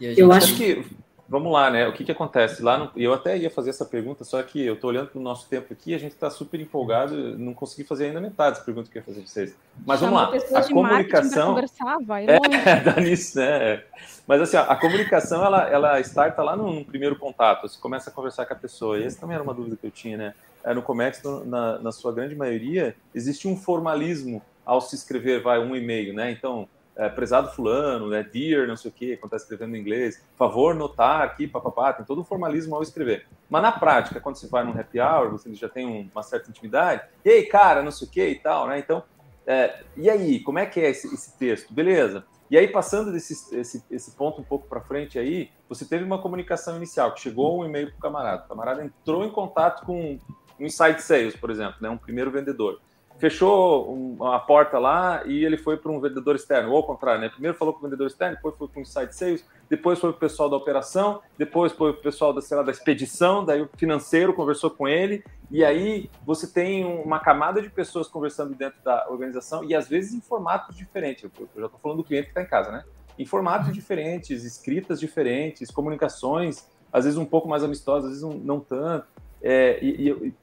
Eu 0.00 0.32
acho 0.32 0.56
que 0.56 0.84
vamos 1.28 1.52
lá, 1.52 1.70
né? 1.70 1.86
O 1.86 1.92
que, 1.92 2.02
que 2.02 2.10
acontece? 2.10 2.60
Lá 2.60 2.76
no, 2.76 2.90
eu 2.96 3.14
até 3.14 3.38
ia 3.38 3.48
fazer 3.48 3.70
essa 3.70 3.84
pergunta, 3.84 4.24
só 4.24 4.42
que 4.42 4.60
eu 4.60 4.74
estou 4.74 4.90
olhando 4.90 5.10
para 5.10 5.20
o 5.20 5.22
nosso 5.22 5.48
tempo 5.48 5.72
aqui, 5.72 5.94
a 5.94 5.98
gente 5.98 6.12
está 6.12 6.28
super 6.28 6.60
empolgado, 6.60 7.38
não 7.38 7.54
consegui 7.54 7.84
fazer 7.84 8.06
ainda 8.06 8.20
metade 8.20 8.56
das 8.56 8.64
perguntas 8.64 8.90
que 8.90 8.98
eu 8.98 9.00
ia 9.00 9.06
fazer 9.06 9.20
para 9.20 9.28
vocês. 9.28 9.56
Mas 9.86 10.00
Chama 10.00 10.26
vamos 10.26 10.50
lá, 10.50 10.58
a 10.58 10.68
comunicação. 10.68 11.54
Vai 12.04 12.26
é, 12.26 12.80
dá 12.82 12.96
nisso, 13.00 13.38
né? 13.38 13.84
Mas 14.26 14.40
assim, 14.40 14.56
a 14.56 14.74
comunicação 14.74 15.44
ela, 15.44 15.68
ela 15.68 16.00
starta 16.00 16.42
lá 16.42 16.56
no, 16.56 16.72
no, 16.72 16.84
primeiro 16.84 17.14
contato, 17.14 17.68
você 17.68 17.78
começa 17.78 18.10
a 18.10 18.12
conversar 18.12 18.46
com 18.46 18.54
a 18.54 18.56
pessoa. 18.56 18.98
E 18.98 19.04
essa 19.04 19.20
também 19.20 19.36
era 19.36 19.44
uma 19.44 19.54
dúvida 19.54 19.76
que 19.76 19.86
eu 19.86 19.92
tinha, 19.92 20.16
né? 20.16 20.34
É, 20.62 20.74
no 20.74 20.82
comércio, 20.82 21.44
na, 21.44 21.78
na 21.78 21.92
sua 21.92 22.12
grande 22.12 22.34
maioria, 22.34 22.94
existe 23.14 23.48
um 23.48 23.56
formalismo 23.56 24.42
ao 24.64 24.80
se 24.80 24.94
escrever, 24.94 25.42
vai, 25.42 25.58
um 25.58 25.74
e-mail, 25.74 26.14
né? 26.14 26.30
Então, 26.30 26.68
é, 26.96 27.08
prezado 27.08 27.50
fulano, 27.52 28.08
né, 28.08 28.22
dear, 28.22 28.66
não 28.66 28.76
sei 28.76 28.90
o 28.90 28.94
quê, 28.94 29.16
quando 29.16 29.32
está 29.32 29.36
escrevendo 29.38 29.74
em 29.74 29.80
inglês, 29.80 30.22
favor 30.36 30.74
notar 30.74 31.22
aqui, 31.22 31.46
papapá, 31.46 31.94
tem 31.94 32.04
todo 32.04 32.20
um 32.20 32.24
formalismo 32.24 32.76
ao 32.76 32.82
escrever. 32.82 33.26
Mas 33.48 33.62
na 33.62 33.72
prática, 33.72 34.20
quando 34.20 34.36
você 34.36 34.46
vai 34.48 34.64
num 34.64 34.78
happy 34.78 35.00
hour, 35.00 35.30
você 35.30 35.52
já 35.54 35.68
tem 35.68 35.86
um, 35.86 36.10
uma 36.12 36.22
certa 36.22 36.50
intimidade, 36.50 37.02
e 37.24 37.30
aí, 37.30 37.46
cara, 37.46 37.82
não 37.82 37.90
sei 37.90 38.06
o 38.06 38.10
quê 38.10 38.28
e 38.28 38.34
tal, 38.38 38.66
né? 38.68 38.78
Então, 38.78 39.02
é, 39.46 39.82
e 39.96 40.10
aí, 40.10 40.40
como 40.40 40.58
é 40.58 40.66
que 40.66 40.78
é 40.78 40.90
esse, 40.90 41.12
esse 41.12 41.36
texto? 41.38 41.72
Beleza. 41.72 42.24
E 42.50 42.58
aí, 42.58 42.66
passando 42.66 43.12
desse 43.12 43.56
esse, 43.56 43.82
esse 43.90 44.10
ponto 44.10 44.40
um 44.40 44.44
pouco 44.44 44.68
para 44.68 44.80
frente 44.80 45.18
aí, 45.18 45.50
você 45.68 45.84
teve 45.84 46.04
uma 46.04 46.20
comunicação 46.20 46.76
inicial, 46.76 47.14
que 47.14 47.20
chegou 47.20 47.60
um 47.60 47.64
e-mail 47.64 47.88
para 47.90 47.96
o 47.96 48.00
camarada. 48.00 48.44
O 48.44 48.48
camarada 48.48 48.84
entrou 48.84 49.24
em 49.24 49.30
contato 49.30 49.86
com 49.86 50.18
um 50.60 50.66
inside 50.66 51.00
sales, 51.02 51.34
por 51.34 51.50
exemplo, 51.50 51.76
né, 51.80 51.88
um 51.88 51.98
primeiro 51.98 52.30
vendedor 52.30 52.80
fechou 53.20 53.92
uma 53.92 54.40
porta 54.40 54.78
lá 54.78 55.22
e 55.26 55.44
ele 55.44 55.58
foi 55.58 55.76
para 55.76 55.92
um 55.92 56.00
vendedor 56.00 56.34
externo, 56.34 56.70
ou 56.70 56.78
ao 56.78 56.82
contrário, 56.82 57.20
né? 57.20 57.28
Primeiro 57.28 57.56
falou 57.56 57.74
com 57.74 57.80
o 57.80 57.82
vendedor 57.82 58.06
externo, 58.06 58.36
depois 58.36 58.56
foi 58.56 58.66
para 58.66 58.78
o 58.78 58.80
inside 58.80 59.14
sales, 59.14 59.44
depois 59.68 59.98
foi 59.98 60.10
para 60.10 60.16
o 60.16 60.20
pessoal 60.20 60.48
da 60.48 60.56
operação, 60.56 61.20
depois 61.36 61.70
foi 61.70 61.92
para 61.92 62.00
o 62.00 62.02
pessoal 62.02 62.32
da, 62.32 62.40
lá, 62.56 62.62
da 62.62 62.72
expedição, 62.72 63.44
daí 63.44 63.60
o 63.60 63.68
financeiro 63.76 64.32
conversou 64.32 64.70
com 64.70 64.88
ele, 64.88 65.22
e 65.50 65.62
aí 65.62 66.08
você 66.24 66.46
tem 66.46 66.84
uma 66.84 67.20
camada 67.20 67.60
de 67.60 67.68
pessoas 67.68 68.08
conversando 68.08 68.54
dentro 68.54 68.82
da 68.82 69.06
organização 69.10 69.62
e 69.64 69.74
às 69.74 69.86
vezes 69.86 70.14
em 70.14 70.20
formatos 70.22 70.74
diferentes. 70.74 71.24
Eu, 71.24 71.30
já 71.56 71.66
estou 71.66 71.78
falando 71.78 71.98
do 71.98 72.04
cliente 72.04 72.24
que 72.24 72.30
está 72.30 72.42
em 72.42 72.46
casa, 72.46 72.72
né? 72.72 72.84
Em 73.18 73.26
formatos 73.26 73.70
diferentes, 73.70 74.44
escritas 74.44 74.98
diferentes, 74.98 75.70
comunicações, 75.70 76.66
às 76.90 77.04
vezes 77.04 77.18
um 77.18 77.26
pouco 77.26 77.46
mais 77.46 77.62
amistosas, 77.62 78.04
às 78.04 78.10
vezes 78.12 78.22
não, 78.22 78.32
não 78.32 78.60
tanto. 78.60 79.06
É, 79.42 79.78
e, 79.82 80.08
e, 80.08 80.34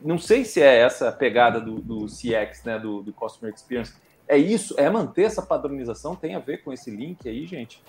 não 0.00 0.18
sei 0.18 0.44
se 0.44 0.60
é 0.60 0.78
essa 0.78 1.08
a 1.08 1.12
pegada 1.12 1.60
do, 1.60 1.80
do 1.80 2.06
CX, 2.06 2.64
né, 2.64 2.78
do, 2.78 3.02
do 3.02 3.12
Customer 3.12 3.54
Experience. 3.54 3.94
É 4.28 4.36
isso? 4.36 4.74
É 4.78 4.88
manter 4.88 5.22
essa 5.22 5.42
padronização? 5.42 6.14
Tem 6.14 6.34
a 6.34 6.38
ver 6.38 6.62
com 6.62 6.72
esse 6.72 6.90
link 6.90 7.28
aí, 7.28 7.46
gente? 7.46 7.82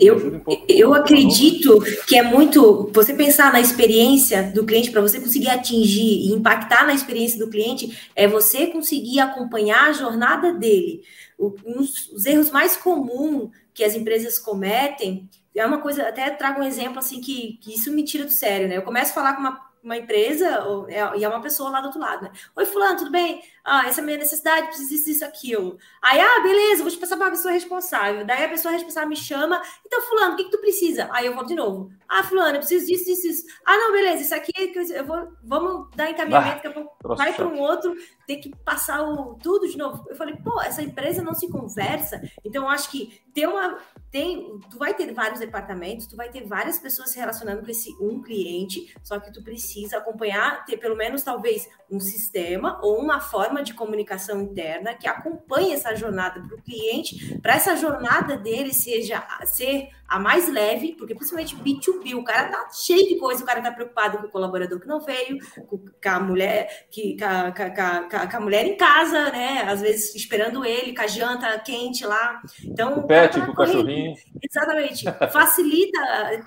Eu, 0.00 0.16
um 0.16 0.40
eu 0.68 0.94
acredito 0.94 1.78
que 2.06 2.16
é 2.16 2.22
muito 2.22 2.90
você 2.94 3.12
pensar 3.12 3.52
na 3.52 3.60
experiência 3.60 4.42
do 4.42 4.64
cliente 4.64 4.90
para 4.90 5.02
você 5.02 5.20
conseguir 5.20 5.50
atingir 5.50 6.26
e 6.26 6.32
impactar 6.32 6.86
na 6.86 6.94
experiência 6.94 7.38
do 7.38 7.50
cliente 7.50 8.10
é 8.16 8.26
você 8.26 8.68
conseguir 8.68 9.20
acompanhar 9.20 9.90
a 9.90 9.92
jornada 9.92 10.52
dele. 10.54 11.02
O, 11.38 11.54
uns, 11.66 12.08
os 12.10 12.24
erros 12.24 12.50
mais 12.50 12.74
comuns 12.76 13.50
que 13.74 13.84
as 13.84 13.94
empresas 13.94 14.38
cometem 14.38 15.28
é 15.54 15.64
uma 15.64 15.78
coisa, 15.78 16.08
até 16.08 16.30
trago 16.30 16.60
um 16.60 16.64
exemplo 16.64 16.98
assim 16.98 17.20
que, 17.20 17.58
que 17.62 17.74
isso 17.74 17.92
me 17.92 18.02
tira 18.02 18.24
do 18.24 18.30
sério, 18.30 18.68
né? 18.68 18.76
Eu 18.76 18.82
começo 18.82 19.10
a 19.10 19.14
falar 19.14 19.34
com 19.34 19.40
uma 19.40 19.65
uma 19.86 19.96
empresa 19.96 20.46
é, 20.88 21.18
e 21.18 21.24
é 21.24 21.28
uma 21.28 21.40
pessoa 21.40 21.70
lá 21.70 21.80
do 21.80 21.86
outro 21.86 22.00
lado, 22.00 22.24
né? 22.24 22.32
Oi, 22.56 22.66
fulano, 22.66 22.98
tudo 22.98 23.10
bem? 23.10 23.42
Ah, 23.68 23.88
essa 23.88 24.00
é 24.00 24.02
a 24.02 24.04
minha 24.04 24.18
necessidade, 24.18 24.68
precisa 24.68 24.88
disso, 24.90 25.10
isso, 25.10 25.24
aquilo. 25.24 25.76
Aí, 26.00 26.20
ah, 26.20 26.40
beleza, 26.40 26.84
vou 26.84 26.92
te 26.92 26.98
passar 26.98 27.16
para 27.16 27.26
a 27.26 27.30
pessoa 27.30 27.52
responsável. 27.52 28.24
Daí 28.24 28.44
a 28.44 28.48
pessoa 28.48 28.70
responsável 28.70 29.08
me 29.08 29.16
chama. 29.16 29.60
Então, 29.84 30.00
fulano, 30.02 30.34
o 30.34 30.36
que, 30.36 30.44
que 30.44 30.52
tu 30.52 30.58
precisa? 30.58 31.08
Aí 31.10 31.26
eu 31.26 31.34
volto 31.34 31.48
de 31.48 31.56
novo. 31.56 31.90
Ah, 32.08 32.22
fulano, 32.22 32.54
eu 32.54 32.60
preciso 32.60 32.86
disso, 32.86 33.04
disso, 33.06 33.26
isso. 33.26 33.46
Ah, 33.64 33.76
não, 33.76 33.90
beleza, 33.90 34.22
isso 34.22 34.34
aqui 34.36 34.52
eu 34.94 35.04
vou, 35.04 35.32
vamos 35.42 35.90
dar 35.96 36.08
encaminhamento, 36.08 36.60
que 36.60 36.68
eu 36.68 36.74
vou, 36.74 37.16
vai 37.16 37.32
para 37.32 37.48
um 37.48 37.58
outro, 37.58 37.96
tem 38.24 38.40
que 38.40 38.54
passar 38.64 39.02
o, 39.02 39.34
tudo 39.34 39.68
de 39.68 39.76
novo. 39.76 40.04
Eu 40.08 40.14
falei, 40.14 40.36
pô, 40.36 40.62
essa 40.62 40.80
empresa 40.80 41.20
não 41.20 41.34
se 41.34 41.48
conversa. 41.50 42.22
Então, 42.44 42.62
eu 42.62 42.68
acho 42.68 42.88
que 42.88 43.20
ter 43.34 43.48
uma 43.48 43.78
tem, 44.10 44.60
tu 44.70 44.78
vai 44.78 44.94
ter 44.94 45.12
vários 45.12 45.40
departamentos, 45.40 46.06
tu 46.06 46.16
vai 46.16 46.30
ter 46.30 46.42
várias 46.46 46.78
pessoas 46.78 47.10
se 47.10 47.18
relacionando 47.18 47.62
com 47.62 47.70
esse 47.70 47.94
um 48.00 48.22
cliente, 48.22 48.94
só 49.02 49.20
que 49.20 49.32
tu 49.32 49.42
precisa 49.42 49.98
acompanhar, 49.98 50.64
ter 50.64 50.78
pelo 50.78 50.96
menos 50.96 51.22
talvez 51.22 51.68
um 51.90 52.00
sistema 52.00 52.80
ou 52.82 52.98
uma 52.98 53.20
forma 53.20 53.55
de 53.62 53.74
comunicação 53.74 54.40
interna 54.40 54.94
que 54.94 55.08
acompanhe 55.08 55.72
essa 55.72 55.94
jornada 55.94 56.40
para 56.40 56.56
o 56.56 56.62
cliente, 56.62 57.38
para 57.40 57.54
essa 57.54 57.76
jornada 57.76 58.36
dele 58.36 58.72
seja 58.72 59.26
ser 59.44 59.88
a 60.08 60.18
mais 60.18 60.48
leve, 60.48 60.94
porque 60.96 61.14
principalmente 61.14 61.56
B2B, 61.56 62.14
o 62.14 62.22
cara 62.22 62.48
tá 62.48 62.70
cheio 62.70 63.08
de 63.08 63.16
coisa, 63.16 63.42
o 63.42 63.46
cara 63.46 63.60
tá 63.60 63.72
preocupado 63.72 64.18
com 64.18 64.26
o 64.26 64.30
colaborador 64.30 64.78
que 64.78 64.86
não 64.86 65.00
veio, 65.00 65.38
com, 65.66 65.80
a 66.08 66.20
mulher, 66.20 66.86
que, 66.90 67.16
com, 67.18 67.24
a, 67.24 67.52
com, 67.52 68.16
a, 68.16 68.26
com 68.28 68.36
a 68.36 68.40
mulher 68.40 68.66
em 68.66 68.76
casa, 68.76 69.30
né? 69.30 69.64
Às 69.66 69.80
vezes 69.80 70.14
esperando 70.14 70.64
ele, 70.64 70.94
com 70.94 71.02
a 71.02 71.06
janta 71.06 71.58
quente 71.58 72.06
lá. 72.06 72.40
Então, 72.64 72.98
o 72.98 73.06
pet, 73.06 73.38
tá 73.38 73.46
com 73.46 73.52
o 73.52 73.54
cachorrinho. 73.54 74.14
Exatamente. 74.40 75.04
Facilita 75.32 75.98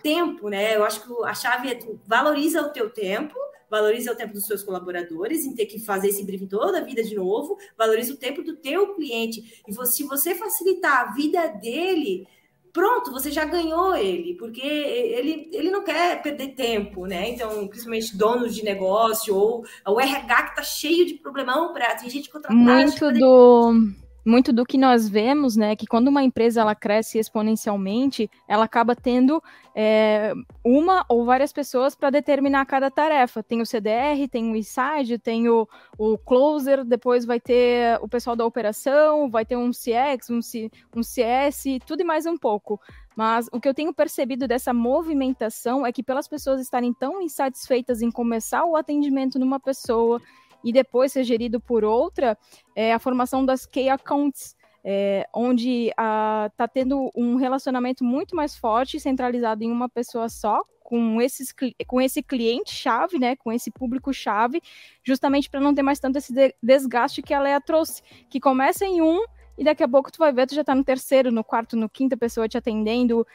tempo, 0.02 0.50
né? 0.50 0.76
Eu 0.76 0.84
acho 0.86 1.02
que 1.02 1.26
a 1.26 1.34
chave 1.34 1.72
é 1.72 1.80
valoriza 2.06 2.62
o 2.62 2.70
teu 2.70 2.90
tempo, 2.90 3.36
valoriza 3.70 4.12
o 4.12 4.16
tempo 4.16 4.34
dos 4.34 4.46
seus 4.46 4.64
colaboradores 4.64 5.46
em 5.46 5.54
ter 5.54 5.66
que 5.66 5.80
fazer 5.80 6.10
esse 6.10 6.24
briefing 6.24 6.48
toda 6.48 6.80
a 6.80 6.84
vida 6.84 7.04
de 7.04 7.16
novo, 7.16 7.58
valoriza 7.78 8.14
o 8.14 8.18
tempo 8.18 8.44
do 8.44 8.56
teu 8.56 8.94
cliente. 8.96 9.62
E 9.68 9.74
você, 9.74 9.98
se 9.98 10.04
você 10.04 10.36
facilitar 10.36 11.02
a 11.02 11.12
vida 11.14 11.48
dele, 11.48 12.28
pronto, 12.72 13.12
você 13.12 13.32
já 13.32 13.46
ganhou 13.46 13.96
ele, 13.96 14.36
porque 14.36 14.62
ele, 14.62 15.50
ele 15.52 15.70
não 15.70 15.84
quer 15.84 16.22
perder 16.22 16.56
tempo, 16.56 17.06
né? 17.06 17.30
Então, 17.30 17.68
principalmente 17.68 18.18
donos 18.18 18.56
de 18.56 18.64
negócio 18.64 19.36
ou 19.36 19.66
o 19.88 20.00
RH 20.00 20.44
que 20.44 20.56
tá 20.56 20.64
cheio 20.64 21.06
de 21.06 21.16
problemão 21.16 21.74
para 21.74 21.96
tem 21.96 22.10
gente 22.10 22.30
contratada. 22.30 22.60
Muito 22.60 23.12
do 23.12 24.09
muito 24.30 24.54
do 24.54 24.64
que 24.64 24.78
nós 24.78 25.10
vemos, 25.10 25.56
né, 25.56 25.76
que 25.76 25.88
quando 25.88 26.08
uma 26.08 26.24
empresa 26.24 26.62
ela 26.62 26.76
cresce 26.76 27.18
exponencialmente, 27.18 28.30
ela 28.48 28.66
acaba 28.66 28.96
tendo 28.96 29.44
é, 29.76 30.34
uma 30.64 31.04
ou 31.10 31.26
várias 31.26 31.52
pessoas 31.52 31.96
para 31.96 32.12
determinar 32.12 32.66
cada 32.66 32.92
tarefa. 32.92 33.42
Tem 33.42 33.60
o 33.62 33.66
CDR, 33.66 34.28
tem 34.30 34.52
o 34.52 34.56
inside, 34.56 35.18
tem 35.18 35.50
o, 35.50 35.68
o 35.98 36.18
closer, 36.18 36.86
depois 36.86 37.26
vai 37.26 37.40
ter 37.40 38.00
o 38.02 38.08
pessoal 38.08 38.36
da 38.36 38.46
operação, 38.46 39.30
vai 39.30 39.44
ter 39.46 39.58
um 39.58 39.72
CX, 39.72 40.30
um, 40.30 40.42
C, 40.42 40.70
um 40.96 41.02
CS, 41.02 41.64
tudo 41.86 42.02
e 42.02 42.06
mais 42.06 42.26
um 42.26 42.38
pouco. 42.38 42.80
Mas 43.16 43.50
o 43.52 43.60
que 43.60 43.68
eu 43.68 43.74
tenho 43.74 43.94
percebido 43.94 44.48
dessa 44.48 44.74
movimentação 44.74 45.86
é 45.86 45.92
que 45.92 46.04
pelas 46.04 46.28
pessoas 46.28 46.62
estarem 46.62 46.94
tão 46.94 47.22
insatisfeitas 47.22 48.02
em 48.02 48.12
começar 48.12 48.64
o 48.64 48.76
atendimento 48.78 49.40
numa 49.40 49.60
pessoa 49.60 50.22
e 50.64 50.72
depois 50.72 51.12
ser 51.12 51.24
gerido 51.24 51.60
por 51.60 51.84
outra, 51.84 52.38
é 52.76 52.94
a 52.94 53.00
formação 53.00 53.46
das 53.46 53.66
key 53.66 53.90
accounts, 53.90 54.56
é, 54.84 55.28
onde 55.34 55.88
está 55.88 56.68
tendo 56.72 57.12
um 57.16 57.36
relacionamento 57.36 58.04
muito 58.04 58.36
mais 58.36 58.56
forte, 58.56 59.00
centralizado 59.00 59.64
em 59.64 59.72
uma 59.72 59.90
pessoa 59.90 60.30
só, 60.30 60.64
com, 60.84 61.22
esses, 61.22 61.54
com 61.86 62.02
esse 62.02 62.24
cliente-chave, 62.24 63.20
né, 63.20 63.36
com 63.36 63.52
esse 63.52 63.70
público-chave, 63.70 64.60
justamente 65.04 65.48
para 65.48 65.60
não 65.60 65.74
ter 65.74 65.84
mais 65.84 66.00
tanto 66.00 66.18
esse 66.18 66.34
desgaste 66.64 67.22
que 67.22 67.34
a 67.34 67.40
Lea 67.40 67.62
trouxe, 67.62 68.02
que 68.28 68.40
começa 68.40 68.86
em 68.86 69.00
um 69.00 69.24
e 69.56 69.64
daqui 69.64 69.84
a 69.84 69.88
pouco 69.88 70.12
tu 70.12 70.18
vai 70.18 70.32
ver, 70.32 70.48
tu 70.48 70.56
já 70.56 70.62
está 70.62 70.74
no 70.74 70.84
terceiro, 70.84 71.32
no 71.32 71.44
quarto, 71.44 71.76
no 71.76 71.90
quinto 71.90 72.18
pessoa 72.18 72.48
te 72.48 72.58
atendendo, 72.58 73.28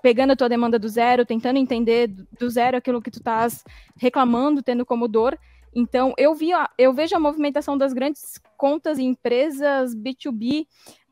pegando 0.00 0.32
a 0.32 0.36
tua 0.36 0.48
demanda 0.48 0.78
do 0.78 0.88
zero, 0.88 1.26
tentando 1.26 1.58
entender 1.58 2.06
do 2.06 2.48
zero 2.48 2.76
aquilo 2.76 3.02
que 3.02 3.10
tu 3.10 3.18
estás 3.18 3.64
reclamando, 3.96 4.62
tendo 4.62 4.86
como 4.86 5.08
dor, 5.08 5.38
então, 5.74 6.14
eu, 6.16 6.34
vi, 6.34 6.50
eu 6.76 6.92
vejo 6.92 7.16
a 7.16 7.20
movimentação 7.20 7.76
das 7.76 7.92
grandes 7.92 8.40
contas 8.56 8.98
e 8.98 9.04
empresas 9.04 9.94
B2B 9.94 10.66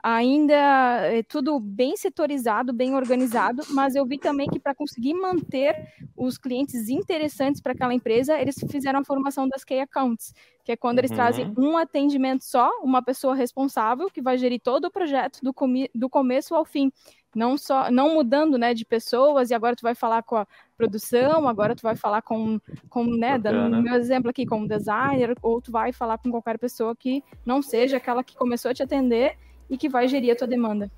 ainda 0.09 0.55
é 0.55 1.23
tudo 1.25 1.59
bem 1.59 1.97
setorizado, 1.97 2.73
bem 2.73 2.95
organizado, 2.95 3.65
mas 3.71 3.97
eu 3.97 4.07
vi 4.07 4.19
também 4.19 4.49
que 4.49 4.61
para 4.61 4.73
conseguir 4.73 5.15
manter 5.15 5.75
os 6.17 6.39
clientes 6.39 6.89
interessantes 6.89 7.61
para 7.61 7.73
aquela 7.73 7.93
empresa, 7.93 8.39
eles 8.41 8.55
fizeram 8.71 9.01
a 9.01 9.05
formação 9.05 9.49
das 9.49 9.65
key 9.65 9.81
accounts, 9.81 10.33
que 10.65 10.71
é 10.71 10.77
quando 10.77 11.01
eles 11.01 11.11
uhum. 11.11 11.17
trazem 11.17 11.55
um 11.59 11.77
atendimento 11.77 12.45
só, 12.45 12.71
uma 12.85 13.03
pessoa 13.03 13.35
responsável 13.35 14.09
que 14.09 14.23
vai 14.23 14.39
gerir 14.39 14.61
todo 14.61 14.85
o 14.85 14.93
projeto 14.93 15.41
do, 15.43 15.53
do 15.93 16.09
começo 16.09 16.55
ao 16.55 16.65
fim 16.65 16.93
não 17.35 17.59
só 17.59 17.91
não 17.91 18.15
mudando 18.15 18.57
né 18.57 18.73
de 18.73 18.85
pessoas 18.85 19.51
e 19.51 19.55
agora 19.55 19.77
tu 19.77 19.83
vai 19.83 19.95
falar 19.95 20.23
com 20.23 20.37
a 20.37 20.47
produção 20.77 21.49
agora 21.49 21.75
tu 21.75 21.83
vai 21.83 21.97
falar 21.97 22.23
com 22.23 22.61
com 22.89 23.05
né 23.05 23.39
dando 23.39 23.83
meu 23.83 23.95
exemplo 23.95 24.31
aqui 24.31 24.45
com 24.45 24.67
designer 24.67 25.35
ou 25.43 25.61
tu 25.61 25.73
vai 25.73 25.93
falar 25.93 26.19
com 26.19 26.31
qualquer 26.31 26.59
pessoa 26.59 26.95
que 26.95 27.23
não 27.45 27.63
seja 27.63 27.97
aquela 27.97 28.23
que 28.23 28.37
começou 28.37 28.71
a 28.71 28.75
te 28.75 28.83
atender 28.83 29.37
e 29.69 29.77
que 29.77 29.89
vai 29.89 30.07
gerir 30.07 30.33
a 30.33 30.37
tua 30.37 30.47
demanda 30.47 30.91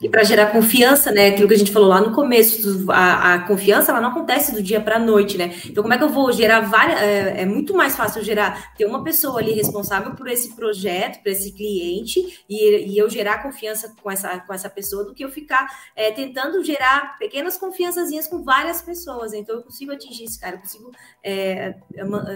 e 0.00 0.08
para 0.08 0.24
gerar 0.24 0.52
confiança, 0.52 1.10
né? 1.10 1.28
Aquilo 1.28 1.48
que 1.48 1.54
a 1.54 1.58
gente 1.58 1.72
falou 1.72 1.88
lá 1.88 2.00
no 2.00 2.12
começo, 2.12 2.90
a, 2.90 3.34
a 3.34 3.38
confiança 3.40 3.90
ela 3.90 4.00
não 4.00 4.10
acontece 4.10 4.52
do 4.52 4.62
dia 4.62 4.80
para 4.80 4.96
a 4.96 4.98
noite, 4.98 5.38
né? 5.38 5.54
Então, 5.64 5.82
como 5.82 5.94
é 5.94 5.98
que 5.98 6.04
eu 6.04 6.08
vou 6.08 6.30
gerar 6.32 6.60
várias. 6.60 7.00
É, 7.00 7.42
é, 7.42 7.46
muito 7.46 7.74
mais 7.74 7.96
fácil 7.96 8.22
gerar, 8.22 8.74
ter 8.74 8.84
uma 8.84 9.02
pessoa 9.02 9.40
ali 9.40 9.52
responsável 9.52 10.14
por 10.14 10.28
esse 10.28 10.54
projeto, 10.54 11.22
por 11.22 11.30
esse 11.30 11.50
cliente, 11.52 12.44
e, 12.48 12.92
e 12.92 12.98
eu 12.98 13.08
gerar 13.08 13.42
confiança 13.42 13.94
com 14.02 14.10
essa, 14.10 14.38
com 14.40 14.52
essa 14.52 14.68
pessoa, 14.68 15.04
do 15.04 15.14
que 15.14 15.24
eu 15.24 15.30
ficar 15.30 15.66
é, 15.94 16.10
tentando 16.12 16.62
gerar 16.62 17.18
pequenas 17.18 17.56
confiançazinhas 17.56 18.26
com 18.26 18.42
várias 18.42 18.82
pessoas. 18.82 19.32
Então, 19.32 19.56
eu 19.56 19.62
consigo 19.62 19.92
atingir 19.92 20.24
esse 20.24 20.38
cara, 20.38 20.56
eu 20.56 20.60
consigo 20.60 20.92
é, 21.26 21.74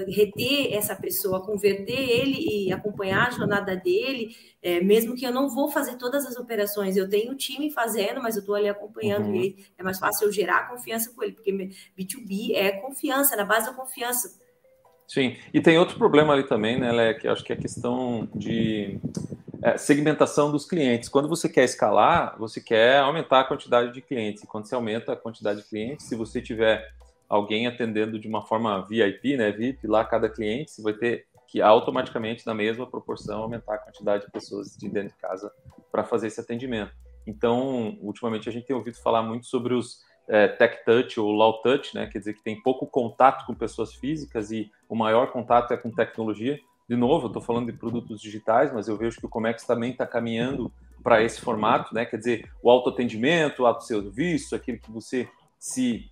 reter 0.09 0.74
essa 0.74 0.97
pessoa, 0.97 1.47
converter 1.47 1.93
ele 1.93 2.66
e 2.66 2.72
acompanhar 2.72 3.28
a 3.28 3.30
jornada 3.30 3.76
dele, 3.76 4.34
é, 4.61 4.80
mesmo 4.80 5.14
que 5.14 5.24
eu 5.24 5.30
não 5.30 5.49
vou 5.49 5.70
fazer 5.70 5.97
todas 5.97 6.26
as 6.26 6.36
operações, 6.36 6.97
eu 6.97 7.09
tenho 7.09 7.36
time 7.36 7.70
fazendo, 7.70 8.20
mas 8.20 8.34
eu 8.34 8.41
estou 8.41 8.57
ali 8.57 8.68
acompanhando 8.68 9.28
uhum. 9.28 9.36
e 9.36 9.64
é 9.78 9.82
mais 9.84 10.01
fácil 10.01 10.26
eu 10.26 10.32
gerar 10.32 10.68
confiança 10.68 11.12
com 11.14 11.22
ele, 11.22 11.34
porque 11.34 11.53
B2B 11.97 12.53
é 12.57 12.72
confiança, 12.72 13.34
é 13.34 13.36
na 13.36 13.45
base 13.45 13.66
da 13.66 13.74
confiança. 13.74 14.41
Sim, 15.07 15.36
e 15.55 15.61
tem 15.61 15.78
outro 15.78 15.97
problema 15.97 16.32
ali 16.32 16.43
também, 16.43 16.76
né, 16.78 16.91
Lé, 16.91 17.14
que 17.14 17.28
acho 17.28 17.45
que 17.45 17.53
é 17.53 17.57
a 17.57 17.61
questão 17.61 18.28
de 18.34 18.99
é, 19.62 19.76
segmentação 19.76 20.51
dos 20.51 20.66
clientes. 20.66 21.09
Quando 21.09 21.28
você 21.28 21.49
quer 21.49 21.62
escalar, 21.62 22.36
você 22.41 22.61
quer 22.61 22.99
aumentar 22.99 23.41
a 23.41 23.45
quantidade 23.45 23.93
de 23.93 24.01
clientes. 24.01 24.43
E 24.43 24.47
quando 24.47 24.66
você 24.66 24.74
aumenta 24.74 25.12
a 25.12 25.16
quantidade 25.16 25.62
de 25.62 25.68
clientes, 25.68 26.07
se 26.07 26.16
você 26.16 26.41
tiver 26.41 26.93
alguém 27.31 27.68
atendendo 27.68 28.18
de 28.18 28.26
uma 28.26 28.43
forma 28.43 28.85
VIP, 28.87 29.37
né, 29.37 29.53
VIP, 29.53 29.87
lá 29.87 30.05
cada 30.05 30.28
cliente, 30.28 30.72
você 30.72 30.83
vai 30.83 30.93
ter 30.93 31.26
que 31.47 31.62
automaticamente, 31.62 32.47
na 32.47 32.55
mesma 32.55 32.87
proporção, 32.87 33.43
aumentar 33.43 33.74
a 33.74 33.78
quantidade 33.78 34.26
de 34.26 34.33
pessoas 34.33 34.76
de 34.76 34.89
dentro 34.89 35.14
de 35.14 35.20
casa 35.20 35.51
para 35.91 36.05
fazer 36.05 36.26
esse 36.26 36.41
atendimento. 36.41 36.93
Então, 37.26 37.97
ultimamente 38.01 38.49
a 38.49 38.53
gente 38.53 38.66
tem 38.66 38.74
ouvido 38.74 38.97
falar 38.99 39.22
muito 39.22 39.47
sobre 39.47 39.74
os 39.74 39.99
é, 40.28 40.47
tech 40.47 40.85
touch 40.85 41.18
ou 41.18 41.31
low 41.31 41.61
touch, 41.61 41.95
né? 41.95 42.07
Quer 42.07 42.18
dizer 42.18 42.35
que 42.35 42.43
tem 42.43 42.61
pouco 42.62 42.87
contato 42.87 43.45
com 43.47 43.55
pessoas 43.55 43.95
físicas 43.95 44.53
e 44.53 44.70
o 44.89 44.95
maior 44.95 45.33
contato 45.33 45.72
é 45.72 45.76
com 45.76 45.91
tecnologia. 45.91 46.59
De 46.89 46.97
novo, 46.97 47.24
eu 47.24 47.28
estou 47.28 47.43
falando 47.43 47.70
de 47.70 47.76
produtos 47.76 48.20
digitais, 48.20 48.72
mas 48.72 48.87
eu 48.87 48.97
vejo 48.97 49.18
que 49.18 49.26
o 49.26 49.28
Comex 49.28 49.64
também 49.64 49.91
está 49.91 50.07
caminhando 50.07 50.72
para 51.03 51.22
esse 51.22 51.41
formato, 51.41 51.93
né? 51.93 52.05
Quer 52.05 52.16
dizer, 52.16 52.51
o 52.62 52.70
autoatendimento, 52.70 53.62
o 53.62 53.66
autosserviço, 53.66 54.55
aquele 54.55 54.78
que 54.78 54.91
você 54.91 55.28
se 55.59 56.09